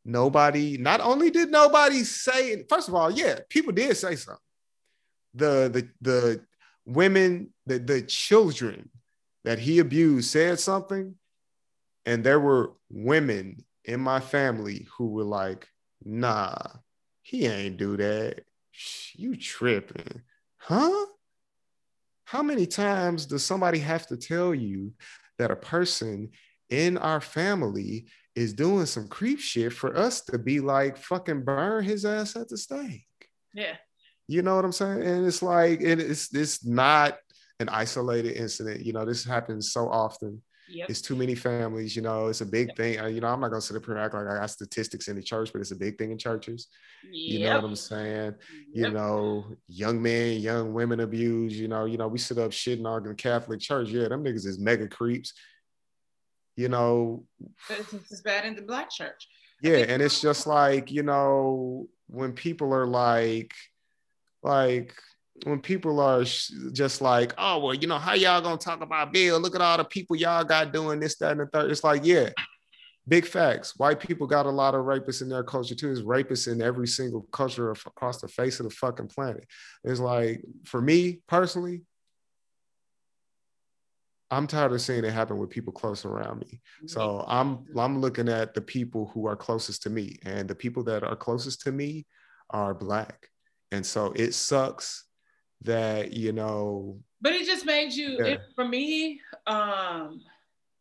nobody, 0.05 0.77
not 0.77 1.01
only 1.01 1.31
did 1.31 1.51
nobody 1.51 2.05
say, 2.05 2.63
first 2.69 2.87
of 2.87 2.95
all, 2.95 3.11
yeah, 3.11 3.39
people 3.49 3.73
did 3.73 3.97
say 3.97 4.15
something. 4.15 4.39
The, 5.35 5.69
the, 5.71 5.89
the 6.01 6.41
women, 6.85 7.53
the, 7.65 7.79
the 7.79 8.01
children 8.01 8.89
that 9.43 9.59
he 9.59 9.79
abused 9.79 10.29
said 10.29 10.59
something. 10.59 11.15
And 12.05 12.23
there 12.23 12.39
were 12.39 12.73
women 12.89 13.63
in 13.85 13.99
my 13.99 14.19
family 14.19 14.87
who 14.97 15.07
were 15.07 15.23
like, 15.23 15.67
nah, 16.03 16.55
he 17.21 17.45
ain't 17.45 17.77
do 17.77 17.97
that. 17.97 18.41
You 19.13 19.35
tripping. 19.35 20.21
Huh? 20.57 21.05
How 22.25 22.43
many 22.43 22.65
times 22.65 23.25
does 23.25 23.43
somebody 23.43 23.79
have 23.79 24.07
to 24.07 24.17
tell 24.17 24.53
you 24.53 24.93
that 25.37 25.51
a 25.51 25.55
person 25.55 26.31
in 26.69 26.97
our 26.97 27.21
family 27.21 28.07
is 28.35 28.53
doing 28.53 28.85
some 28.85 29.07
creep 29.07 29.39
shit 29.39 29.71
for 29.71 29.95
us 29.95 30.21
to 30.21 30.39
be 30.39 30.59
like 30.59 30.97
fucking 30.97 31.43
burn 31.43 31.83
his 31.83 32.05
ass 32.05 32.35
at 32.35 32.49
the 32.49 32.57
stake? 32.57 33.05
Yeah. 33.53 33.75
You 34.27 34.41
know 34.41 34.55
what 34.55 34.65
I'm 34.65 34.71
saying? 34.71 35.03
And 35.03 35.25
it's 35.25 35.41
like, 35.41 35.81
and 35.81 35.99
it's 35.99 36.33
it's 36.33 36.65
not 36.65 37.17
an 37.59 37.69
isolated 37.69 38.35
incident. 38.35 38.85
You 38.85 38.93
know, 38.93 39.05
this 39.05 39.23
happens 39.23 39.71
so 39.71 39.89
often. 39.89 40.41
Yep. 40.69 40.89
It's 40.89 41.01
too 41.01 41.15
many 41.15 41.35
families, 41.35 41.95
you 41.95 42.01
know, 42.01 42.27
it's 42.27 42.41
a 42.41 42.45
big 42.45 42.69
yep. 42.69 42.77
thing. 42.77 42.93
You 43.13 43.21
know, 43.21 43.27
I'm 43.27 43.41
not 43.41 43.49
gonna 43.49 43.61
sit 43.61 43.75
up 43.75 43.85
here 43.85 43.95
and 43.95 44.03
act 44.03 44.13
like 44.13 44.25
I 44.25 44.39
got 44.39 44.49
statistics 44.49 45.07
in 45.07 45.15
the 45.15 45.21
church, 45.21 45.51
but 45.51 45.59
it's 45.59 45.71
a 45.71 45.75
big 45.75 45.97
thing 45.97 46.11
in 46.11 46.17
churches. 46.17 46.67
Yep. 47.03 47.13
You 47.13 47.39
know 47.45 47.55
what 47.55 47.65
I'm 47.65 47.75
saying? 47.75 48.35
You 48.71 48.89
know, 48.89 49.45
young 49.67 50.01
men, 50.01 50.39
young 50.39 50.73
women 50.73 51.01
abused, 51.01 51.55
you 51.55 51.67
know, 51.67 51.85
you 51.85 51.97
know, 51.97 52.07
we 52.07 52.17
sit 52.17 52.37
up 52.37 52.51
shitting 52.51 52.85
on 52.85 53.03
the 53.03 53.13
Catholic 53.13 53.59
Church. 53.59 53.89
Yeah, 53.89 54.07
them 54.07 54.23
niggas 54.23 54.47
is 54.47 54.57
mega 54.57 54.87
creeps. 54.87 55.33
You 56.55 56.69
know, 56.69 57.25
but 57.67 57.79
it's 57.79 58.11
as 58.11 58.21
bad 58.21 58.45
in 58.45 58.55
the 58.55 58.61
black 58.61 58.89
church. 58.89 59.27
Yeah, 59.61 59.85
and 59.87 60.01
it's 60.01 60.21
just 60.21 60.47
like, 60.47 60.91
you 60.91 61.03
know, 61.03 61.87
when 62.07 62.33
people 62.33 62.73
are 62.73 62.85
like, 62.87 63.53
like 64.43 64.93
when 65.45 65.59
people 65.59 65.99
are 65.99 66.23
just 66.23 67.01
like, 67.01 67.33
oh 67.37 67.59
well, 67.59 67.73
you 67.73 67.87
know, 67.87 67.97
how 67.97 68.13
y'all 68.13 68.41
gonna 68.41 68.57
talk 68.57 68.81
about 68.81 69.11
Bill? 69.11 69.39
Look 69.39 69.55
at 69.55 69.61
all 69.61 69.77
the 69.77 69.83
people 69.83 70.15
y'all 70.15 70.43
got 70.43 70.71
doing 70.71 70.99
this, 70.99 71.17
that, 71.17 71.31
and 71.31 71.41
the 71.41 71.45
third. 71.47 71.71
It's 71.71 71.83
like, 71.83 72.05
yeah, 72.05 72.29
big 73.07 73.25
facts. 73.25 73.77
White 73.77 73.99
people 73.99 74.27
got 74.27 74.45
a 74.45 74.51
lot 74.51 74.75
of 74.75 74.85
rapists 74.85 75.21
in 75.21 75.29
their 75.29 75.43
culture 75.43 75.75
too. 75.75 75.87
There's 75.87 76.03
rapists 76.03 76.51
in 76.51 76.61
every 76.61 76.87
single 76.87 77.27
culture 77.31 77.71
across 77.71 78.21
the 78.21 78.27
face 78.27 78.59
of 78.59 78.65
the 78.65 78.75
fucking 78.75 79.07
planet. 79.07 79.45
It's 79.83 79.99
like, 79.99 80.43
for 80.65 80.81
me 80.81 81.21
personally, 81.27 81.81
I'm 84.31 84.47
tired 84.47 84.71
of 84.71 84.81
seeing 84.81 85.03
it 85.03 85.13
happen 85.13 85.37
with 85.37 85.51
people 85.51 85.73
close 85.73 86.05
around 86.05 86.39
me. 86.39 86.59
So 86.87 87.23
I'm 87.27 87.65
I'm 87.77 87.99
looking 87.99 88.29
at 88.29 88.53
the 88.53 88.61
people 88.61 89.11
who 89.13 89.27
are 89.27 89.35
closest 89.35 89.83
to 89.83 89.89
me, 89.89 90.17
and 90.23 90.47
the 90.47 90.55
people 90.55 90.83
that 90.83 91.03
are 91.03 91.15
closest 91.15 91.61
to 91.61 91.71
me 91.71 92.05
are 92.49 92.73
black. 92.73 93.27
And 93.73 93.85
so 93.85 94.13
it 94.15 94.33
sucks 94.33 95.05
that 95.63 96.13
you 96.13 96.31
know 96.31 96.99
but 97.21 97.33
it 97.33 97.45
just 97.45 97.65
made 97.65 97.91
you 97.91 98.17
yeah. 98.19 98.25
it, 98.25 98.41
for 98.53 98.67
me 98.67 99.19
um 99.47 100.21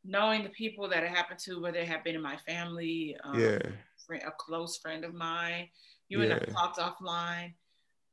knowing 0.04 0.42
the 0.42 0.48
people 0.50 0.88
that 0.88 1.02
it 1.02 1.08
happened 1.08 1.38
to 1.38 1.60
whether 1.62 1.78
it 1.78 1.86
have 1.86 2.02
been 2.02 2.16
in 2.16 2.22
my 2.22 2.36
family 2.36 3.16
um, 3.24 3.38
yeah 3.38 3.58
friend, 4.06 4.22
a 4.26 4.30
close 4.32 4.76
friend 4.76 5.04
of 5.04 5.14
mine 5.14 5.68
you 6.08 6.18
yeah. 6.20 6.32
and 6.32 6.32
i 6.34 6.38
talked 6.52 6.78
offline 6.78 7.52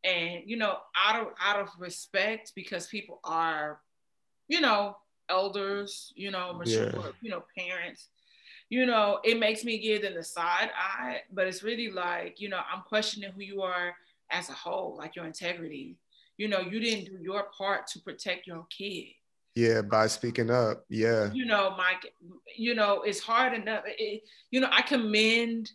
and 0.04 0.44
you 0.46 0.56
know 0.56 0.78
out 0.96 1.20
of 1.20 1.28
out 1.44 1.60
of 1.60 1.70
respect 1.80 2.54
because 2.56 2.88
people 2.88 3.20
are 3.24 3.82
you 4.48 4.62
know 4.62 4.96
elders 5.28 6.14
you 6.16 6.32
know 6.32 6.54
mature 6.54 6.92
yeah. 6.94 7.12
you 7.22 7.30
know 7.30 7.44
parents 7.58 8.10
you 8.70 8.86
know 8.86 9.20
it 9.24 9.40
makes 9.40 9.64
me 9.64 9.80
give 9.80 10.04
them 10.04 10.14
the 10.14 10.24
side 10.24 10.70
eye 10.78 11.18
but 11.32 11.48
it's 11.48 11.64
really 11.64 11.90
like 11.92 12.40
you 12.40 12.48
know 12.48 12.60
i'm 12.72 12.82
questioning 12.84 13.32
who 13.32 13.42
you 13.42 13.62
are 13.62 13.96
as 14.32 14.50
a 14.50 14.54
whole 14.54 14.96
like 14.98 15.16
your 15.16 15.26
integrity 15.26 15.98
you 16.40 16.48
know, 16.48 16.62
you 16.62 16.80
didn't 16.80 17.06
do 17.06 17.22
your 17.22 17.48
part 17.56 17.86
to 17.88 18.00
protect 18.00 18.48
your 18.48 18.66
kid. 18.76 19.08
Yeah, 19.56 19.82
by 19.82 20.08
speaking 20.08 20.50
up. 20.50 20.86
Yeah. 20.90 21.30
You 21.34 21.46
know, 21.46 21.76
Mike, 21.78 22.14
you 22.58 22.76
know, 22.76 23.02
it's 23.02 23.20
hard 23.20 23.54
enough. 23.54 23.84
It, 23.86 24.24
you 24.50 24.62
know, 24.62 24.70
I 24.72 24.82
commend 24.82 25.70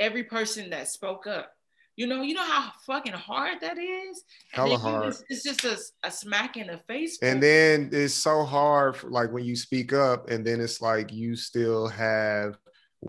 every 0.00 0.24
person 0.24 0.68
that 0.70 0.88
spoke 0.88 1.28
up. 1.28 1.52
You 1.94 2.08
know, 2.08 2.22
you 2.22 2.34
know 2.34 2.42
how 2.42 2.72
fucking 2.86 3.12
hard 3.12 3.60
that 3.60 3.78
is. 3.78 4.24
Hella 4.50 4.78
hard. 4.78 5.08
It's, 5.10 5.24
it's, 5.28 5.42
just 5.44 5.64
a, 5.64 5.78
a, 6.02 6.10
smack 6.10 6.56
in 6.56 6.66
the 6.66 6.78
face. 6.88 7.18
And 7.22 7.40
then 7.40 7.90
it's 7.92 8.14
so 8.14 8.42
hard, 8.42 8.96
for, 8.96 9.10
like 9.10 9.30
when 9.32 9.44
you 9.44 9.54
speak 9.54 9.92
up, 9.92 10.28
and 10.28 10.44
then 10.44 10.60
it's 10.60 10.80
like 10.80 11.12
you 11.12 11.36
still 11.36 11.86
have 11.86 12.56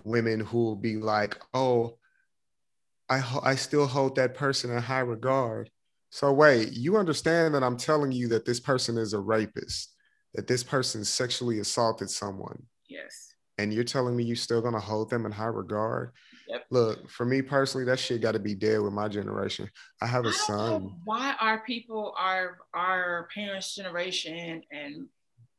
women 0.03 0.41
who 0.41 0.57
will 0.57 0.75
be 0.75 0.97
like, 0.97 1.37
"Oh, 1.53 1.97
I 3.11 3.23
I 3.43 3.55
still 3.55 3.85
hold 3.85 4.15
that 4.15 4.33
person 4.33 4.71
in 4.71 4.81
high 4.81 4.99
regard." 4.99 5.69
So 6.09 6.31
wait, 6.31 6.73
you 6.73 6.97
understand 6.97 7.53
that 7.55 7.63
I'm 7.63 7.77
telling 7.77 8.11
you 8.11 8.27
that 8.29 8.45
this 8.45 8.59
person 8.59 8.97
is 8.97 9.13
a 9.13 9.19
rapist, 9.19 9.93
that 10.33 10.47
this 10.47 10.63
person 10.63 11.05
sexually 11.05 11.59
assaulted 11.59 12.09
someone. 12.09 12.63
Yes. 12.89 13.33
And 13.57 13.73
you're 13.73 13.83
telling 13.83 14.15
me 14.15 14.23
you're 14.23 14.35
still 14.35 14.61
gonna 14.61 14.79
hold 14.79 15.09
them 15.09 15.25
in 15.25 15.31
high 15.31 15.45
regard? 15.45 16.11
Yep. 16.51 16.65
Look, 16.69 17.09
for 17.09 17.25
me 17.25 17.41
personally, 17.41 17.85
that 17.85 17.97
shit 17.97 18.21
got 18.21 18.33
to 18.33 18.39
be 18.39 18.55
dead 18.55 18.81
with 18.81 18.91
my 18.91 19.07
generation. 19.07 19.69
I 20.01 20.07
have 20.07 20.25
a 20.25 20.29
I 20.29 20.31
son. 20.31 20.95
why 21.05 21.35
are 21.39 21.63
people 21.65 22.13
our 22.17 22.57
our 22.73 23.29
parents' 23.33 23.73
generation 23.73 24.61
and 24.69 25.07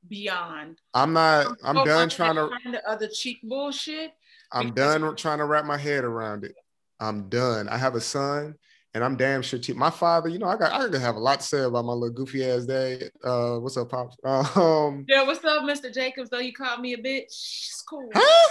beyond? 0.08 0.80
I'm 0.92 1.14
not. 1.14 1.56
I'm 1.64 1.78
oh, 1.78 1.84
done 1.86 2.10
trying 2.10 2.34
to. 2.34 2.50
The 2.70 2.86
other 2.86 3.08
cheap 3.08 3.40
bullshit. 3.42 4.12
I'm 4.52 4.74
done 4.74 5.16
trying 5.16 5.38
to 5.38 5.46
wrap 5.46 5.64
my 5.64 5.78
head 5.78 6.04
around 6.04 6.44
it. 6.44 6.54
I'm 7.02 7.28
done. 7.28 7.68
I 7.68 7.76
have 7.78 7.94
a 7.94 8.00
son 8.00 8.54
and 8.94 9.02
I'm 9.02 9.16
damn 9.16 9.42
sure 9.42 9.58
too. 9.58 9.74
My 9.74 9.90
father, 9.90 10.28
you 10.28 10.38
know, 10.38 10.46
I 10.46 10.56
got 10.56 10.72
I 10.72 10.78
got 10.78 10.92
to 10.92 11.00
have 11.00 11.16
a 11.16 11.20
lot 11.20 11.40
to 11.40 11.46
say 11.46 11.60
about 11.62 11.84
my 11.84 11.92
little 11.92 12.14
goofy 12.14 12.48
ass 12.48 12.64
dad. 12.64 13.10
Uh, 13.24 13.56
what's 13.58 13.76
up, 13.76 13.90
pops? 13.90 14.16
Um, 14.56 15.04
yeah, 15.08 15.24
what's 15.24 15.44
up, 15.44 15.62
Mr. 15.62 15.92
Jacobs? 15.92 16.30
Though 16.30 16.38
you 16.38 16.52
called 16.52 16.80
me 16.80 16.92
a 16.92 16.98
bitch, 16.98 17.24
it's 17.24 17.84
cool. 17.88 18.08
Huh? 18.14 18.50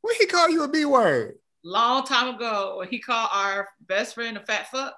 When 0.00 0.14
he 0.18 0.26
called 0.26 0.50
you 0.52 0.62
a 0.64 0.68
B 0.68 0.84
word? 0.84 1.34
Long 1.62 2.04
time 2.06 2.34
ago, 2.34 2.82
he 2.88 3.00
called 3.00 3.28
our 3.32 3.68
best 3.86 4.14
friend 4.14 4.36
a 4.36 4.40
fat 4.40 4.70
fuck. 4.70 4.94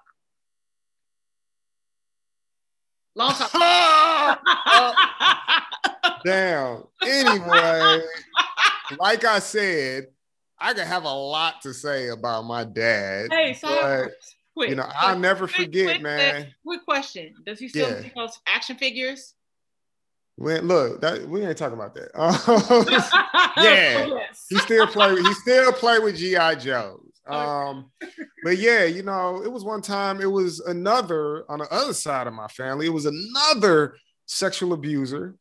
Long 3.15 3.35
time. 3.35 4.39
damn. 6.25 6.85
Anyway, 7.05 8.01
like 9.01 9.25
I 9.25 9.41
said, 9.41 10.07
I 10.63 10.75
could 10.75 10.87
have 10.87 11.05
a 11.05 11.13
lot 11.13 11.61
to 11.63 11.75
say 11.75 12.09
about 12.09 12.45
my 12.45 12.63
dad. 12.65 13.29
Hey, 13.33 13.55
sorry. 13.55 14.11
Quick, 14.55 14.71
you 14.71 14.77
know, 14.77 14.85
quick, 14.85 14.97
I'll 14.97 15.19
never 15.19 15.49
quick, 15.49 15.67
forget, 15.67 16.03
man. 16.03 16.55
Quick 16.65 16.85
question: 16.85 17.35
Does 17.45 17.59
he 17.59 17.69
still 17.69 17.89
yeah. 17.89 18.09
those 18.15 18.39
action 18.47 18.77
figures? 18.77 19.35
When 20.37 20.69
look, 20.69 21.01
that 21.01 21.29
we 21.29 21.45
ain't 21.45 21.59
talking 21.59 21.79
about 21.79 21.95
that. 21.95 22.11
yeah, 23.57 24.07
yes. 24.07 24.47
he 24.49 24.59
still 24.59 24.87
play. 24.87 25.17
He 25.17 25.35
still 25.35 25.73
play 25.73 25.99
with 25.99 26.17
GI 26.17 26.57
Joes. 26.61 27.01
Um, 27.25 27.93
but 28.43 28.59
yeah, 28.59 28.83
you 28.83 29.05
know, 29.05 29.45
it 29.45 29.53
was 29.53 29.63
one 29.63 29.81
time. 29.81 30.21
It 30.21 30.31
was 30.31 30.59
another 30.59 31.45
on 31.49 31.61
the 31.61 31.73
other 31.73 31.95
side 31.95 32.27
of 32.27 32.35
my 32.35 32.49
family. 32.49 32.87
It 32.87 32.93
was 32.93 33.07
another 33.07 33.95
sexual 34.27 34.73
abuser. 34.73 35.37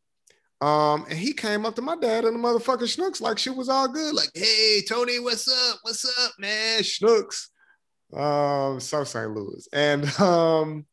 Um, 0.61 1.05
and 1.09 1.17
he 1.17 1.33
came 1.33 1.65
up 1.65 1.75
to 1.75 1.81
my 1.81 1.95
dad 1.95 2.23
and 2.23 2.35
the 2.35 2.47
motherfucking 2.47 2.95
Schnucks 2.95 3.19
like 3.19 3.39
shit 3.39 3.55
was 3.55 3.69
all 3.69 3.87
good. 3.87 4.13
Like, 4.13 4.29
hey, 4.35 4.81
Tony, 4.87 5.19
what's 5.19 5.47
up? 5.47 5.79
What's 5.81 6.05
up, 6.19 6.33
man? 6.37 6.81
Schnucks 6.81 7.47
um, 8.13 8.79
South 8.79 9.07
St. 9.07 9.31
Louis. 9.31 9.67
And 9.73 10.05
um, 10.19 10.85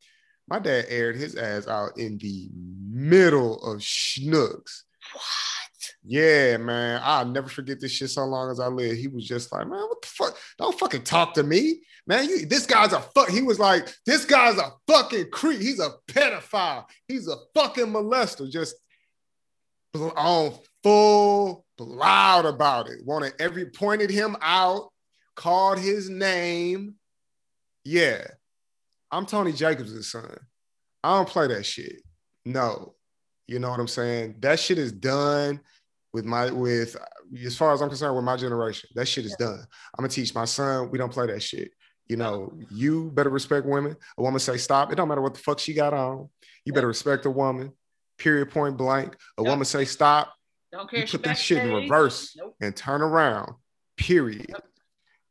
my 0.49 0.59
dad 0.59 0.87
aired 0.89 1.17
his 1.17 1.35
ass 1.35 1.67
out 1.67 1.99
in 1.99 2.19
the 2.19 2.49
middle 2.91 3.63
of 3.63 3.81
Schnucks. 3.81 4.83
What? 5.13 5.25
Yeah, 6.05 6.57
man. 6.57 7.01
I'll 7.05 7.27
never 7.27 7.49
forget 7.49 7.81
this 7.81 7.93
shit 7.93 8.11
so 8.11 8.25
long 8.25 8.51
as 8.51 8.61
I 8.61 8.69
live. 8.69 8.97
He 8.97 9.09
was 9.09 9.27
just 9.27 9.53
like, 9.53 9.67
man, 9.67 9.81
what 9.81 10.01
the 10.01 10.09
fuck? 10.09 10.37
Don't 10.59 10.79
fucking 10.79 11.03
talk 11.03 11.35
to 11.35 11.43
me. 11.43 11.83
Man, 12.07 12.29
you, 12.29 12.47
this 12.47 12.67
guy's 12.67 12.93
a 12.93 13.01
fuck. 13.01 13.29
He 13.29 13.43
was 13.43 13.59
like, 13.59 13.89
this 14.07 14.25
guy's 14.25 14.59
a 14.59 14.71
fucking 14.87 15.31
creep. 15.31 15.61
He's 15.61 15.81
a 15.81 15.91
pedophile. 16.09 16.87
He's 17.07 17.29
a 17.29 17.37
fucking 17.55 17.87
molester. 17.87 18.51
Just 18.51 18.77
on 19.95 20.55
full 20.83 21.65
loud 21.79 22.47
about 22.47 22.89
it. 22.89 23.05
Wanted 23.05 23.35
every 23.39 23.67
pointed 23.67 24.11
him 24.11 24.37
out, 24.41 24.91
called 25.37 25.79
his 25.79 26.09
name, 26.09 26.95
yeah, 27.85 28.27
I'm 29.11 29.27
Tony 29.27 29.53
Jacobs' 29.53 30.11
son. 30.11 30.37
I 31.03 31.17
don't 31.17 31.29
play 31.29 31.47
that 31.49 31.65
shit. 31.65 32.03
No. 32.45 32.95
You 33.47 33.59
know 33.59 33.71
what 33.71 33.81
I'm 33.81 33.89
saying? 33.89 34.37
That 34.41 34.61
shit 34.61 34.79
is 34.79 34.93
done 34.93 35.61
with 36.13 36.25
my 36.25 36.51
with 36.51 36.97
as 37.45 37.57
far 37.57 37.73
as 37.73 37.81
I'm 37.81 37.89
concerned 37.89 38.17
with 38.17 38.25
my 38.25 38.37
generation. 38.37 38.91
That 38.95 39.09
shit 39.09 39.25
is 39.25 39.37
yeah. 39.41 39.47
done. 39.47 39.61
I'm 39.61 40.03
gonna 40.03 40.09
teach 40.09 40.35
my 40.35 40.45
son. 40.45 40.91
We 40.91 40.99
don't 40.99 41.13
play 41.13 41.27
that 41.29 41.43
shit. 41.43 41.71
You 42.09 42.17
know, 42.17 42.53
you 42.71 43.11
better 43.11 43.31
respect 43.31 43.67
women. 43.67 43.97
A 44.19 44.23
woman 44.23 44.41
say 44.41 44.57
stop. 44.59 44.93
It 44.93 44.97
don't 44.97 45.09
matter 45.09 45.23
what 45.23 45.35
the 45.35 45.41
fuck 45.41 45.59
she 45.59 45.73
got 45.73 45.95
on. 45.95 46.29
You 46.65 46.73
better 46.73 46.89
respect 46.89 47.25
a 47.27 47.31
woman. 47.31 47.73
Period. 48.19 48.51
Point 48.51 48.77
blank. 48.77 49.17
A 49.39 49.43
woman 49.43 49.65
say 49.65 49.85
stop. 49.85 50.35
Don't 50.73 50.91
care. 50.91 51.01
You 51.01 51.07
put 51.07 51.23
that 51.23 51.39
shit 51.39 51.65
in 51.65 51.73
reverse 51.73 52.37
nope. 52.37 52.57
and 52.61 52.75
turn 52.77 53.01
around. 53.01 53.55
Period. 53.97 54.55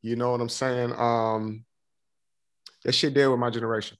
You 0.01 0.15
know 0.15 0.31
what 0.31 0.41
I'm 0.41 0.49
saying? 0.49 0.93
Um, 0.93 1.65
that 2.83 2.93
shit 2.93 3.13
there 3.13 3.29
with 3.29 3.39
my 3.39 3.49
generation. 3.49 3.97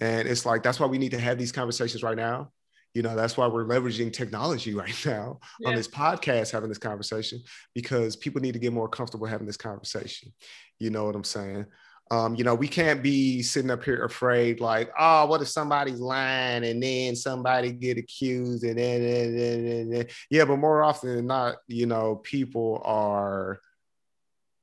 And 0.00 0.26
it's 0.26 0.46
like 0.46 0.62
that's 0.62 0.80
why 0.80 0.86
we 0.86 0.98
need 0.98 1.10
to 1.10 1.20
have 1.20 1.38
these 1.38 1.52
conversations 1.52 2.02
right 2.02 2.16
now. 2.16 2.50
You 2.94 3.02
know, 3.02 3.16
that's 3.16 3.36
why 3.36 3.46
we're 3.46 3.64
leveraging 3.64 4.12
technology 4.12 4.74
right 4.74 4.94
now 5.06 5.40
yeah. 5.60 5.70
on 5.70 5.74
this 5.76 5.88
podcast, 5.88 6.50
having 6.50 6.68
this 6.68 6.78
conversation, 6.78 7.42
because 7.74 8.16
people 8.16 8.40
need 8.40 8.52
to 8.52 8.58
get 8.58 8.72
more 8.72 8.88
comfortable 8.88 9.26
having 9.26 9.46
this 9.46 9.56
conversation. 9.56 10.32
You 10.78 10.90
know 10.90 11.04
what 11.04 11.14
I'm 11.14 11.24
saying? 11.24 11.66
Um, 12.10 12.34
you 12.34 12.44
know, 12.44 12.54
we 12.54 12.68
can't 12.68 13.02
be 13.02 13.42
sitting 13.42 13.70
up 13.70 13.82
here 13.82 14.04
afraid, 14.04 14.60
like, 14.60 14.90
oh, 14.98 15.24
what 15.26 15.40
if 15.40 15.48
somebody's 15.48 15.98
lying 15.98 16.62
and 16.62 16.82
then 16.82 17.16
somebody 17.16 17.72
get 17.72 17.96
accused 17.96 18.64
and 18.64 18.76
then, 18.76 19.02
and 19.02 19.38
then, 19.38 19.66
and 19.66 19.92
then. 19.94 20.06
yeah, 20.28 20.44
but 20.44 20.58
more 20.58 20.82
often 20.82 21.16
than 21.16 21.26
not, 21.26 21.56
you 21.68 21.86
know, 21.86 22.16
people 22.16 22.82
are 22.84 23.60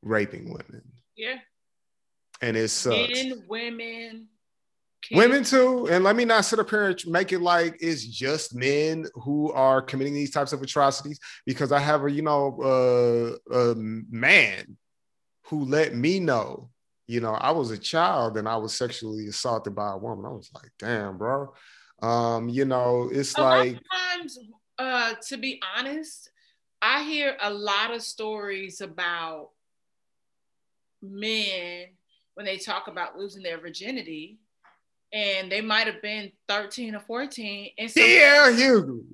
raping 0.03 0.49
women. 0.49 0.83
Yeah. 1.15 1.37
And 2.39 2.55
it 2.55 2.69
sucks. 2.69 3.11
Men, 3.11 3.43
women, 3.47 4.27
kids. 5.01 5.17
women 5.17 5.43
too. 5.43 5.87
And 5.89 6.03
let 6.03 6.15
me 6.15 6.25
not 6.25 6.45
sit 6.45 6.59
up 6.59 6.69
here 6.69 6.89
and 6.89 7.07
make 7.07 7.33
it 7.33 7.39
like 7.39 7.77
it's 7.81 8.05
just 8.05 8.53
men 8.53 9.07
who 9.15 9.51
are 9.53 9.81
committing 9.81 10.13
these 10.13 10.31
types 10.31 10.53
of 10.53 10.61
atrocities, 10.61 11.19
because 11.47 11.71
I 11.71 11.79
have 11.79 12.03
a, 12.03 12.11
you 12.11 12.21
know, 12.21 13.39
uh, 13.51 13.55
a 13.55 13.75
man 13.75 14.77
who 15.45 15.65
let 15.65 15.95
me 15.95 16.19
know 16.19 16.69
you 17.09 17.21
know, 17.21 17.33
I 17.33 17.49
was 17.49 17.71
a 17.71 17.77
child 17.77 18.37
and 18.37 18.47
I 18.47 18.55
was 18.57 18.75
sexually 18.75 19.25
assaulted 19.25 19.73
by 19.73 19.93
a 19.93 19.97
woman. 19.97 20.27
I 20.27 20.29
was 20.29 20.51
like, 20.53 20.69
damn, 20.77 21.17
bro. 21.17 21.51
Um, 22.03 22.49
you 22.49 22.65
know, 22.65 23.09
it's 23.11 23.35
a 23.35 23.41
like 23.41 23.79
times, 23.91 24.37
uh, 24.77 25.15
to 25.29 25.37
be 25.37 25.59
honest, 25.75 26.29
I 26.83 27.01
hear 27.01 27.35
a 27.41 27.51
lot 27.51 27.95
of 27.95 28.03
stories 28.03 28.79
about 28.81 29.49
men 31.01 31.87
when 32.35 32.45
they 32.45 32.59
talk 32.59 32.87
about 32.87 33.17
losing 33.17 33.41
their 33.41 33.59
virginity, 33.59 34.37
and 35.11 35.51
they 35.51 35.61
might 35.61 35.87
have 35.87 36.03
been 36.03 36.31
13 36.47 36.93
or 36.93 36.99
14. 36.99 37.71
And 37.79 37.89
so 37.89 38.01
yeah, 38.01 38.51
Hugo. 38.51 38.99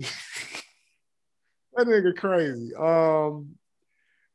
that 1.76 1.88
nigga 1.88 2.14
crazy. 2.18 2.76
Um, 2.76 3.56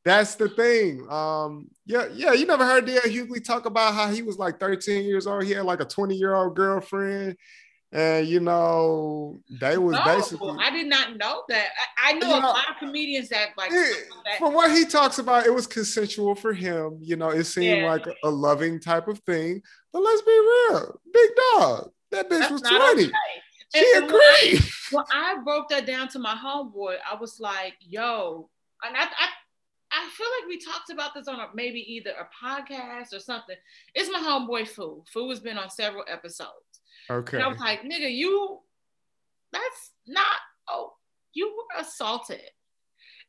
that's 0.04 0.36
the 0.36 0.48
thing. 0.48 1.06
Um, 1.10 1.68
yeah, 1.84 2.06
yeah. 2.12 2.32
You 2.32 2.46
never 2.46 2.64
heard 2.64 2.86
D.L. 2.86 3.02
Hughley 3.02 3.44
talk 3.44 3.66
about 3.66 3.94
how 3.94 4.08
he 4.08 4.22
was 4.22 4.38
like 4.38 4.58
13 4.58 5.04
years 5.04 5.26
old. 5.26 5.44
He 5.44 5.52
had 5.52 5.64
like 5.64 5.80
a 5.80 5.84
20 5.84 6.14
year 6.14 6.34
old 6.34 6.56
girlfriend, 6.56 7.36
and 7.92 8.26
you 8.26 8.40
know 8.40 9.40
they 9.60 9.76
was 9.76 9.96
no, 9.96 10.04
basically. 10.04 10.56
I 10.58 10.70
did 10.70 10.86
not 10.86 11.18
know 11.18 11.42
that. 11.48 11.68
I, 11.98 12.10
I 12.10 12.12
know, 12.14 12.38
a 12.38 12.40
know, 12.40 12.48
lot 12.48 12.70
of 12.70 12.76
comedians 12.78 13.28
that 13.28 13.48
like. 13.58 13.70
It, 13.72 14.08
that. 14.24 14.38
From 14.38 14.54
what 14.54 14.70
he 14.70 14.86
talks 14.86 15.18
about, 15.18 15.46
it 15.46 15.54
was 15.54 15.66
consensual 15.66 16.34
for 16.34 16.54
him. 16.54 16.98
You 17.02 17.16
know, 17.16 17.30
it 17.30 17.44
seemed 17.44 17.82
yeah. 17.82 17.90
like 17.90 18.06
a, 18.06 18.14
a, 18.24 18.30
loving 18.30 18.80
type 18.80 19.06
of 19.06 19.18
thing. 19.20 19.60
But 19.92 20.02
let's 20.02 20.22
be 20.22 20.30
real, 20.30 21.00
big 21.12 21.30
dog. 21.52 21.90
That 22.12 22.30
bitch 22.30 22.40
That's 22.40 22.52
was 22.52 22.62
20. 22.62 23.04
Okay. 23.04 23.12
She 23.74 23.92
and, 23.96 24.04
agreed. 24.04 24.64
When 24.90 25.04
I, 25.12 25.34
when 25.34 25.40
I 25.40 25.42
broke 25.44 25.68
that 25.68 25.86
down 25.86 26.08
to 26.08 26.18
my 26.18 26.34
homeboy, 26.34 26.96
I 27.08 27.16
was 27.16 27.38
like, 27.38 27.74
"Yo," 27.80 28.48
and 28.82 28.96
I, 28.96 29.02
I 29.02 29.28
I 29.92 30.08
feel 30.10 30.26
like 30.40 30.48
we 30.48 30.58
talked 30.58 30.90
about 30.90 31.14
this 31.14 31.28
on 31.28 31.40
a, 31.40 31.48
maybe 31.54 31.80
either 31.94 32.10
a 32.10 32.44
podcast 32.44 33.14
or 33.14 33.18
something. 33.18 33.56
It's 33.94 34.10
my 34.10 34.20
homeboy 34.20 34.68
Fu. 34.68 35.02
Fu 35.12 35.28
has 35.30 35.40
been 35.40 35.58
on 35.58 35.70
several 35.70 36.04
episodes. 36.08 36.50
Okay. 37.10 37.38
And 37.38 37.44
I 37.44 37.48
was 37.48 37.58
like, 37.58 37.82
nigga, 37.82 38.12
you, 38.12 38.60
that's 39.52 39.90
not, 40.06 40.38
oh, 40.68 40.94
you 41.32 41.48
were 41.56 41.80
assaulted. 41.82 42.40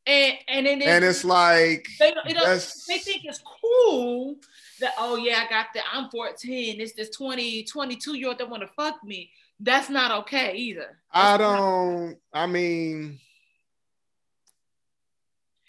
And 0.07 0.34
and 0.47 0.66
it 0.66 0.82
is, 0.82 0.88
and 0.88 1.05
it's 1.05 1.24
like 1.24 1.88
they, 1.99 2.12
they 2.12 2.97
think 2.97 3.22
it's 3.24 3.39
cool 3.62 4.36
that 4.80 4.93
oh 4.97 5.16
yeah 5.16 5.43
I 5.45 5.49
got 5.49 5.68
that 5.76 5.84
I'm 5.93 6.09
14 6.09 6.82
it's 6.82 6.93
this 6.93 7.12
20 7.12 7.66
22 7.66 8.18
year 8.18 8.30
old 8.30 8.39
that 8.39 8.49
want 8.49 8.64
to 8.64 8.70
fuck 8.76 9.03
me 9.03 9.30
that's 9.59 9.91
not 9.91 10.09
okay 10.22 10.55
either 10.55 10.97
that's 11.14 11.28
I 11.28 11.38
don't 11.38 12.18
I 12.34 12.47
mean 12.47 13.20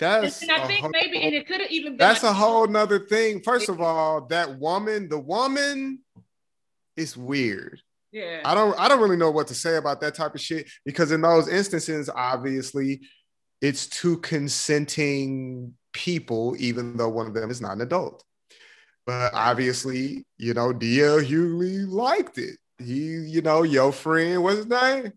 that's 0.02 0.42
and 0.42 0.50
I 0.50 0.66
think 0.66 0.80
whole, 0.80 0.90
maybe, 0.90 1.22
and 1.22 1.34
it 1.34 1.46
could 1.46 1.60
have 1.60 1.70
even 1.70 1.92
been. 1.92 1.98
That's 1.98 2.22
like, 2.22 2.32
a 2.32 2.34
whole 2.34 2.66
nother 2.66 2.98
thing. 2.98 3.40
First 3.42 3.68
of 3.68 3.80
all, 3.80 4.26
that 4.26 4.58
woman, 4.58 5.08
the 5.08 5.18
woman, 5.18 6.00
is 6.96 7.16
weird. 7.16 7.80
Yeah. 8.10 8.40
I 8.44 8.54
don't. 8.54 8.78
I 8.78 8.88
don't 8.88 9.00
really 9.00 9.16
know 9.16 9.30
what 9.30 9.46
to 9.48 9.54
say 9.54 9.76
about 9.76 10.00
that 10.00 10.14
type 10.14 10.34
of 10.34 10.40
shit 10.40 10.68
because 10.84 11.12
in 11.12 11.22
those 11.22 11.48
instances, 11.48 12.10
obviously, 12.14 13.02
it's 13.60 13.86
two 13.86 14.18
consenting 14.18 15.74
people, 15.92 16.56
even 16.58 16.96
though 16.96 17.08
one 17.08 17.26
of 17.26 17.34
them 17.34 17.50
is 17.50 17.60
not 17.60 17.74
an 17.74 17.80
adult. 17.82 18.24
But 19.06 19.32
obviously, 19.34 20.26
you 20.36 20.54
know, 20.54 20.72
D.L. 20.72 21.20
Hughley 21.20 21.88
liked 21.88 22.38
it. 22.38 22.58
He, 22.78 23.16
you 23.16 23.42
know, 23.42 23.62
your 23.62 23.92
friend, 23.92 24.42
what's 24.42 24.58
his 24.58 24.66
name? 24.66 25.12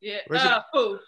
Yeah, 0.00 0.18
uh, 0.30 0.60
who? 0.72 0.98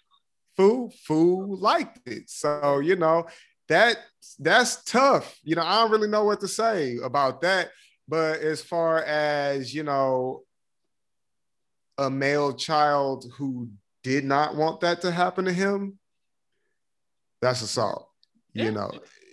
Fu 0.61 0.91
Fu 1.05 1.57
liked 1.59 2.07
it. 2.07 2.29
So, 2.29 2.81
you 2.81 2.97
know, 2.97 3.27
that 3.69 3.97
that's 4.39 4.85
tough. 4.85 5.39
You 5.43 5.55
know, 5.55 5.63
I 5.63 5.81
don't 5.81 5.91
really 5.91 6.09
know 6.09 6.25
what 6.25 6.41
to 6.41 6.49
say 6.49 6.99
about 7.03 7.41
that. 7.41 7.71
But 8.07 8.41
as 8.41 8.61
far 8.61 9.03
as, 9.05 9.73
you 9.73 9.85
know, 9.85 10.43
a 11.97 12.11
male 12.11 12.53
child 12.53 13.25
who 13.39 13.71
did 14.03 14.25
not 14.25 14.55
want 14.55 14.81
that 14.81 15.01
to 15.03 15.11
happen 15.11 15.47
to 15.47 15.53
him, 15.53 15.99
that's 17.41 17.63
assault. 17.63 18.09
Yeah. 18.53 18.65
You 18.65 18.71
know, 18.73 18.91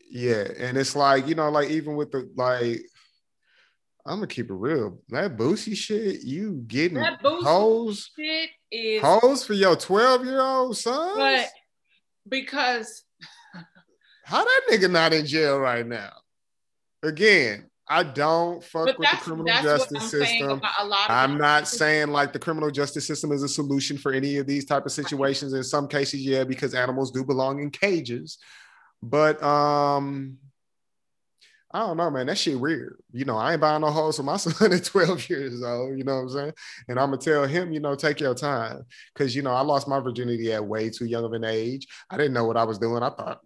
yeah. 0.09 0.47
And 0.57 0.77
it's 0.77 0.95
like, 0.95 1.27
you 1.27 1.35
know, 1.35 1.49
like 1.49 1.69
even 1.71 1.95
with 1.95 2.11
the 2.11 2.29
like 2.35 2.81
I'm 4.07 4.17
gonna 4.17 4.27
keep 4.27 4.49
it 4.49 4.53
real. 4.53 4.99
That 5.09 5.35
Boosie 5.37 5.75
shit, 5.75 6.21
you 6.23 6.63
getting 6.67 6.97
that 6.99 7.19
hoes 7.21 8.09
shit 8.15 8.49
is 8.71 9.01
hoes 9.01 9.45
for 9.45 9.53
your 9.53 9.75
12 9.75 10.25
year 10.25 10.39
old 10.39 10.77
son. 10.77 11.17
But 11.17 11.49
because 12.27 13.03
how 14.23 14.43
that 14.43 14.61
nigga 14.71 14.89
not 14.89 15.13
in 15.13 15.25
jail 15.25 15.59
right 15.59 15.85
now? 15.85 16.13
Again, 17.03 17.69
I 17.89 18.03
don't 18.03 18.63
fuck 18.63 18.85
with 18.85 18.97
the 18.97 19.17
criminal 19.17 19.45
justice 19.61 20.09
system. 20.09 20.61
I'm 21.07 21.37
not 21.37 21.67
saying 21.67 22.07
like 22.07 22.33
the 22.33 22.39
criminal 22.39 22.71
justice 22.71 23.05
system 23.05 23.31
is 23.31 23.43
a 23.43 23.49
solution 23.49 23.97
for 23.97 24.11
any 24.11 24.37
of 24.37 24.47
these 24.47 24.65
type 24.65 24.85
of 24.85 24.91
situations. 24.91 25.53
In 25.53 25.63
some 25.63 25.87
cases, 25.87 26.21
yeah, 26.21 26.43
because 26.43 26.73
animals 26.73 27.11
do 27.11 27.23
belong 27.23 27.61
in 27.61 27.71
cages. 27.71 28.37
But 29.03 29.41
um 29.43 30.37
I 31.77 31.81
don't 31.81 31.97
know, 31.97 32.09
man. 32.09 32.25
That 32.25 32.39
shit 32.39 32.59
weird. 32.59 32.97
You 33.13 33.23
know, 33.25 33.37
I 33.37 33.51
ain't 33.51 33.61
buying 33.61 33.81
no 33.81 33.91
hoes 33.91 34.17
for 34.17 34.23
my 34.23 34.37
son 34.37 34.73
at 34.73 34.83
12 34.83 35.29
years 35.29 35.61
old. 35.61 35.95
You 35.95 36.03
know 36.03 36.15
what 36.15 36.21
I'm 36.21 36.29
saying? 36.29 36.53
And 36.87 36.99
I'm 36.99 37.11
gonna 37.11 37.21
tell 37.21 37.45
him, 37.45 37.71
you 37.71 37.79
know, 37.79 37.93
take 37.93 38.19
your 38.19 38.33
time. 38.33 38.83
Cause 39.13 39.35
you 39.35 39.43
know, 39.43 39.51
I 39.53 39.61
lost 39.61 39.87
my 39.87 39.99
virginity 39.99 40.51
at 40.51 40.65
way 40.65 40.89
too 40.89 41.05
young 41.05 41.23
of 41.23 41.33
an 41.33 41.43
age. 41.43 41.85
I 42.09 42.17
didn't 42.17 42.33
know 42.33 42.45
what 42.45 42.57
I 42.57 42.63
was 42.63 42.79
doing. 42.79 43.03
I 43.03 43.11
thought 43.11 43.41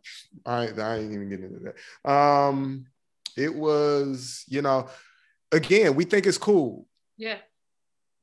I, 0.46 0.68
I 0.68 0.96
ain't 1.00 1.12
even 1.12 1.30
getting 1.30 1.46
into 1.46 1.74
that. 2.06 2.10
Um, 2.10 2.86
it 3.36 3.54
was, 3.54 4.46
you 4.48 4.62
know, 4.62 4.88
again, 5.52 5.96
we 5.96 6.06
think 6.06 6.26
it's 6.26 6.38
cool. 6.38 6.88
Yeah 7.18 7.40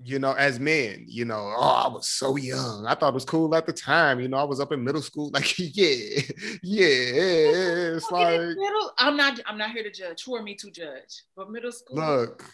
you 0.04 0.18
know, 0.18 0.32
as 0.32 0.60
men, 0.60 1.04
you 1.08 1.24
know, 1.24 1.52
oh, 1.56 1.82
I 1.86 1.88
was 1.88 2.08
so 2.08 2.36
young. 2.36 2.86
I 2.86 2.94
thought 2.94 3.08
it 3.08 3.14
was 3.14 3.24
cool 3.24 3.54
at 3.54 3.66
the 3.66 3.72
time. 3.72 4.20
You 4.20 4.28
know, 4.28 4.36
I 4.36 4.44
was 4.44 4.60
up 4.60 4.70
in 4.72 4.84
middle 4.84 5.02
school. 5.02 5.30
Like, 5.38 5.58
yeah, 5.58 6.20
yeah. 6.62 7.96
It's 7.96 8.10
like 8.10 8.40
middle. 8.40 8.92
I'm 8.98 9.16
not. 9.16 9.40
I'm 9.46 9.58
not 9.58 9.72
here 9.72 9.82
to 9.82 9.90
judge. 9.90 10.24
Who 10.24 10.36
are 10.36 10.42
me 10.42 10.54
to 10.56 10.70
judge? 10.70 11.22
But 11.36 11.50
middle 11.50 11.72
school. 11.72 11.96
Look, 11.96 12.44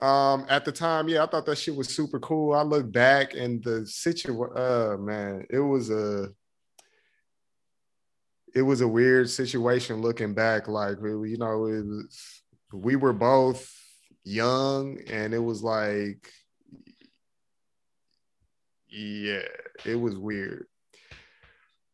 um, 0.00 0.44
at 0.48 0.64
the 0.64 0.72
time, 0.72 1.08
yeah, 1.08 1.22
I 1.22 1.26
thought 1.26 1.46
that 1.46 1.58
shit 1.58 1.74
was 1.74 1.88
super 1.88 2.20
cool. 2.20 2.54
I 2.54 2.62
look 2.62 2.90
back 2.90 3.34
and 3.34 3.62
the 3.62 3.86
situation. 3.86 4.56
Uh, 4.56 4.96
man, 4.98 5.46
it 5.50 5.60
was 5.60 5.90
a. 5.90 6.28
It 8.54 8.62
was 8.62 8.82
a 8.82 8.88
weird 8.88 9.30
situation 9.30 10.02
looking 10.02 10.34
back. 10.34 10.68
Like, 10.68 10.98
you 11.00 11.36
know, 11.38 11.66
it 11.66 11.84
was. 11.86 12.42
We 12.72 12.96
were 12.96 13.12
both 13.12 13.72
young, 14.24 14.98
and 15.08 15.32
it 15.32 15.42
was 15.42 15.62
like 15.62 16.28
yeah, 18.92 19.42
it 19.84 19.96
was 19.96 20.16
weird. 20.16 20.66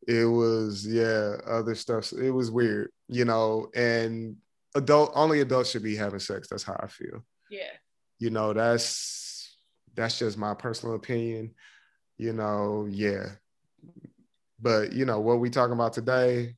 It 0.07 0.24
was 0.24 0.86
yeah, 0.86 1.36
other 1.46 1.74
stuff. 1.74 2.12
It 2.12 2.30
was 2.30 2.51
weird, 2.51 2.90
you 3.09 3.24
know. 3.24 3.68
And 3.74 4.36
adult 4.74 5.12
only 5.14 5.40
adults 5.40 5.70
should 5.70 5.82
be 5.82 5.96
having 5.96 6.18
sex. 6.18 6.49
That's 6.49 6.64
how 6.64 6.76
I 6.80 6.88
feel. 6.88 7.24
Yeah. 7.51 7.70
You 8.18 8.30
know, 8.30 8.53
that's 8.53 9.57
that's 9.94 10.18
just 10.18 10.38
my 10.38 10.55
personal 10.55 10.96
opinion. 10.96 11.55
You 12.16 12.32
know, 12.32 12.88
yeah. 12.90 13.26
But 14.61 14.92
you 14.92 15.05
know 15.05 15.20
what 15.20 15.38
we 15.38 15.51
talking 15.51 15.74
about 15.74 15.92
today? 15.92 16.57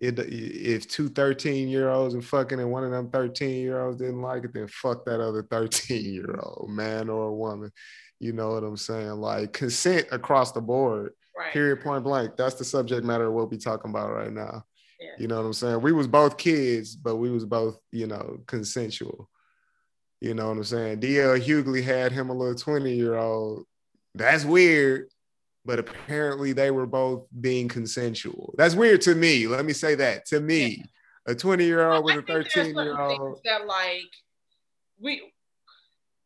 It 0.00 0.18
if 0.18 0.86
two 0.86 1.08
13 1.08 1.68
year 1.68 1.90
olds 1.90 2.14
are 2.14 2.22
fucking 2.22 2.60
and 2.60 2.70
one 2.70 2.84
of 2.84 2.90
them 2.90 3.10
13 3.10 3.60
year 3.60 3.80
olds 3.80 3.98
didn't 3.98 4.22
like 4.22 4.44
it, 4.44 4.54
then 4.54 4.68
fuck 4.68 5.04
that 5.04 5.20
other 5.20 5.42
13 5.42 6.04
year 6.04 6.38
old 6.40 6.70
man 6.72 7.08
or 7.08 7.28
a 7.28 7.34
woman. 7.34 7.72
You 8.20 8.32
know 8.32 8.50
what 8.50 8.64
I'm 8.64 8.76
saying? 8.76 9.12
Like 9.12 9.52
consent 9.52 10.08
across 10.10 10.52
the 10.52 10.60
board. 10.60 11.12
Right. 11.36 11.52
Period 11.52 11.82
point 11.82 12.04
blank. 12.04 12.36
That's 12.36 12.56
the 12.56 12.64
subject 12.64 13.04
matter 13.04 13.30
we'll 13.30 13.46
be 13.46 13.58
talking 13.58 13.90
about 13.90 14.12
right 14.12 14.32
now. 14.32 14.64
Yeah. 15.00 15.10
You 15.18 15.28
know 15.28 15.36
what 15.36 15.46
I'm 15.46 15.52
saying? 15.52 15.80
We 15.82 15.92
was 15.92 16.08
both 16.08 16.36
kids, 16.36 16.96
but 16.96 17.16
we 17.16 17.30
was 17.30 17.44
both, 17.44 17.78
you 17.92 18.08
know, 18.08 18.38
consensual. 18.46 19.28
You 20.20 20.34
know 20.34 20.48
what 20.48 20.56
I'm 20.56 20.64
saying? 20.64 21.00
DL 21.00 21.40
Hughley 21.40 21.82
had 21.82 22.10
him 22.10 22.30
a 22.30 22.34
little 22.34 22.56
20 22.56 22.92
year 22.92 23.16
old. 23.16 23.64
That's 24.14 24.44
weird, 24.44 25.08
but 25.68 25.78
apparently 25.78 26.54
they 26.54 26.70
were 26.70 26.86
both 26.86 27.26
being 27.42 27.68
consensual. 27.68 28.54
That's 28.56 28.74
weird 28.74 29.02
to 29.02 29.14
me. 29.14 29.46
Let 29.46 29.66
me 29.66 29.74
say 29.74 29.94
that 29.96 30.24
to 30.28 30.40
me, 30.40 30.82
yeah. 31.26 31.32
a 31.32 31.34
20 31.34 31.62
year 31.62 31.86
old 31.86 32.06
with 32.06 32.16
a 32.16 32.22
13 32.22 32.74
year 32.74 32.98
old. 32.98 33.40
That 33.44 33.66
like 33.66 34.10
we. 34.98 35.30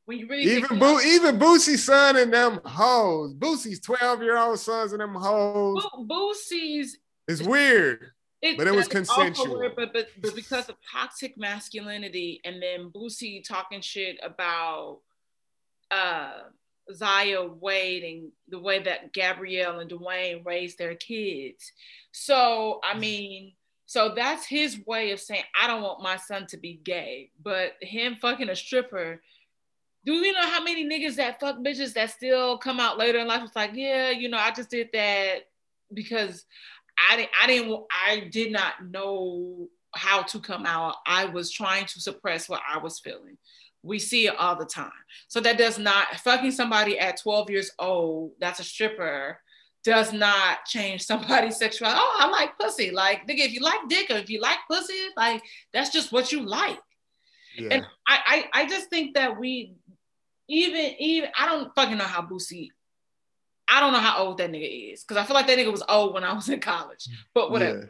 When 0.04 0.18
you 0.18 0.28
really 0.28 0.44
even 0.44 0.78
Bo- 0.78 1.00
even 1.00 1.40
Boosie's 1.40 1.84
son 1.84 2.16
and 2.16 2.32
them 2.32 2.60
hoes, 2.64 3.34
Boosie's 3.34 3.80
12 3.80 4.22
year 4.22 4.38
old 4.38 4.60
sons 4.60 4.92
and 4.92 5.00
them 5.00 5.14
hoes. 5.14 5.84
Bo- 5.92 6.04
Boosie's 6.04 6.98
it's 7.26 7.42
weird. 7.42 8.12
It, 8.42 8.56
but 8.56 8.68
it 8.68 8.74
was 8.74 8.86
consensual. 8.86 9.58
Weird, 9.58 9.74
but, 9.74 9.92
but 9.92 10.06
but 10.20 10.36
because 10.36 10.68
of 10.68 10.76
toxic 10.92 11.36
masculinity, 11.36 12.40
and 12.44 12.62
then 12.62 12.90
Boosie 12.90 13.42
talking 13.44 13.80
shit 13.80 14.18
about 14.22 15.00
uh 15.90 16.42
Zaya 16.94 17.44
Wade 17.44 18.04
and 18.04 18.32
the 18.48 18.58
way 18.58 18.80
that 18.80 19.12
Gabrielle 19.12 19.80
and 19.80 19.90
Dwyane 19.90 20.44
raised 20.44 20.78
their 20.78 20.94
kids. 20.94 21.72
So 22.12 22.80
I 22.84 22.94
mm. 22.94 23.00
mean, 23.00 23.52
so 23.86 24.14
that's 24.14 24.46
his 24.46 24.80
way 24.86 25.10
of 25.10 25.20
saying 25.20 25.44
I 25.60 25.66
don't 25.66 25.82
want 25.82 26.02
my 26.02 26.16
son 26.16 26.46
to 26.48 26.56
be 26.56 26.80
gay, 26.82 27.30
but 27.42 27.72
him 27.80 28.16
fucking 28.20 28.48
a 28.48 28.56
stripper. 28.56 29.20
Do 30.04 30.14
you 30.14 30.32
know 30.32 30.48
how 30.48 30.62
many 30.62 30.84
niggas 30.84 31.16
that 31.16 31.38
fuck 31.38 31.58
bitches 31.58 31.92
that 31.94 32.10
still 32.10 32.58
come 32.58 32.80
out 32.80 32.98
later 32.98 33.18
in 33.18 33.28
life? 33.28 33.42
It's 33.44 33.54
like, 33.54 33.72
yeah, 33.74 34.10
you 34.10 34.28
know, 34.28 34.38
I 34.38 34.50
just 34.50 34.70
did 34.70 34.88
that 34.92 35.42
because 35.92 36.44
I 37.10 37.16
didn't, 37.16 37.30
I 37.40 37.46
didn't, 37.46 37.84
I 37.90 38.28
did 38.30 38.52
not 38.52 38.90
know 38.90 39.68
how 39.94 40.22
to 40.22 40.40
come 40.40 40.66
out. 40.66 40.96
I 41.06 41.26
was 41.26 41.50
trying 41.50 41.86
to 41.86 42.00
suppress 42.00 42.48
what 42.48 42.62
I 42.68 42.78
was 42.78 42.98
feeling. 42.98 43.36
We 43.82 43.98
see 43.98 44.26
it 44.26 44.36
all 44.38 44.56
the 44.56 44.64
time. 44.64 44.92
So 45.28 45.40
that 45.40 45.58
does 45.58 45.78
not 45.78 46.16
fucking 46.16 46.52
somebody 46.52 46.98
at 46.98 47.20
12 47.20 47.50
years 47.50 47.70
old, 47.78 48.32
that's 48.40 48.60
a 48.60 48.64
stripper, 48.64 49.38
does 49.84 50.12
not 50.12 50.64
change 50.66 51.02
somebody's 51.06 51.56
sexuality. 51.56 52.00
Oh, 52.00 52.16
I 52.18 52.28
like 52.28 52.58
pussy. 52.58 52.90
Like, 52.90 53.26
nigga, 53.26 53.46
if 53.46 53.52
you 53.52 53.60
like 53.60 53.88
dick 53.88 54.10
or 54.10 54.16
if 54.16 54.30
you 54.30 54.40
like 54.40 54.58
pussy, 54.70 54.94
like 55.16 55.42
that's 55.72 55.90
just 55.90 56.12
what 56.12 56.32
you 56.32 56.46
like. 56.46 56.78
Yeah. 57.56 57.68
And 57.70 57.86
I, 58.08 58.46
I 58.54 58.62
I 58.62 58.66
just 58.66 58.88
think 58.88 59.14
that 59.14 59.38
we 59.38 59.74
even 60.48 60.94
even 60.98 61.30
I 61.38 61.46
don't 61.46 61.74
fucking 61.74 61.98
know 61.98 62.04
how 62.04 62.22
Boosie 62.22 62.70
I 63.72 63.80
don't 63.80 63.92
know 63.92 64.00
how 64.00 64.24
old 64.24 64.38
that 64.38 64.50
nigga 64.50 64.92
is 64.92 65.02
because 65.02 65.16
I 65.16 65.24
feel 65.24 65.34
like 65.34 65.46
that 65.46 65.58
nigga 65.58 65.72
was 65.72 65.84
old 65.88 66.12
when 66.12 66.24
I 66.24 66.32
was 66.34 66.48
in 66.48 66.60
college, 66.60 67.08
but 67.34 67.50
whatever. 67.50 67.78
Yeah. 67.78 67.84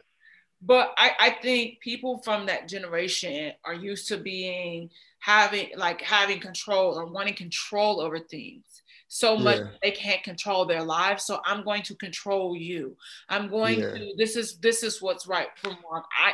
But 0.64 0.92
I, 0.96 1.12
I 1.18 1.30
think 1.42 1.80
people 1.80 2.18
from 2.18 2.46
that 2.46 2.68
generation 2.68 3.52
are 3.64 3.74
used 3.74 4.08
to 4.08 4.16
being 4.16 4.90
having 5.18 5.68
like 5.76 6.00
having 6.02 6.40
control 6.40 6.98
or 6.98 7.06
wanting 7.06 7.34
control 7.34 8.00
over 8.00 8.18
things 8.18 8.82
so 9.12 9.36
much 9.36 9.58
yeah. 9.58 9.66
they 9.82 9.90
can't 9.90 10.22
control 10.22 10.64
their 10.64 10.82
lives. 10.82 11.24
So 11.24 11.38
I'm 11.44 11.62
going 11.64 11.82
to 11.82 11.94
control 11.96 12.56
you. 12.56 12.96
I'm 13.28 13.50
going 13.50 13.80
yeah. 13.80 13.92
to 13.92 14.14
this 14.16 14.36
is 14.36 14.56
this 14.56 14.82
is 14.82 15.02
what's 15.02 15.26
right 15.26 15.48
for 15.56 15.68
Mark. 15.68 16.06
I 16.18 16.32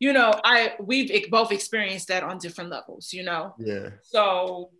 you 0.00 0.12
know, 0.12 0.32
I 0.42 0.74
we've 0.80 1.30
both 1.30 1.52
experienced 1.52 2.08
that 2.08 2.24
on 2.24 2.38
different 2.38 2.70
levels, 2.70 3.12
you 3.12 3.22
know. 3.22 3.54
Yeah. 3.60 3.90
So 4.02 4.70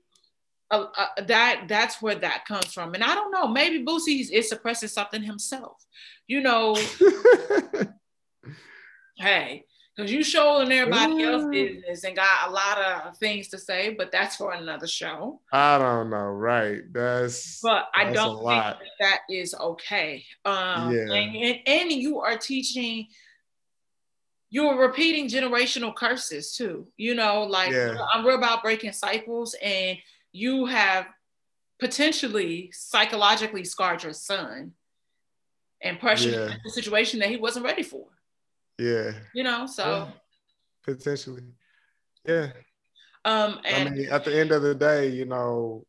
uh, 0.72 0.86
uh, 0.98 1.22
that 1.28 1.66
that's 1.68 2.02
where 2.02 2.16
that 2.16 2.46
comes 2.46 2.72
from. 2.72 2.94
And 2.94 3.04
I 3.04 3.14
don't 3.14 3.30
know, 3.30 3.46
maybe 3.46 3.84
Boosie 3.84 4.28
is 4.28 4.48
suppressing 4.48 4.88
something 4.88 5.22
himself. 5.22 5.86
You 6.26 6.40
know, 6.40 6.74
hey, 9.20 9.64
because 9.96 10.10
you 10.10 10.24
showing 10.24 10.72
everybody 10.72 11.22
else 11.22 11.44
business 11.50 12.04
and 12.04 12.16
got 12.16 12.48
a 12.48 12.50
lot 12.50 12.78
of 12.78 13.16
things 13.18 13.48
to 13.48 13.58
say, 13.58 13.94
but 13.94 14.10
that's 14.10 14.36
for 14.36 14.52
another 14.52 14.86
show. 14.86 15.40
I 15.52 15.78
don't 15.78 16.10
know, 16.10 16.16
right? 16.16 16.80
That's 16.92 17.60
but 17.60 17.88
I 17.94 18.12
don't 18.12 18.36
think 18.36 18.48
that, 18.48 18.78
that 19.00 19.20
is 19.28 19.54
okay. 19.54 20.24
Um, 20.44 20.94
yeah. 20.94 21.12
and, 21.12 21.36
and, 21.36 21.58
and 21.66 21.92
you 21.92 22.20
are 22.20 22.36
teaching 22.36 23.08
you're 24.52 24.76
repeating 24.76 25.28
generational 25.28 25.94
curses 25.94 26.56
too. 26.56 26.88
You 26.96 27.14
know, 27.14 27.44
like 27.44 27.70
yeah. 27.70 27.96
I'm 28.12 28.26
real 28.26 28.36
about 28.36 28.62
breaking 28.62 28.92
cycles 28.92 29.54
and 29.62 29.96
you 30.32 30.66
have 30.66 31.06
potentially 31.78 32.70
psychologically 32.72 33.64
scarred 33.64 34.02
your 34.02 34.12
son 34.12 34.72
and 35.82 36.00
pressured 36.00 36.34
yeah. 36.34 36.56
the 36.64 36.70
situation 36.70 37.20
that 37.20 37.30
he 37.30 37.36
wasn't 37.36 37.64
ready 37.64 37.82
for. 37.82 38.06
Yeah. 38.80 39.12
You 39.34 39.44
know, 39.44 39.66
so 39.66 39.84
yeah. 39.84 40.08
potentially. 40.82 41.42
Yeah. 42.26 42.48
Um 43.24 43.60
and 43.64 43.88
I 43.88 43.92
mean 43.92 44.08
at 44.10 44.24
the 44.24 44.38
end 44.38 44.52
of 44.52 44.62
the 44.62 44.74
day, 44.74 45.08
you 45.08 45.26
know, 45.26 45.84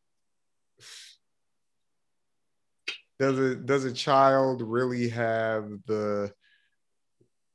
does 3.18 3.40
a 3.40 3.56
does 3.56 3.86
a 3.86 3.94
child 3.94 4.62
really 4.62 5.08
have 5.10 5.70
the 5.86 6.34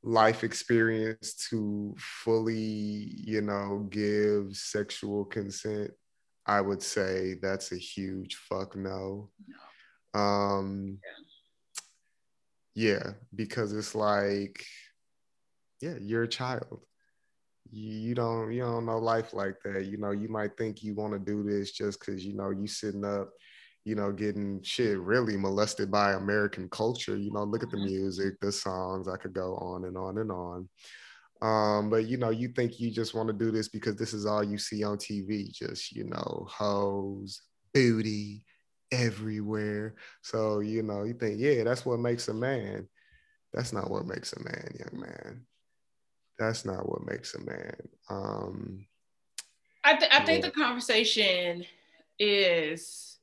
life 0.01 0.43
experience 0.43 1.47
to 1.49 1.93
fully, 1.99 2.55
you 2.55 3.41
know, 3.41 3.85
give 3.91 4.55
sexual 4.55 5.25
consent? 5.25 5.91
I 6.47 6.61
would 6.61 6.81
say 6.81 7.35
that's 7.41 7.73
a 7.73 7.77
huge 7.77 8.35
fuck 8.35 8.75
no. 8.75 9.29
no. 10.13 10.19
Um, 10.19 10.99
yeah. 12.75 12.89
yeah, 12.89 13.11
because 13.35 13.73
it's 13.73 13.93
like, 13.93 14.65
yeah, 15.81 15.95
you're 16.01 16.23
a 16.23 16.27
child. 16.27 16.81
You, 17.69 18.15
don't 18.15 18.51
you 18.51 18.61
don't 18.61 18.85
know 18.85 18.97
life 18.97 19.33
like 19.33 19.55
that. 19.63 19.85
You 19.85 19.97
know, 19.97 20.11
you 20.11 20.29
might 20.29 20.57
think 20.57 20.83
you 20.83 20.95
want 20.95 21.13
to 21.13 21.19
do 21.19 21.43
this 21.43 21.71
just 21.71 21.99
because 21.99 22.25
you 22.25 22.33
know 22.33 22.49
you 22.49 22.65
sitting 22.65 23.03
up, 23.03 23.29
you 23.83 23.95
know, 23.95 24.11
getting 24.11 24.61
shit 24.63 24.97
really 24.99 25.35
molested 25.35 25.91
by 25.91 26.13
American 26.13 26.69
culture. 26.69 27.17
You 27.17 27.31
know, 27.33 27.43
look 27.43 27.63
at 27.63 27.69
the 27.69 27.77
mm-hmm. 27.77 27.87
music, 27.87 28.39
the 28.39 28.51
songs. 28.51 29.07
I 29.07 29.17
could 29.17 29.33
go 29.33 29.55
on 29.55 29.83
and 29.85 29.97
on 29.97 30.17
and 30.17 30.31
on. 30.31 30.69
Um, 31.41 31.89
but 31.89 32.05
you 32.05 32.17
know, 32.17 32.29
you 32.29 32.47
think 32.49 32.79
you 32.79 32.89
just 32.89 33.13
want 33.13 33.27
to 33.27 33.33
do 33.33 33.51
this 33.51 33.67
because 33.67 33.97
this 33.97 34.13
is 34.13 34.25
all 34.25 34.43
you 34.43 34.57
see 34.57 34.83
on 34.83 34.97
TV, 34.97 35.51
just 35.51 35.91
you 35.91 36.05
know, 36.05 36.47
hoes, 36.49 37.41
booty 37.73 38.45
everywhere. 38.91 39.95
So, 40.21 40.59
you 40.59 40.83
know, 40.83 41.03
you 41.03 41.13
think, 41.13 41.39
yeah, 41.39 41.63
that's 41.63 41.85
what 41.85 41.99
makes 41.99 42.27
a 42.27 42.33
man. 42.33 42.87
That's 43.53 43.73
not 43.73 43.89
what 43.89 44.05
makes 44.05 44.33
a 44.33 44.43
man, 44.43 44.75
young 44.79 45.01
man. 45.01 45.45
That's 46.39 46.65
not 46.65 46.87
what 46.87 47.05
makes 47.05 47.33
a 47.35 47.39
man. 47.39 47.75
Um 48.09 48.85
I, 49.83 49.95
th- 49.95 50.11
I 50.11 50.25
think 50.25 50.43
yeah. 50.43 50.49
the 50.49 50.55
conversation 50.55 51.65
is 52.19 53.17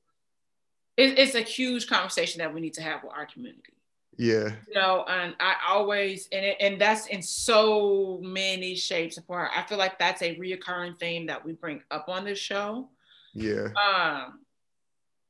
it, 0.97 1.19
it's 1.19 1.35
a 1.35 1.43
huge 1.43 1.89
conversation 1.89 2.39
that 2.39 2.55
we 2.55 2.61
need 2.61 2.75
to 2.75 2.83
have 2.83 3.03
with 3.03 3.13
our 3.13 3.27
community 3.27 3.75
yeah. 4.17 4.51
You 4.69 4.75
know, 4.75 5.05
and 5.09 5.35
I 5.41 5.57
always 5.69 6.29
and 6.33 6.45
it, 6.45 6.57
and 6.61 6.81
that's 6.81 7.07
in 7.07 7.23
so 7.23 8.21
many 8.23 8.75
shapes 8.75 9.17
and 9.17 9.27
forms. 9.27 9.51
I 9.55 9.63
feel 9.63 9.79
like 9.79 9.99
that's 9.99 10.23
a 10.23 10.37
reoccurring 10.37 10.99
theme 10.99 11.27
that 11.27 11.45
we 11.45 11.53
bring 11.53 11.83
up 11.91 12.09
on 12.09 12.25
this 12.25 12.39
show. 12.39 12.89
Yeah. 13.35 13.69
Um 13.75 14.41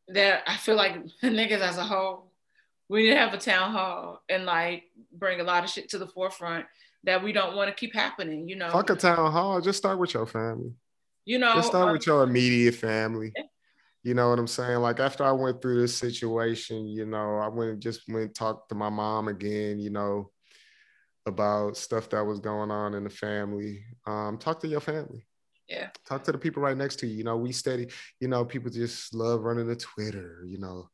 that 0.09 0.43
I 0.47 0.57
feel 0.57 0.76
like 0.76 1.03
the 1.22 1.28
niggas 1.28 1.61
as 1.61 1.78
a 1.78 1.85
whole, 1.85 2.30
we 2.89 3.05
need 3.05 3.11
to 3.11 3.16
have 3.16 3.35
a 3.35 3.39
town 3.39 3.72
hall 3.72 4.22
and 4.28 4.45
like 4.45 4.85
bring 5.12 5.41
a 5.41 5.45
lot 5.45 5.64
of 5.64 5.70
shit 5.70 5.89
to 5.91 5.99
the 5.99 6.07
forefront 6.07 6.66
that 7.05 7.22
we 7.22 7.32
don't 7.32 7.57
want 7.57 7.68
to 7.68 7.74
keep 7.74 7.94
happening, 7.94 8.48
you 8.48 8.57
know. 8.57 8.70
Fuck 8.70 8.90
a 8.90 8.96
town 8.96 9.30
hall. 9.30 9.61
Just 9.61 9.78
start 9.78 9.98
with 9.98 10.14
your 10.14 10.26
family. 10.26 10.72
You 11.24 11.38
know, 11.38 11.55
just 11.55 11.68
start 11.68 11.88
um, 11.88 11.92
with 11.92 12.07
your 12.07 12.22
immediate 12.22 12.74
family. 12.74 13.32
Yeah. 13.34 13.44
You 14.02 14.12
know 14.12 14.28
what 14.28 14.38
I'm 14.38 14.46
saying? 14.46 14.80
Like 14.80 15.00
after 15.00 15.24
I 15.24 15.32
went 15.32 15.62
through 15.62 15.80
this 15.80 15.96
situation, 15.96 16.86
you 16.86 17.07
know, 17.07 17.38
I 17.38 17.48
went 17.48 17.70
and 17.70 17.80
just 17.80 18.02
went 18.07 18.26
and 18.26 18.34
talked 18.34 18.68
to 18.68 18.74
my 18.74 18.90
mom 18.90 19.28
again, 19.28 19.78
you 19.78 19.88
know, 19.88 20.30
about 21.24 21.78
stuff 21.78 22.11
that 22.11 22.26
was 22.26 22.38
going 22.38 22.70
on 22.70 22.94
in 22.94 23.05
the 23.05 23.11
family. 23.11 23.82
Um, 24.07 24.36
talk 24.36 24.61
to 24.61 24.68
your 24.68 24.80
family. 24.80 25.26
Yeah. 25.68 25.88
Talk 26.07 26.24
to 26.24 26.32
the 26.32 26.38
people 26.38 26.62
right 26.62 26.76
next 26.76 26.96
to 26.96 27.07
you. 27.07 27.16
You 27.16 27.24
know, 27.24 27.38
we 27.38 27.52
steady, 27.52 27.88
you 28.20 28.28
know, 28.28 28.44
people 28.44 28.70
just 28.70 29.14
love 29.14 29.40
running 29.40 29.68
to 29.68 29.76
Twitter, 29.76 30.44
you 30.46 30.59
know, 30.59 30.90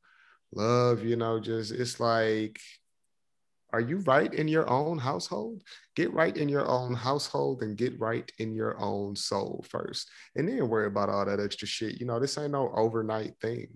love, 0.54 1.04
you 1.04 1.16
know, 1.16 1.40
just 1.40 1.72
it's 1.72 1.98
like 1.98 2.60
Are 3.72 3.80
you 3.80 3.98
right 3.98 4.32
in 4.32 4.48
your 4.48 4.68
own 4.68 4.98
household? 4.98 5.62
Get 5.96 6.12
right 6.12 6.36
in 6.36 6.48
your 6.48 6.66
own 6.66 6.94
household 6.94 7.62
and 7.62 7.76
get 7.76 7.98
right 8.00 8.30
in 8.38 8.54
your 8.54 8.78
own 8.80 9.16
soul 9.16 9.64
first. 9.68 10.10
And 10.36 10.48
then 10.48 10.68
worry 10.68 10.86
about 10.86 11.08
all 11.08 11.24
that 11.24 11.40
extra 11.40 11.68
shit. 11.68 12.00
You 12.00 12.06
know, 12.06 12.18
this 12.18 12.36
ain't 12.38 12.52
no 12.52 12.72
overnight 12.74 13.34
thing. 13.40 13.68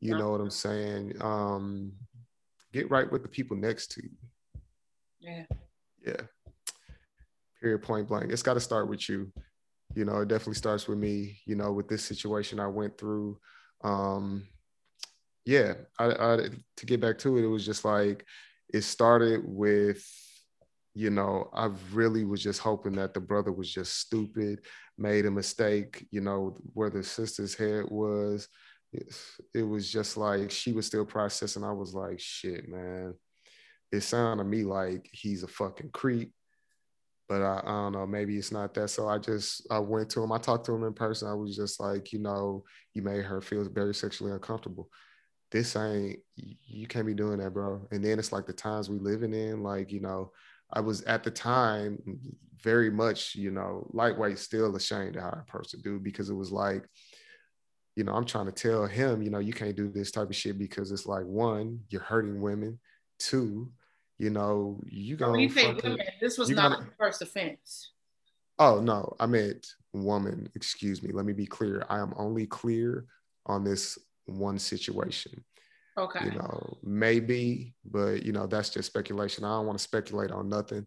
You 0.00 0.16
know 0.16 0.30
what 0.30 0.40
I'm 0.40 0.50
saying? 0.50 1.14
Um, 1.20 1.92
get 2.72 2.90
right 2.90 3.10
with 3.10 3.22
the 3.22 3.28
people 3.28 3.56
next 3.56 3.92
to 3.92 4.02
you. 4.02 4.10
Yeah. 5.20 5.44
Yeah. 6.06 6.20
Period 7.60 7.82
point 7.82 8.06
blank. 8.06 8.30
It's 8.30 8.42
got 8.42 8.54
to 8.54 8.60
start 8.60 8.88
with 8.88 9.08
you. 9.08 9.32
You 9.94 10.04
know, 10.04 10.20
it 10.20 10.28
definitely 10.28 10.54
starts 10.54 10.86
with 10.86 10.98
me, 10.98 11.40
you 11.46 11.56
know, 11.56 11.72
with 11.72 11.88
this 11.88 12.04
situation 12.04 12.60
I 12.60 12.68
went 12.68 12.96
through. 12.98 13.38
Um, 13.82 14.46
yeah, 15.44 15.74
I, 15.98 16.06
I 16.06 16.36
to 16.76 16.86
get 16.86 17.00
back 17.00 17.18
to 17.18 17.38
it, 17.38 17.44
it 17.44 17.48
was 17.48 17.64
just 17.64 17.84
like 17.84 18.24
it 18.72 18.82
started 18.82 19.42
with 19.44 20.04
you 20.98 21.10
know, 21.10 21.48
I 21.54 21.70
really 21.92 22.24
was 22.24 22.42
just 22.42 22.58
hoping 22.58 22.94
that 22.94 23.14
the 23.14 23.20
brother 23.20 23.52
was 23.52 23.72
just 23.72 24.00
stupid, 24.00 24.62
made 24.98 25.26
a 25.26 25.30
mistake, 25.30 26.04
you 26.10 26.20
know, 26.20 26.56
where 26.74 26.90
the 26.90 27.04
sister's 27.04 27.54
head 27.54 27.84
was. 27.88 28.48
It, 29.54 29.62
was 29.62 29.92
just 29.92 30.16
like 30.16 30.50
she 30.50 30.72
was 30.72 30.86
still 30.86 31.04
processing. 31.04 31.62
I 31.62 31.70
was 31.70 31.94
like, 31.94 32.18
shit, 32.18 32.68
man. 32.68 33.14
It 33.92 34.00
sounded 34.00 34.42
to 34.42 34.48
me 34.48 34.64
like 34.64 35.08
he's 35.12 35.44
a 35.44 35.46
fucking 35.46 35.90
creep. 35.92 36.32
But 37.28 37.42
I, 37.42 37.60
I 37.64 37.70
don't 37.70 37.92
know, 37.92 38.06
maybe 38.06 38.36
it's 38.36 38.50
not 38.50 38.74
that. 38.74 38.88
So 38.88 39.08
I 39.08 39.18
just 39.18 39.68
I 39.70 39.78
went 39.78 40.10
to 40.10 40.22
him. 40.24 40.32
I 40.32 40.38
talked 40.38 40.66
to 40.66 40.74
him 40.74 40.82
in 40.82 40.94
person. 40.94 41.28
I 41.28 41.34
was 41.34 41.54
just 41.54 41.78
like, 41.78 42.12
you 42.12 42.18
know, 42.18 42.64
you 42.94 43.02
made 43.02 43.24
her 43.24 43.40
feel 43.40 43.68
very 43.68 43.94
sexually 43.94 44.32
uncomfortable 44.32 44.88
this 45.50 45.76
ain't 45.76 46.18
you 46.36 46.86
can't 46.86 47.06
be 47.06 47.14
doing 47.14 47.38
that, 47.38 47.54
bro. 47.54 47.86
And 47.90 48.04
then 48.04 48.18
it's 48.18 48.32
like 48.32 48.46
the 48.46 48.52
times 48.52 48.90
we 48.90 48.98
living 48.98 49.34
in, 49.34 49.62
like, 49.62 49.90
you 49.90 50.00
know, 50.00 50.32
I 50.72 50.80
was 50.80 51.02
at 51.04 51.24
the 51.24 51.30
time 51.30 51.98
very 52.62 52.90
much, 52.90 53.34
you 53.34 53.50
know, 53.50 53.86
lightweight, 53.92 54.38
still 54.38 54.74
ashamed 54.76 55.16
of 55.16 55.22
how 55.22 55.30
approached 55.30 55.72
the 55.72 55.78
dude 55.78 56.04
because 56.04 56.28
it 56.28 56.34
was 56.34 56.52
like, 56.52 56.84
you 57.96 58.04
know, 58.04 58.12
I'm 58.12 58.26
trying 58.26 58.46
to 58.46 58.52
tell 58.52 58.86
him, 58.86 59.22
you 59.22 59.30
know, 59.30 59.38
you 59.38 59.52
can't 59.52 59.76
do 59.76 59.88
this 59.88 60.10
type 60.10 60.28
of 60.28 60.36
shit 60.36 60.58
because 60.58 60.92
it's 60.92 61.06
like 61.06 61.24
one, 61.24 61.80
you're 61.88 62.02
hurting 62.02 62.40
women. 62.40 62.78
Two, 63.18 63.72
you 64.18 64.30
know, 64.30 64.80
you 64.86 65.16
gonna. 65.16 65.32
When 65.32 65.40
you 65.40 65.48
say 65.48 65.72
women, 65.72 65.98
this 66.20 66.38
was 66.38 66.50
not 66.50 66.72
gonna, 66.72 66.90
first 66.98 67.22
offense. 67.22 67.92
Oh 68.58 68.80
no, 68.80 69.16
I 69.18 69.26
meant 69.26 69.66
woman. 69.92 70.48
Excuse 70.54 71.02
me. 71.02 71.10
Let 71.12 71.24
me 71.24 71.32
be 71.32 71.46
clear. 71.46 71.84
I 71.88 71.98
am 71.98 72.12
only 72.16 72.46
clear 72.46 73.06
on 73.46 73.64
this 73.64 73.98
one 74.28 74.58
situation. 74.58 75.44
Okay. 75.96 76.26
You 76.26 76.30
know, 76.32 76.76
maybe, 76.82 77.74
but 77.84 78.22
you 78.22 78.32
know, 78.32 78.46
that's 78.46 78.70
just 78.70 78.86
speculation. 78.86 79.44
I 79.44 79.56
don't 79.56 79.66
want 79.66 79.78
to 79.78 79.82
speculate 79.82 80.30
on 80.30 80.48
nothing. 80.48 80.86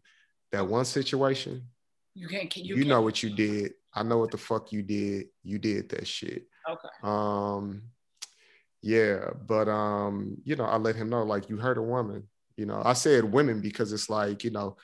That 0.51 0.67
one 0.67 0.85
situation, 0.85 1.63
you 2.15 2.27
can't. 2.27 2.55
You, 2.55 2.63
you 2.63 2.75
can't. 2.75 2.87
know 2.87 3.01
what 3.01 3.21
you 3.21 3.29
did. 3.35 3.73
I 3.93 4.03
know 4.03 4.17
what 4.17 4.31
the 4.31 4.37
fuck 4.37 4.71
you 4.71 4.81
did. 4.81 5.27
You 5.43 5.59
did 5.59 5.89
that 5.89 6.07
shit. 6.07 6.47
Okay. 6.69 6.87
Um, 7.03 7.83
yeah, 8.81 9.31
but 9.45 9.67
um, 9.67 10.37
you 10.43 10.55
know, 10.55 10.65
I 10.65 10.77
let 10.77 10.95
him 10.95 11.09
know 11.09 11.23
like 11.23 11.49
you 11.49 11.57
hurt 11.57 11.77
a 11.77 11.81
woman. 11.81 12.27
You 12.55 12.65
know, 12.65 12.81
I 12.83 12.93
said 12.93 13.23
women 13.25 13.61
because 13.61 13.91
it's 13.91 14.09
like 14.09 14.43
you 14.43 14.51
know, 14.51 14.77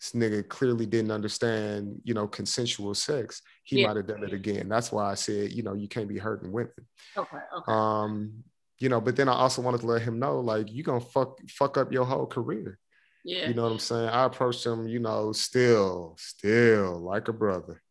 this 0.00 0.12
nigga 0.12 0.46
clearly 0.48 0.86
didn't 0.86 1.10
understand, 1.10 2.00
you 2.04 2.14
know, 2.14 2.26
consensual 2.26 2.94
sex. 2.94 3.42
He 3.64 3.80
yeah. 3.80 3.88
might 3.88 3.96
have 3.96 4.06
done 4.06 4.24
it 4.24 4.32
again. 4.32 4.68
That's 4.68 4.92
why 4.92 5.10
I 5.10 5.14
said, 5.14 5.52
you 5.52 5.62
know, 5.62 5.74
you 5.74 5.88
can't 5.88 6.08
be 6.08 6.18
hurting 6.18 6.52
women. 6.52 6.72
Okay. 7.16 7.36
Okay. 7.36 7.72
Um, 7.72 8.44
you 8.78 8.90
know, 8.90 9.00
but 9.00 9.16
then 9.16 9.28
I 9.28 9.32
also 9.32 9.62
wanted 9.62 9.80
to 9.80 9.86
let 9.86 10.02
him 10.02 10.18
know, 10.18 10.40
like, 10.40 10.70
you 10.70 10.82
gonna 10.82 11.00
fuck 11.00 11.38
fuck 11.48 11.78
up 11.78 11.92
your 11.92 12.04
whole 12.04 12.26
career. 12.26 12.78
Yeah. 13.24 13.48
You 13.48 13.54
know 13.54 13.64
what 13.64 13.72
I'm 13.72 13.78
saying? 13.78 14.08
I 14.08 14.24
approached 14.24 14.64
him, 14.64 14.86
you 14.86 14.98
know, 14.98 15.32
still, 15.32 16.16
still 16.18 16.98
like 16.98 17.28
a 17.28 17.32
brother. 17.32 17.82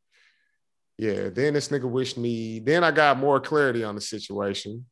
Yeah. 0.97 1.29
Then 1.29 1.55
this 1.55 1.69
nigga 1.69 1.89
wished 1.89 2.17
me. 2.17 2.59
Then 2.59 2.83
I 2.83 2.91
got 2.91 3.17
more 3.17 3.39
clarity 3.39 3.83
on 3.83 3.95
the 3.95 4.01
situation. 4.01 4.85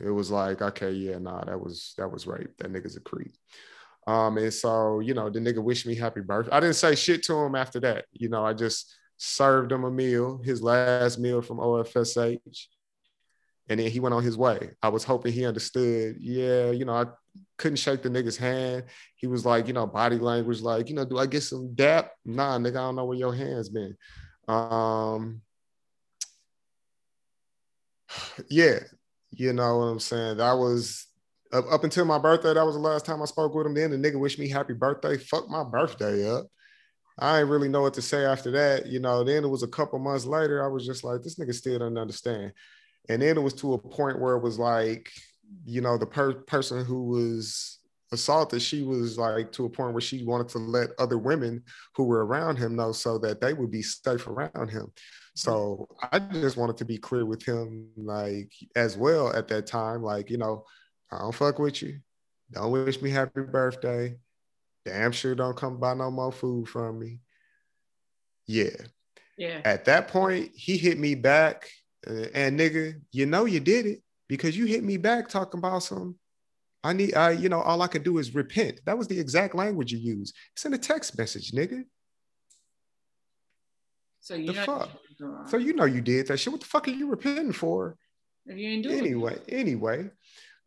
It 0.00 0.10
was 0.10 0.30
like, 0.30 0.60
okay, 0.60 0.90
yeah, 0.90 1.18
nah, 1.18 1.44
that 1.44 1.58
was 1.58 1.94
that 1.96 2.12
was 2.12 2.26
rape. 2.26 2.54
That 2.58 2.72
nigga's 2.72 2.96
a 2.96 3.00
creep. 3.00 3.34
Um, 4.06 4.38
and 4.38 4.54
so, 4.54 5.00
you 5.00 5.14
know, 5.14 5.28
the 5.30 5.40
nigga 5.40 5.62
wished 5.62 5.86
me 5.86 5.94
happy 5.94 6.20
birthday. 6.20 6.52
I 6.52 6.60
didn't 6.60 6.76
say 6.76 6.94
shit 6.94 7.24
to 7.24 7.34
him 7.34 7.54
after 7.54 7.80
that. 7.80 8.04
You 8.12 8.28
know, 8.28 8.44
I 8.44 8.52
just 8.52 8.94
served 9.16 9.72
him 9.72 9.84
a 9.84 9.90
meal, 9.90 10.40
his 10.44 10.62
last 10.62 11.18
meal 11.18 11.42
from 11.42 11.58
OFSH. 11.58 12.66
And 13.68 13.80
then 13.80 13.90
he 13.90 13.98
went 13.98 14.14
on 14.14 14.22
his 14.22 14.36
way. 14.36 14.70
I 14.80 14.90
was 14.90 15.02
hoping 15.02 15.32
he 15.32 15.44
understood. 15.44 16.16
Yeah, 16.20 16.70
you 16.70 16.84
know, 16.84 16.92
I 16.92 17.06
couldn't 17.58 17.78
shake 17.78 18.02
the 18.02 18.08
nigga's 18.08 18.36
hand. 18.36 18.84
He 19.16 19.26
was 19.26 19.44
like, 19.44 19.66
you 19.66 19.72
know, 19.72 19.86
body 19.88 20.18
language, 20.18 20.60
like, 20.60 20.88
you 20.88 20.94
know, 20.94 21.04
do 21.04 21.18
I 21.18 21.26
get 21.26 21.42
some 21.42 21.74
dap? 21.74 22.12
Nah, 22.24 22.58
nigga, 22.58 22.76
I 22.76 22.86
don't 22.86 22.96
know 22.96 23.06
where 23.06 23.18
your 23.18 23.34
hands 23.34 23.68
been. 23.68 23.96
Um, 24.46 25.42
yeah, 28.48 28.78
you 29.30 29.52
know 29.52 29.78
what 29.78 29.84
I'm 29.86 30.00
saying? 30.00 30.36
That 30.36 30.52
was 30.52 31.06
up, 31.58 31.84
until 31.84 32.04
my 32.04 32.18
birthday, 32.18 32.54
that 32.54 32.66
was 32.66 32.74
the 32.74 32.80
last 32.80 33.04
time 33.04 33.22
I 33.22 33.26
spoke 33.26 33.54
with 33.54 33.66
him. 33.66 33.74
Then 33.74 33.90
the 33.90 33.96
nigga 33.96 34.18
wished 34.18 34.38
me 34.38 34.48
happy 34.48 34.74
birthday. 34.74 35.16
Fuck 35.16 35.48
my 35.48 35.64
birthday 35.64 36.30
up. 36.30 36.46
I 37.18 37.38
didn't 37.38 37.50
really 37.50 37.68
know 37.68 37.82
what 37.82 37.94
to 37.94 38.02
say 38.02 38.24
after 38.24 38.50
that. 38.52 38.86
You 38.86 39.00
know, 39.00 39.24
then 39.24 39.44
it 39.44 39.48
was 39.48 39.62
a 39.62 39.68
couple 39.68 39.98
months 39.98 40.26
later, 40.26 40.64
I 40.64 40.68
was 40.68 40.84
just 40.86 41.02
like, 41.02 41.22
this 41.22 41.38
nigga 41.38 41.54
still 41.54 41.78
doesn't 41.78 41.96
understand. 41.98 42.52
And 43.08 43.22
then 43.22 43.36
it 43.36 43.42
was 43.42 43.54
to 43.54 43.74
a 43.74 43.78
point 43.78 44.20
where 44.20 44.36
it 44.36 44.42
was 44.42 44.58
like, 44.58 45.10
you 45.64 45.80
know, 45.80 45.96
the 45.96 46.06
per- 46.06 46.34
person 46.34 46.84
who 46.84 47.04
was 47.04 47.78
assaulted, 48.12 48.60
she 48.60 48.82
was 48.82 49.18
like 49.18 49.52
to 49.52 49.64
a 49.64 49.70
point 49.70 49.92
where 49.94 50.00
she 50.00 50.24
wanted 50.24 50.48
to 50.48 50.58
let 50.58 50.90
other 50.98 51.18
women 51.18 51.62
who 51.94 52.04
were 52.04 52.26
around 52.26 52.56
him 52.56 52.76
know 52.76 52.92
so 52.92 53.18
that 53.18 53.40
they 53.40 53.52
would 53.52 53.70
be 53.70 53.82
safe 53.82 54.26
around 54.26 54.70
him. 54.70 54.92
So 55.34 55.88
I 56.12 56.18
just 56.18 56.56
wanted 56.56 56.76
to 56.78 56.84
be 56.84 56.98
clear 56.98 57.26
with 57.26 57.42
him, 57.42 57.88
like 57.96 58.52
as 58.74 58.96
well 58.96 59.34
at 59.34 59.48
that 59.48 59.66
time, 59.66 60.02
like, 60.02 60.30
you 60.30 60.38
know, 60.38 60.64
I 61.10 61.18
don't 61.18 61.34
fuck 61.34 61.58
with 61.58 61.82
you. 61.82 62.00
Don't 62.50 62.70
wish 62.70 63.00
me 63.00 63.10
happy 63.10 63.42
birthday. 63.42 64.16
Damn 64.84 65.12
sure 65.12 65.34
don't 65.34 65.56
come 65.56 65.78
buy 65.78 65.94
no 65.94 66.10
more 66.10 66.32
food 66.32 66.68
from 66.68 66.98
me. 66.98 67.20
Yeah. 68.46 68.76
Yeah. 69.36 69.60
At 69.64 69.84
that 69.86 70.08
point, 70.08 70.52
he 70.54 70.78
hit 70.78 70.98
me 70.98 71.14
back, 71.14 71.68
uh, 72.06 72.26
and 72.34 72.58
nigga, 72.58 73.00
you 73.12 73.26
know 73.26 73.44
you 73.44 73.60
did 73.60 73.86
it 73.86 74.02
because 74.28 74.56
you 74.56 74.66
hit 74.66 74.82
me 74.82 74.96
back 74.96 75.28
talking 75.28 75.58
about 75.58 75.82
some. 75.82 76.16
I 76.84 76.92
need, 76.92 77.14
I, 77.14 77.32
you 77.32 77.48
know, 77.48 77.60
all 77.60 77.82
I 77.82 77.88
could 77.88 78.04
do 78.04 78.18
is 78.18 78.34
repent. 78.34 78.80
That 78.86 78.96
was 78.96 79.08
the 79.08 79.18
exact 79.18 79.54
language 79.54 79.92
you 79.92 79.98
used. 79.98 80.34
It's 80.54 80.64
in 80.64 80.72
a 80.72 80.78
text 80.78 81.18
message, 81.18 81.50
nigga. 81.50 81.84
So 84.20 84.34
you 84.34 84.52
the 84.52 84.54
fuck. 84.54 84.90
So 85.46 85.56
you 85.56 85.72
know 85.72 85.84
you 85.84 86.00
did 86.00 86.28
that 86.28 86.38
shit. 86.38 86.52
What 86.52 86.60
the 86.60 86.66
fuck 86.66 86.88
are 86.88 86.92
you 86.92 87.08
repenting 87.08 87.52
for? 87.52 87.96
If 88.46 88.56
you 88.56 88.68
ain't 88.68 88.84
doing 88.84 88.98
anyway, 88.98 89.34
it. 89.46 89.54
anyway. 89.54 90.10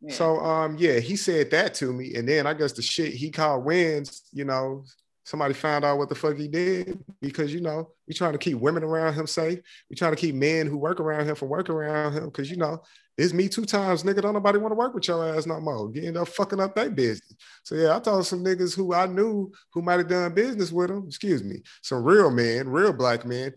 So 0.08 0.40
um 0.40 0.76
yeah, 0.78 0.98
he 0.98 1.16
said 1.16 1.50
that 1.50 1.74
to 1.74 1.92
me, 1.92 2.14
and 2.14 2.28
then 2.28 2.46
I 2.46 2.54
guess 2.54 2.72
the 2.72 2.82
shit 2.82 3.12
he 3.12 3.30
called 3.30 3.64
wins, 3.64 4.22
you 4.32 4.44
know, 4.44 4.84
somebody 5.24 5.52
found 5.54 5.84
out 5.84 5.98
what 5.98 6.08
the 6.08 6.14
fuck 6.14 6.36
he 6.36 6.48
did 6.48 6.98
because 7.20 7.52
you 7.52 7.60
know 7.60 7.90
we 8.08 8.14
trying 8.14 8.32
to 8.32 8.38
keep 8.38 8.58
women 8.58 8.82
around 8.82 9.14
him 9.14 9.26
safe. 9.26 9.60
We 9.90 9.96
trying 9.96 10.12
to 10.12 10.20
keep 10.20 10.34
men 10.34 10.66
who 10.66 10.78
work 10.78 11.00
around 11.00 11.28
him 11.28 11.36
from 11.36 11.50
working 11.50 11.74
around 11.74 12.14
him 12.14 12.24
because 12.26 12.50
you 12.50 12.56
know 12.56 12.82
it's 13.18 13.34
me 13.34 13.48
two 13.48 13.66
times, 13.66 14.02
nigga. 14.02 14.22
Don't 14.22 14.32
nobody 14.32 14.56
want 14.56 14.72
to 14.72 14.76
work 14.76 14.94
with 14.94 15.06
your 15.06 15.36
ass 15.36 15.44
no 15.44 15.60
more. 15.60 15.90
You 15.92 16.08
end 16.08 16.16
up 16.16 16.28
fucking 16.28 16.58
up 16.58 16.74
their 16.74 16.88
business. 16.88 17.34
So 17.64 17.74
yeah, 17.74 17.94
I 17.94 18.00
told 18.00 18.26
some 18.26 18.42
niggas 18.42 18.74
who 18.74 18.94
I 18.94 19.06
knew 19.06 19.52
who 19.74 19.82
might 19.82 19.98
have 19.98 20.08
done 20.08 20.32
business 20.32 20.72
with 20.72 20.90
him. 20.90 21.04
Excuse 21.06 21.44
me, 21.44 21.62
some 21.82 22.02
real 22.02 22.30
men, 22.30 22.68
real 22.68 22.94
black 22.94 23.26
men 23.26 23.52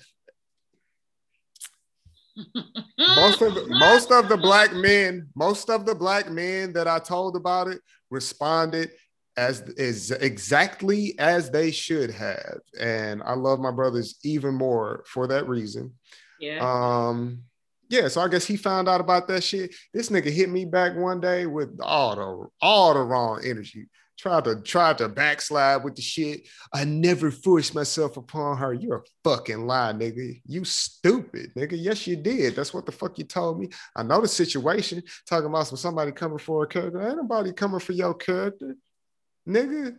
most 3.16 3.42
of 3.42 3.54
the, 3.56 3.66
most 3.70 4.12
of 4.12 4.30
the 4.30 4.38
black 4.38 4.74
men, 4.74 5.28
most 5.36 5.70
of 5.70 5.86
the 5.86 5.96
black 5.96 6.30
men 6.30 6.74
that 6.74 6.88
I 6.88 7.00
told 7.00 7.36
about 7.36 7.68
it 7.68 7.80
responded 8.10 8.92
as 9.36 9.62
is 9.62 10.12
exactly 10.12 11.16
as 11.18 11.50
they 11.50 11.72
should 11.72 12.12
have, 12.12 12.60
and 12.80 13.22
I 13.24 13.34
love 13.34 13.60
my 13.60 13.72
brothers 13.72 14.20
even 14.24 14.54
more 14.54 15.04
for 15.08 15.28
that 15.28 15.48
reason. 15.48 15.94
Yeah. 16.40 16.60
Um. 16.62 17.44
Yeah, 17.90 18.08
so 18.08 18.22
I 18.22 18.28
guess 18.28 18.46
he 18.46 18.58
found 18.58 18.90
out 18.90 19.02
about 19.02 19.28
that 19.28 19.44
shit. 19.44 19.76
This 19.94 20.10
nigga 20.10 20.32
hit 20.32 20.50
me 20.50 20.66
back 20.66 20.96
one 20.96 21.20
day 21.20 21.46
with 21.46 21.78
all 21.82 22.16
the 22.16 22.48
all 22.62 22.94
the 22.94 23.02
wrong 23.02 23.42
energy 23.46 23.88
tried 24.18 24.46
to 24.46 24.62
try 24.62 24.94
to 24.94 25.10
backslide 25.10 25.84
with 25.84 25.96
the 25.96 26.02
shit. 26.02 26.48
I 26.74 26.86
never 26.86 27.32
forced 27.32 27.76
myself 27.76 28.18
upon 28.18 28.58
her. 28.58 28.74
You're 28.74 28.98
a 28.98 29.04
fucking 29.24 29.66
lie, 29.66 29.94
nigga. 29.94 30.42
You 30.46 30.64
stupid, 30.66 31.52
nigga. 31.56 31.74
Yes, 31.74 32.08
you 32.08 32.16
did. 32.16 32.56
That's 32.56 32.74
what 32.74 32.86
the 32.86 32.92
fuck 32.92 33.18
you 33.18 33.26
told 33.26 33.60
me. 33.60 33.70
I 33.96 34.04
know 34.04 34.22
the 34.22 34.28
situation. 34.28 35.04
Talking 35.28 35.48
about 35.48 35.68
some 35.68 35.78
somebody 35.78 36.12
coming 36.12 36.38
for 36.38 36.64
a 36.64 36.68
character. 36.68 37.02
Ain't 37.02 37.18
nobody 37.18 37.54
coming 37.54 37.80
for 37.80 37.94
your 37.94 38.14
character, 38.14 38.76
nigga. 39.48 39.98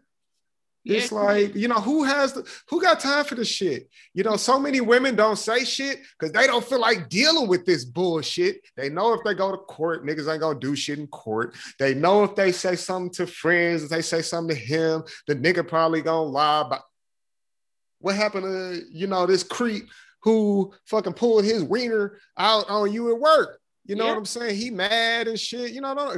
It's 0.85 1.11
like, 1.11 1.55
you 1.55 1.67
know, 1.67 1.81
who 1.81 2.05
has 2.05 2.35
the 2.35 2.47
who 2.69 2.81
got 2.81 3.01
time 3.01 3.25
for 3.25 3.35
the 3.35 3.45
shit? 3.45 3.89
You 4.13 4.23
know, 4.23 4.37
so 4.37 4.59
many 4.59 4.83
women 4.83 5.17
don't 5.17 5.37
say 5.37 5.65
shit 5.65 6.01
because 6.19 6.33
they 6.33 6.47
don't 6.47 6.65
feel 6.65 6.81
like 6.81 7.09
dealing 7.09 7.49
with 7.49 7.65
this 7.65 7.85
bullshit. 7.85 8.61
They 8.77 8.91
know 8.91 9.15
if 9.15 9.21
they 9.25 9.35
go 9.35 9.51
to 9.51 9.57
court, 9.57 10.05
niggas 10.05 10.31
ain't 10.31 10.43
gonna 10.43 10.59
do 10.59 10.77
shit 10.77 10.99
in 10.99 11.07
court. 11.07 11.55
They 11.79 11.95
know 11.95 12.23
if 12.25 12.35
they 12.35 12.53
say 12.53 12.77
something 12.77 13.11
to 13.13 13.27
friends, 13.27 13.85
if 13.85 13.91
they 13.91 14.03
say 14.03 14.21
something 14.21 14.55
to 14.55 14.63
him, 14.63 15.05
the 15.27 15.35
nigga 15.35 15.67
probably 15.67 16.03
gonna 16.03 16.29
lie 16.29 16.61
about 16.61 16.83
what 18.01 18.15
happened 18.15 18.45
to, 18.45 18.83
you 18.93 19.07
know, 19.07 19.25
this 19.25 19.43
creep 19.43 19.89
who 20.23 20.73
fucking 20.87 21.15
pulled 21.15 21.45
his 21.45 21.63
wiener 21.63 22.19
out 22.37 22.69
on 22.69 22.93
you 22.93 23.11
at 23.15 23.21
work. 23.21 23.59
You 23.87 23.97
know 23.97 24.05
yeah. 24.05 24.13
what 24.13 24.19
I'm 24.19 24.25
saying? 24.25 24.57
He 24.57 24.71
mad 24.71 25.29
and 25.29 25.39
shit. 25.39 25.73
You 25.73 25.83
know, 25.83 26.17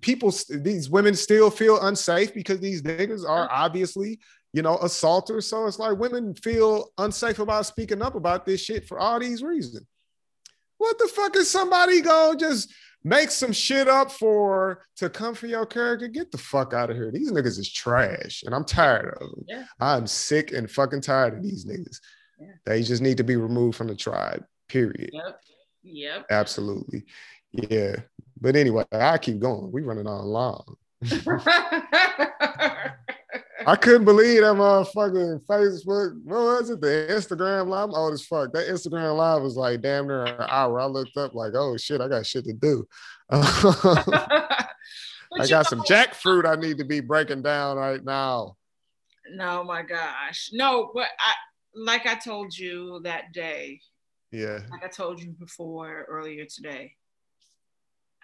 people, 0.00 0.32
these 0.48 0.88
women 0.88 1.14
still 1.14 1.50
feel 1.50 1.80
unsafe 1.80 2.32
because 2.32 2.60
these 2.60 2.82
niggas 2.82 3.28
are 3.28 3.44
uh-huh. 3.44 3.64
obviously, 3.64 4.20
you 4.52 4.62
know, 4.62 4.78
assaulters. 4.78 5.48
So 5.48 5.66
it's 5.66 5.78
like 5.78 5.98
women 5.98 6.34
feel 6.34 6.92
unsafe 6.98 7.40
about 7.40 7.66
speaking 7.66 8.00
up 8.00 8.14
about 8.14 8.46
this 8.46 8.60
shit 8.60 8.86
for 8.86 8.98
all 8.98 9.18
these 9.18 9.42
reasons. 9.42 9.86
What 10.78 10.98
the 10.98 11.08
fuck 11.08 11.36
is 11.36 11.50
somebody 11.50 12.00
gonna 12.00 12.38
just 12.38 12.72
make 13.02 13.30
some 13.30 13.52
shit 13.52 13.88
up 13.88 14.12
for 14.12 14.86
to 14.96 15.10
come 15.10 15.34
for 15.34 15.46
your 15.46 15.66
character? 15.66 16.08
Get 16.08 16.30
the 16.30 16.38
fuck 16.38 16.72
out 16.72 16.90
of 16.90 16.96
here. 16.96 17.10
These 17.10 17.32
niggas 17.32 17.58
is 17.58 17.70
trash, 17.70 18.44
and 18.46 18.54
I'm 18.54 18.64
tired 18.64 19.18
of 19.20 19.30
them. 19.30 19.44
Yeah. 19.48 19.64
I'm 19.80 20.06
sick 20.06 20.52
and 20.52 20.70
fucking 20.70 21.02
tired 21.02 21.36
of 21.36 21.42
these 21.42 21.66
niggas. 21.66 21.98
Yeah. 22.40 22.52
They 22.64 22.82
just 22.82 23.02
need 23.02 23.18
to 23.18 23.24
be 23.24 23.36
removed 23.36 23.76
from 23.76 23.88
the 23.88 23.96
tribe. 23.96 24.44
Period. 24.68 25.10
Yep. 25.12 25.40
Yep. 25.82 26.26
Absolutely. 26.30 27.04
Yeah. 27.52 27.96
But 28.40 28.56
anyway, 28.56 28.84
I 28.92 29.18
keep 29.18 29.38
going. 29.38 29.72
We 29.72 29.82
running 29.82 30.06
on 30.06 30.24
long. 30.24 30.76
I 33.66 33.76
couldn't 33.76 34.04
believe 34.04 34.40
that 34.40 34.54
motherfucking 34.54 35.44
Facebook. 35.44 36.18
What 36.24 36.40
was 36.40 36.70
it? 36.70 36.80
The 36.80 37.06
Instagram 37.10 37.68
live. 37.68 37.90
I'm 37.90 37.94
old 37.94 38.14
as 38.14 38.24
fuck. 38.24 38.52
That 38.52 38.68
Instagram 38.68 39.16
live 39.16 39.42
was 39.42 39.56
like 39.56 39.82
damn 39.82 40.06
near 40.06 40.24
an 40.24 40.46
hour. 40.48 40.80
I 40.80 40.86
looked 40.86 41.16
up 41.16 41.34
like, 41.34 41.52
oh 41.54 41.76
shit, 41.76 42.00
I 42.00 42.08
got 42.08 42.26
shit 42.26 42.44
to 42.44 42.52
do. 42.52 42.86
I 43.30 44.66
got 45.48 45.66
some 45.66 45.82
jackfruit 45.82 46.46
I 46.46 46.60
need 46.60 46.78
to 46.78 46.84
be 46.84 47.00
breaking 47.00 47.42
down 47.42 47.76
right 47.76 48.04
now. 48.04 48.56
No, 49.32 49.62
my 49.62 49.82
gosh. 49.82 50.50
No, 50.52 50.90
but 50.94 51.08
I 51.18 51.34
like 51.74 52.06
I 52.06 52.16
told 52.16 52.56
you 52.56 53.00
that 53.04 53.32
day, 53.32 53.80
yeah. 54.30 54.60
Like 54.70 54.84
I 54.84 54.88
told 54.88 55.20
you 55.20 55.30
before 55.30 56.06
earlier 56.08 56.44
today, 56.44 56.94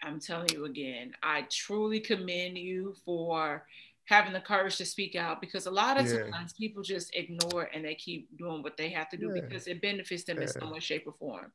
I'm 0.02 0.20
telling 0.20 0.48
you 0.52 0.64
again, 0.64 1.12
I 1.22 1.46
truly 1.50 2.00
commend 2.00 2.58
you 2.58 2.94
for 3.04 3.66
having 4.06 4.32
the 4.32 4.40
courage 4.40 4.76
to 4.76 4.84
speak 4.84 5.16
out 5.16 5.40
because 5.40 5.66
a 5.66 5.70
lot 5.70 5.98
of 5.98 6.06
yeah. 6.06 6.30
times 6.30 6.52
people 6.52 6.80
just 6.82 7.14
ignore 7.14 7.68
and 7.74 7.84
they 7.84 7.94
keep 7.94 8.28
doing 8.38 8.62
what 8.62 8.76
they 8.76 8.88
have 8.88 9.08
to 9.10 9.16
do 9.16 9.32
yeah. 9.34 9.40
because 9.40 9.66
it 9.66 9.82
benefits 9.82 10.22
them 10.22 10.36
yeah. 10.36 10.42
in 10.44 10.48
some 10.48 10.70
way, 10.70 10.78
shape, 10.78 11.04
or 11.06 11.12
form. 11.12 11.50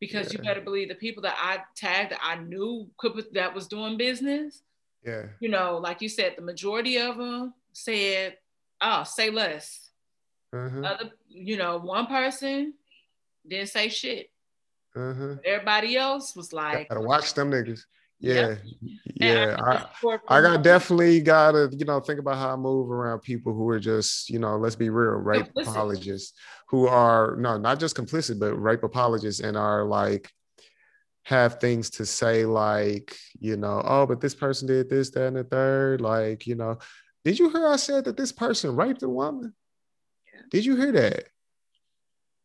Because 0.00 0.32
you 0.32 0.38
better 0.38 0.60
believe 0.60 0.88
the 0.88 0.94
people 0.94 1.22
that 1.22 1.36
I 1.38 1.60
tagged 1.74 2.12
that 2.12 2.20
I 2.22 2.36
knew 2.36 2.88
could 2.98 3.24
that 3.32 3.54
was 3.54 3.66
doing 3.66 3.96
business. 3.96 4.62
Yeah. 5.02 5.24
You 5.40 5.48
know, 5.48 5.78
like 5.78 6.02
you 6.02 6.08
said, 6.08 6.34
the 6.36 6.42
majority 6.42 6.98
of 6.98 7.16
them 7.16 7.54
said, 7.72 8.36
"Oh, 8.80 9.04
say 9.04 9.30
less." 9.30 9.90
Uh-huh. 10.52 10.80
Other, 10.80 11.10
you 11.28 11.56
know, 11.56 11.78
one 11.78 12.06
person 12.06 12.74
didn't 13.46 13.68
say 13.68 13.88
shit. 13.88 14.28
Uh-huh. 14.96 15.36
Everybody 15.44 15.96
else 15.96 16.36
was 16.36 16.52
like, 16.52 16.88
gotta 16.88 17.00
watch 17.00 17.34
them 17.34 17.50
niggas. 17.50 17.80
Yeah, 18.20 18.54
yeah. 19.16 19.56
I, 19.58 20.18
I 20.28 20.40
got 20.40 20.62
definitely 20.62 21.20
gotta, 21.20 21.68
you 21.72 21.84
know, 21.84 22.00
think 22.00 22.20
about 22.20 22.38
how 22.38 22.54
I 22.54 22.56
move 22.56 22.90
around 22.90 23.20
people 23.20 23.52
who 23.52 23.68
are 23.68 23.80
just, 23.80 24.30
you 24.30 24.38
know, 24.38 24.56
let's 24.56 24.76
be 24.76 24.88
real, 24.88 25.12
rape 25.12 25.46
complicit. 25.52 25.68
apologists 25.68 26.38
who 26.68 26.86
are 26.86 27.36
no, 27.36 27.58
not 27.58 27.80
just 27.80 27.96
complicit, 27.96 28.38
but 28.38 28.54
rape 28.54 28.82
apologists 28.82 29.40
and 29.40 29.56
are 29.56 29.84
like 29.84 30.30
have 31.24 31.58
things 31.60 31.90
to 31.90 32.06
say 32.06 32.44
like, 32.46 33.16
you 33.40 33.56
know, 33.56 33.82
oh, 33.84 34.06
but 34.06 34.20
this 34.20 34.34
person 34.34 34.68
did 34.68 34.88
this, 34.88 35.10
that, 35.10 35.26
and 35.26 35.36
the 35.36 35.44
third. 35.44 36.00
Like, 36.00 36.46
you 36.46 36.54
know, 36.54 36.78
did 37.24 37.38
you 37.38 37.50
hear 37.50 37.66
I 37.66 37.76
said 37.76 38.04
that 38.04 38.16
this 38.16 38.32
person 38.32 38.76
raped 38.76 39.02
a 39.02 39.08
woman? 39.08 39.54
Yeah. 40.32 40.40
Did 40.50 40.64
you 40.64 40.76
hear 40.76 40.92
that? 40.92 41.24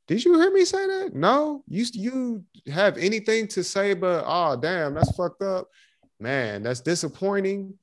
Did 0.10 0.26
you 0.26 0.40
hear 0.40 0.52
me 0.52 0.66
say 0.66 0.88
that? 0.88 1.14
No. 1.14 1.64
You 1.68 1.86
you 1.94 2.44
have 2.74 2.98
anything 2.98 3.48
to 3.50 3.64
say 3.64 3.94
but 3.94 4.24
oh 4.26 4.56
damn, 4.60 4.96
that's 4.96 5.16
fucked 5.16 5.44
up. 5.44 5.68
Man, 6.20 6.64
that's 6.64 6.82
disappointing. 6.82 7.76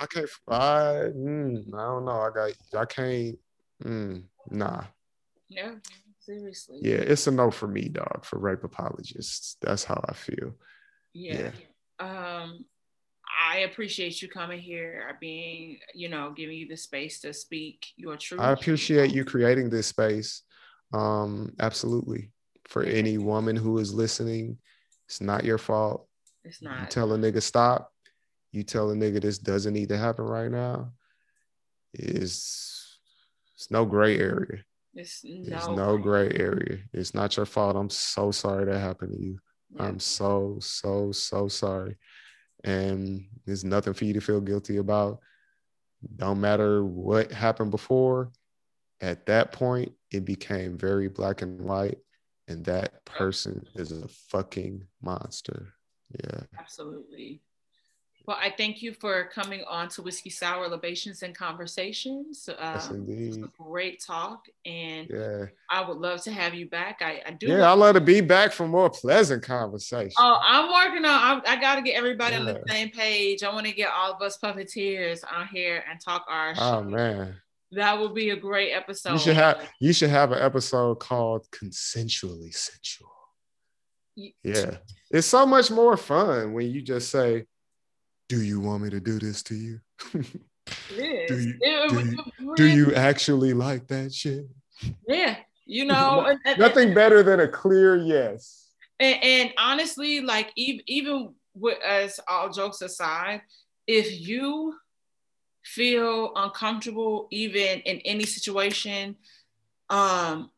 I 0.00 0.06
can't 0.06 0.28
I, 0.48 1.12
mm, 1.16 1.72
I 1.72 1.78
don't 1.78 2.04
know. 2.04 2.20
I 2.20 2.30
got 2.34 2.52
I 2.76 2.84
can't 2.86 3.38
mm, 3.84 4.24
nah. 4.50 4.82
Yeah, 5.48 5.74
seriously. 6.18 6.80
Yeah, 6.82 6.96
it's 6.96 7.28
a 7.28 7.30
no 7.30 7.52
for 7.52 7.68
me, 7.68 7.88
dog, 7.88 8.24
for 8.24 8.40
rape 8.40 8.64
apologists. 8.64 9.58
That's 9.62 9.84
how 9.84 10.02
I 10.08 10.12
feel. 10.12 10.56
Yeah. 11.12 11.52
yeah. 12.00 12.40
Um 12.40 12.64
I 13.48 13.58
appreciate 13.58 14.20
you 14.20 14.28
coming 14.28 14.58
here, 14.58 15.16
being, 15.20 15.78
you 15.94 16.08
know, 16.08 16.34
giving 16.36 16.56
you 16.56 16.66
the 16.66 16.76
space 16.76 17.20
to 17.20 17.32
speak 17.32 17.86
your 17.96 18.16
truth. 18.16 18.40
I 18.40 18.50
appreciate 18.50 19.12
you 19.12 19.24
creating 19.24 19.70
this 19.70 19.86
space. 19.86 20.42
Um, 20.92 21.54
absolutely. 21.60 22.30
For 22.66 22.82
any 22.82 23.18
woman 23.18 23.56
who 23.56 23.78
is 23.78 23.92
listening, 23.92 24.58
it's 25.06 25.20
not 25.20 25.44
your 25.44 25.58
fault. 25.58 26.06
It's 26.44 26.62
not. 26.62 26.80
You 26.80 26.86
tell 26.86 27.12
a 27.12 27.18
nigga 27.18 27.42
stop. 27.42 27.92
You 28.52 28.62
tell 28.62 28.90
a 28.90 28.94
nigga 28.94 29.20
this 29.20 29.38
doesn't 29.38 29.74
need 29.74 29.88
to 29.90 29.98
happen 29.98 30.24
right 30.24 30.50
now. 30.50 30.92
Is 31.94 32.98
it's 33.54 33.70
no 33.70 33.84
gray 33.84 34.18
area. 34.18 34.64
It's 34.94 35.22
no, 35.24 35.44
There's 35.44 35.68
no 35.68 35.98
gray 35.98 36.30
area. 36.34 36.78
It's 36.92 37.14
not 37.14 37.36
your 37.36 37.46
fault. 37.46 37.76
I'm 37.76 37.90
so 37.90 38.30
sorry 38.30 38.64
that 38.64 38.78
happened 38.78 39.12
to 39.12 39.22
you. 39.22 39.38
Yeah. 39.74 39.84
I'm 39.84 40.00
so, 40.00 40.58
so, 40.60 41.12
so 41.12 41.48
sorry. 41.48 41.96
And 42.64 43.26
there's 43.46 43.64
nothing 43.64 43.94
for 43.94 44.04
you 44.04 44.14
to 44.14 44.20
feel 44.20 44.40
guilty 44.40 44.78
about. 44.78 45.20
Don't 46.16 46.40
matter 46.40 46.84
what 46.84 47.30
happened 47.30 47.70
before. 47.70 48.32
At 49.00 49.26
that 49.26 49.52
point, 49.52 49.92
it 50.10 50.24
became 50.24 50.76
very 50.76 51.08
black 51.08 51.42
and 51.42 51.60
white 51.60 51.98
and 52.50 52.64
that 52.64 53.04
person 53.04 53.64
is 53.76 53.92
a 53.92 54.08
fucking 54.08 54.84
monster. 55.00 55.72
Yeah. 56.18 56.40
Absolutely. 56.58 57.40
Well 58.26 58.36
i 58.40 58.52
thank 58.54 58.82
you 58.82 58.92
for 58.92 59.30
coming 59.34 59.64
on 59.68 59.88
to 59.90 60.02
whiskey 60.02 60.30
sour 60.30 60.68
libations 60.68 61.22
and 61.22 61.34
conversations. 61.34 62.48
Um, 62.58 62.74
yes, 62.74 62.90
indeed. 62.90 63.44
great 63.58 64.02
talk 64.04 64.46
and 64.66 65.08
yeah. 65.08 65.46
I 65.70 65.88
would 65.88 65.96
love 65.96 66.22
to 66.24 66.30
have 66.30 66.54
you 66.54 66.68
back. 66.68 67.00
I, 67.02 67.22
I 67.24 67.30
do 67.32 67.46
yeah 67.46 67.72
I'd 67.72 67.78
love 67.78 67.94
to 67.94 68.00
be 68.00 68.20
back 68.20 68.52
for 68.52 68.68
more 68.68 68.90
pleasant 68.90 69.42
conversation 69.42 70.14
oh 70.18 70.38
i'm 70.42 70.70
working 70.70 71.04
on 71.04 71.42
i, 71.46 71.52
I 71.52 71.60
got 71.60 71.76
to 71.76 71.82
get 71.82 71.96
everybody 71.96 72.34
yeah. 72.34 72.40
on 72.40 72.46
the 72.46 72.62
same 72.68 72.90
page. 72.90 73.42
I 73.42 73.52
want 73.52 73.66
to 73.66 73.72
get 73.72 73.90
all 73.90 74.12
of 74.12 74.20
us 74.20 74.38
puppeteers 74.38 75.20
on 75.32 75.46
here 75.48 75.82
and 75.90 76.00
talk 76.00 76.26
our 76.28 76.54
oh 76.58 76.82
man 76.82 77.36
that 77.72 77.98
would 77.98 78.14
be 78.14 78.30
a 78.30 78.36
great 78.36 78.72
episode. 78.72 79.12
You 79.12 79.18
should 79.18 79.36
have 79.36 79.68
you 79.80 79.92
should 79.92 80.10
have 80.10 80.32
an 80.32 80.42
episode 80.42 80.98
called 80.98 81.46
Consensually 81.50 82.54
Sensual. 82.54 83.10
Yeah. 84.42 84.76
It's 85.10 85.26
so 85.26 85.46
much 85.46 85.70
more 85.70 85.96
fun 85.96 86.52
when 86.52 86.70
you 86.70 86.82
just 86.82 87.10
say, 87.10 87.46
Do 88.28 88.42
you 88.42 88.60
want 88.60 88.82
me 88.82 88.90
to 88.90 89.00
do 89.00 89.18
this 89.18 89.42
to 89.44 89.54
you? 89.54 89.80
do, 90.12 90.22
you, 90.96 91.58
do, 91.60 92.16
you 92.38 92.54
do 92.56 92.66
you 92.66 92.94
actually 92.94 93.54
like 93.54 93.86
that 93.88 94.12
shit? 94.12 94.46
Yeah. 95.06 95.36
You 95.66 95.84
know, 95.84 96.36
nothing 96.58 96.94
better 96.94 97.22
than 97.22 97.40
a 97.40 97.48
clear 97.48 97.96
yes. 97.96 98.70
And, 98.98 99.22
and 99.22 99.54
honestly, 99.56 100.20
like 100.20 100.52
even 100.56 100.82
even 100.86 101.34
with 101.54 101.82
us 101.82 102.20
all 102.28 102.50
jokes 102.50 102.82
aside, 102.82 103.42
if 103.86 104.26
you 104.26 104.74
feel 105.62 106.32
uncomfortable 106.36 107.28
even 107.30 107.80
in 107.80 107.98
any 107.98 108.24
situation 108.24 109.16
um 109.90 110.50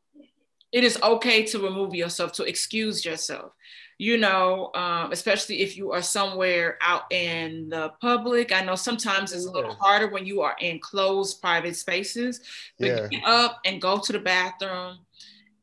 it 0.73 0.85
is 0.85 0.99
okay 1.03 1.45
to 1.45 1.59
remove 1.59 1.95
yourself 1.95 2.33
to 2.33 2.45
excuse 2.45 3.05
yourself 3.05 3.53
you 3.99 4.17
know 4.17 4.71
um, 4.75 5.13
especially 5.13 5.61
if 5.61 5.77
you 5.77 5.93
are 5.93 6.03
somewhere 6.03 6.79
out 6.81 7.03
in 7.13 7.69
the 7.69 7.93
public 8.01 8.53
i 8.53 8.63
know 8.63 8.75
sometimes 8.75 9.33
it's 9.33 9.47
a 9.47 9.51
little 9.51 9.75
harder 9.75 10.09
when 10.09 10.27
you 10.27 10.41
are 10.41 10.57
in 10.61 10.79
closed 10.79 11.41
private 11.41 11.77
spaces 11.77 12.41
but 12.79 12.87
yeah. 12.87 13.07
get 13.09 13.25
up 13.25 13.61
and 13.65 13.81
go 13.83 13.99
to 13.99 14.13
the 14.13 14.19
bathroom 14.19 14.99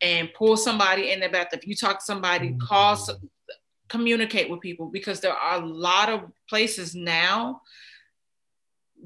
and 0.02 0.34
pull 0.34 0.56
somebody 0.56 1.12
in 1.12 1.20
the 1.20 1.30
bathroom 1.30 1.60
if 1.62 1.68
you 1.68 1.76
talk 1.76 2.00
to 2.00 2.06
somebody 2.06 2.50
mm-hmm. 2.50 2.66
call 2.66 2.98
communicate 3.90 4.50
with 4.50 4.62
people 4.62 4.86
because 4.88 5.20
there 5.20 5.34
are 5.34 5.62
a 5.62 5.66
lot 5.66 6.10
of 6.10 6.22
places 6.48 6.96
now 6.96 7.62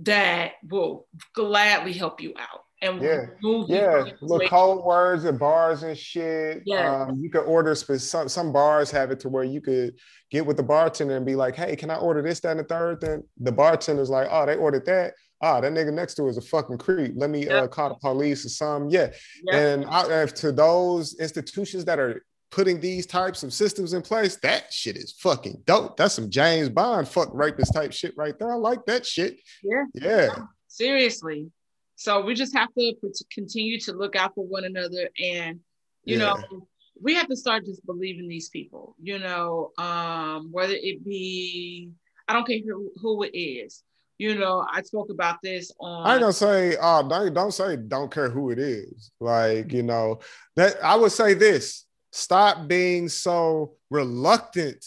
that 0.01 0.53
will 0.67 1.07
gladly 1.33 1.93
help 1.93 2.21
you 2.21 2.33
out 2.37 2.63
and 2.83 3.01
yeah, 3.01 3.25
yeah, 3.67 4.03
little 4.21 4.47
code 4.49 4.83
words 4.83 5.23
and 5.23 5.39
bars 5.39 5.83
and 5.83 5.97
shit. 5.97 6.63
Yeah, 6.65 7.03
um, 7.03 7.17
you 7.19 7.29
could 7.29 7.45
order 7.45 7.73
some 7.75 8.27
some 8.27 8.51
bars 8.51 8.91
have 8.91 9.09
it 9.09 9.21
to 9.21 9.29
where 9.29 9.45
you 9.45 9.61
could 9.61 9.95
get 10.31 10.45
with 10.45 10.57
the 10.57 10.63
bartender 10.63 11.15
and 11.15 11.25
be 11.25 11.35
like, 11.35 11.55
"Hey, 11.55 11.75
can 11.75 11.89
I 11.89 11.95
order 11.95 12.21
this, 12.21 12.41
that, 12.41 12.51
and 12.51 12.59
the 12.59 12.65
third? 12.65 12.99
Then 12.99 13.23
the 13.39 13.51
bartender's 13.51 14.09
like, 14.09 14.27
"Oh, 14.29 14.45
they 14.45 14.57
ordered 14.57 14.85
that. 14.85 15.13
ah, 15.41 15.61
that 15.61 15.71
nigga 15.71 15.93
next 15.93 16.15
to 16.15 16.27
is 16.27 16.37
a 16.37 16.41
fucking 16.41 16.77
creep. 16.77 17.13
Let 17.15 17.29
me 17.29 17.45
yep. 17.45 17.63
uh, 17.63 17.67
call 17.67 17.89
the 17.89 17.95
police 17.95 18.45
or 18.45 18.49
something. 18.49 18.89
Yeah. 18.89 19.11
Yep. 19.45 19.55
And 19.55 19.85
I, 19.85 20.25
to 20.25 20.51
those 20.51 21.15
institutions 21.19 21.85
that 21.85 21.99
are 21.99 22.25
putting 22.53 22.79
these 22.79 23.07
types 23.07 23.41
of 23.41 23.51
systems 23.51 23.93
in 23.93 24.03
place, 24.03 24.35
that 24.37 24.71
shit 24.71 24.95
is 24.95 25.11
fucking 25.13 25.63
dope. 25.65 25.97
That's 25.97 26.13
some 26.13 26.29
James 26.29 26.69
Bond 26.69 27.07
fuck 27.07 27.29
rapist 27.33 27.73
type 27.73 27.91
shit 27.91 28.13
right 28.15 28.37
there. 28.37 28.51
I 28.51 28.55
like 28.55 28.85
that 28.85 29.05
shit. 29.05 29.39
Yeah. 29.63 29.85
Yeah. 29.95 30.35
Seriously. 30.67 31.51
So 31.95 32.21
we 32.21 32.35
just 32.35 32.55
have 32.55 32.69
to 32.77 32.93
continue 33.31 33.79
to 33.81 33.93
look 33.93 34.15
out 34.15 34.35
for 34.35 34.45
one 34.45 34.65
another 34.65 35.09
and 35.19 35.59
you 36.03 36.17
yeah. 36.17 36.33
know 36.33 36.67
we 37.01 37.15
have 37.15 37.27
to 37.27 37.35
start 37.35 37.65
just 37.65 37.85
believing 37.85 38.27
these 38.27 38.49
people 38.49 38.95
you 39.01 39.19
know 39.19 39.71
um 39.77 40.49
whether 40.51 40.73
it 40.73 41.03
be 41.03 41.89
i 42.27 42.33
don't 42.33 42.45
care 42.45 42.59
who, 42.65 42.91
who 42.97 43.23
it 43.23 43.35
is 43.35 43.83
you 44.17 44.35
know 44.35 44.65
i 44.71 44.81
spoke 44.81 45.09
about 45.09 45.37
this 45.41 45.71
on 45.79 46.05
i 46.05 46.13
ain't 46.13 46.21
gonna 46.21 46.33
say 46.33 46.75
uh 46.77 47.01
don't, 47.01 47.33
don't 47.33 47.53
say 47.53 47.75
don't 47.75 48.11
care 48.11 48.29
who 48.29 48.51
it 48.51 48.59
is 48.59 49.11
like 49.19 49.71
you 49.71 49.83
know 49.83 50.19
that 50.55 50.75
i 50.83 50.95
would 50.95 51.11
say 51.11 51.33
this 51.33 51.82
stop 52.13 52.67
being 52.67 53.09
so 53.09 53.73
reluctant 53.89 54.85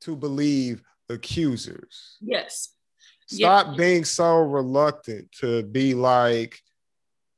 to 0.00 0.16
believe 0.16 0.82
accusers 1.08 2.16
yes 2.20 2.70
stop 3.26 3.66
yes. 3.68 3.76
being 3.76 4.04
so 4.04 4.38
reluctant 4.38 5.30
to 5.32 5.62
be 5.62 5.94
like 5.94 6.60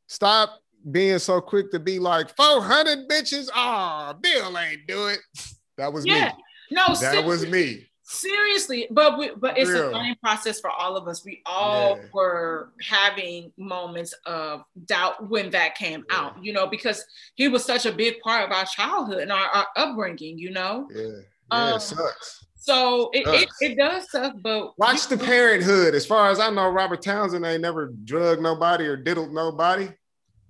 stop 0.06 0.60
being 0.90 1.18
so 1.18 1.40
quick 1.40 1.70
to 1.70 1.78
be 1.78 1.98
like 1.98 2.34
400 2.36 3.08
bitches. 3.08 3.48
Ah, 3.54 4.14
oh, 4.14 4.18
Bill 4.20 4.58
ain't 4.58 4.86
do 4.86 5.08
it. 5.08 5.20
That 5.76 5.92
was 5.92 6.04
yeah. 6.04 6.32
me. 6.32 6.32
No, 6.72 6.92
that 6.96 7.24
was 7.24 7.46
me. 7.46 7.86
Seriously, 8.10 8.86
but 8.90 9.18
we, 9.18 9.32
but 9.36 9.58
it's 9.58 9.68
Real. 9.68 9.90
a 9.90 9.92
learning 9.92 10.16
process 10.22 10.60
for 10.60 10.70
all 10.70 10.96
of 10.96 11.06
us. 11.06 11.26
We 11.26 11.42
all 11.44 11.98
yeah. 11.98 12.04
were 12.14 12.72
having 12.80 13.52
moments 13.58 14.14
of 14.24 14.62
doubt 14.86 15.28
when 15.28 15.50
that 15.50 15.74
came 15.74 16.06
yeah. 16.08 16.16
out, 16.16 16.42
you 16.42 16.54
know, 16.54 16.66
because 16.66 17.04
he 17.34 17.48
was 17.48 17.66
such 17.66 17.84
a 17.84 17.92
big 17.92 18.18
part 18.20 18.46
of 18.46 18.56
our 18.56 18.64
childhood 18.64 19.18
and 19.18 19.30
our, 19.30 19.46
our 19.48 19.66
upbringing, 19.76 20.38
you 20.38 20.50
know. 20.50 20.88
Yeah, 20.90 21.02
yeah, 21.02 21.10
um, 21.50 21.76
it 21.76 21.80
sucks. 21.80 22.46
So 22.56 23.10
it, 23.12 23.26
it, 23.26 23.48
it, 23.60 23.76
does 23.76 24.10
suck, 24.10 24.36
but 24.40 24.78
watch 24.78 25.08
the 25.08 25.18
Parent 25.18 25.62
'Hood. 25.62 25.94
As 25.94 26.06
far 26.06 26.30
as 26.30 26.40
I 26.40 26.48
know, 26.48 26.70
Robert 26.70 27.02
Townsend 27.02 27.44
ain't 27.44 27.60
never 27.60 27.92
drugged 28.04 28.40
nobody 28.40 28.86
or 28.86 28.96
diddled 28.96 29.34
nobody. 29.34 29.90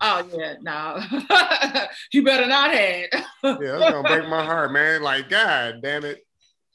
Oh 0.00 0.24
yeah, 0.32 0.54
no. 0.61 1.00
you 2.12 2.22
better 2.22 2.46
not 2.46 2.72
have. 2.72 3.09
yeah, 3.12 3.22
that's 3.42 3.92
gonna 3.92 4.09
break 4.09 4.28
my 4.28 4.44
heart, 4.44 4.70
man. 4.70 5.02
Like, 5.02 5.28
god 5.28 5.80
damn 5.82 6.04
it. 6.04 6.24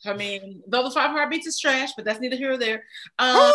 I 0.06 0.14
mean, 0.14 0.62
though 0.68 0.84
the 0.84 0.92
five 0.92 1.12
heartbeats 1.12 1.48
is 1.48 1.60
trash, 1.60 1.92
but 1.96 2.06
that's 2.06 2.20
neither 2.20 2.36
here 2.36 2.54
or 2.54 2.58
there. 2.58 2.84
Um, 3.20 3.52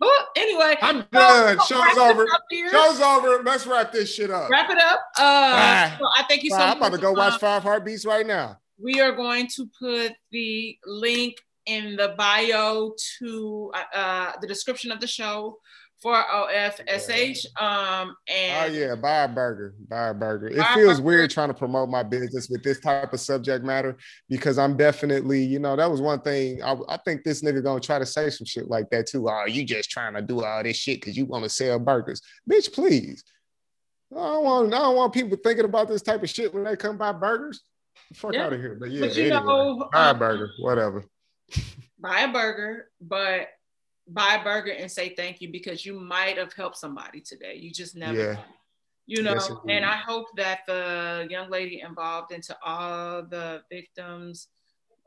oh, 0.00 0.26
anyway, 0.36 0.76
I'm 0.82 1.04
done. 1.12 1.58
So, 1.60 1.76
Show's 1.76 1.98
over. 1.98 2.26
Show's 2.70 3.00
over. 3.00 3.42
Let's 3.42 3.66
wrap 3.66 3.92
this 3.92 4.12
shit 4.12 4.30
up. 4.30 4.50
Wrap 4.50 4.70
it 4.70 4.78
up. 4.78 5.00
Uh, 5.16 5.98
so 5.98 6.04
I 6.16 6.24
thank 6.28 6.42
you 6.42 6.50
so 6.50 6.58
much. 6.58 6.66
I'm 6.66 6.76
about 6.78 6.92
to 6.92 6.98
go 6.98 7.12
watch 7.12 7.38
Five 7.40 7.62
Heartbeats 7.62 8.04
right 8.04 8.26
now. 8.26 8.58
We 8.82 9.00
are 9.00 9.12
going 9.12 9.48
to 9.56 9.68
put 9.78 10.12
the 10.32 10.76
link 10.86 11.36
in 11.66 11.94
the 11.94 12.14
bio 12.18 12.92
to 13.20 13.70
uh, 13.72 13.96
uh 13.96 14.32
the 14.40 14.48
description 14.48 14.90
of 14.90 14.98
the 14.98 15.06
show 15.06 15.58
for 16.02 16.14
OFSH. 16.14 17.46
Um, 17.60 18.16
and 18.28 18.72
oh 18.72 18.76
yeah, 18.76 18.94
buy 18.96 19.22
a 19.22 19.28
burger, 19.28 19.74
buy 19.88 20.08
a 20.08 20.14
burger. 20.14 20.48
It 20.48 20.66
feels 20.74 20.94
burger. 20.98 21.02
weird 21.02 21.30
trying 21.30 21.48
to 21.48 21.54
promote 21.54 21.88
my 21.88 22.02
business 22.02 22.48
with 22.50 22.64
this 22.64 22.80
type 22.80 23.12
of 23.12 23.20
subject 23.20 23.64
matter 23.64 23.96
because 24.28 24.58
I'm 24.58 24.76
definitely, 24.76 25.44
you 25.44 25.60
know, 25.60 25.76
that 25.76 25.88
was 25.88 26.00
one 26.00 26.20
thing. 26.20 26.60
I, 26.62 26.76
I 26.88 26.96
think 27.04 27.22
this 27.22 27.42
nigga 27.42 27.62
gonna 27.62 27.80
try 27.80 28.00
to 28.00 28.06
say 28.06 28.28
some 28.30 28.44
shit 28.44 28.68
like 28.68 28.90
that 28.90 29.06
too. 29.06 29.28
Oh, 29.30 29.46
you 29.46 29.64
just 29.64 29.90
trying 29.90 30.14
to 30.14 30.22
do 30.22 30.42
all 30.42 30.62
this 30.64 30.76
shit 30.76 31.00
because 31.00 31.16
you 31.16 31.24
want 31.24 31.44
to 31.44 31.50
sell 31.50 31.78
burgers, 31.78 32.20
bitch. 32.50 32.72
Please, 32.72 33.22
I 34.10 34.16
don't 34.16 34.44
want, 34.44 34.74
I 34.74 34.78
don't 34.78 34.96
want 34.96 35.14
people 35.14 35.38
thinking 35.42 35.64
about 35.64 35.88
this 35.88 36.02
type 36.02 36.22
of 36.22 36.28
shit 36.28 36.52
when 36.52 36.64
they 36.64 36.74
come 36.74 36.98
buy 36.98 37.12
burgers. 37.12 37.62
Fuck 38.14 38.34
yeah. 38.34 38.46
out 38.46 38.52
of 38.52 38.60
here. 38.60 38.76
But 38.78 38.90
yeah, 38.90 39.02
but 39.02 39.16
anyway, 39.16 39.28
know, 39.30 39.88
buy 39.92 40.08
a 40.08 40.10
um, 40.10 40.18
burger, 40.18 40.50
whatever. 40.58 41.04
Buy 42.00 42.22
a 42.22 42.32
burger, 42.32 42.88
but 43.00 43.48
buy 44.08 44.36
a 44.40 44.44
burger 44.44 44.72
and 44.72 44.90
say 44.90 45.14
thank 45.14 45.40
you 45.40 45.50
because 45.50 45.86
you 45.86 45.98
might 45.98 46.38
have 46.38 46.52
helped 46.52 46.76
somebody 46.76 47.20
today. 47.20 47.56
You 47.56 47.70
just 47.70 47.96
never 47.96 48.18
yeah. 48.18 48.36
You 49.04 49.22
know, 49.22 49.32
yes, 49.34 49.50
and 49.68 49.84
I 49.84 49.96
hope 49.96 50.26
that 50.36 50.60
the 50.66 51.26
young 51.28 51.50
lady 51.50 51.80
involved 51.80 52.32
into 52.32 52.56
all 52.64 53.24
the 53.24 53.62
victims, 53.68 54.46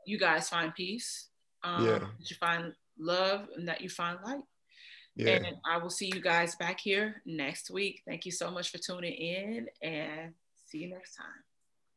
you 0.04 0.18
guys 0.18 0.50
find 0.50 0.74
peace. 0.74 1.28
Um, 1.64 1.86
yeah. 1.86 2.00
You 2.20 2.36
find 2.38 2.74
love 2.98 3.48
and 3.56 3.66
that 3.68 3.80
you 3.80 3.88
find 3.88 4.18
light. 4.22 4.42
Yeah. 5.16 5.36
And 5.36 5.46
I 5.68 5.78
will 5.78 5.90
see 5.90 6.10
you 6.12 6.20
guys 6.20 6.56
back 6.56 6.78
here 6.78 7.22
next 7.24 7.70
week. 7.70 8.02
Thank 8.06 8.26
you 8.26 8.32
so 8.32 8.50
much 8.50 8.70
for 8.70 8.76
tuning 8.76 9.14
in 9.14 9.66
and 9.82 10.34
see 10.66 10.78
you 10.78 10.90
next 10.90 11.16
time. 11.16 11.26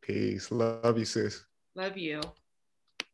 Peace. 0.02 0.52
Love 0.52 0.98
you, 0.98 1.06
sis. 1.06 1.44
Love 1.76 1.98
you. 1.98 2.22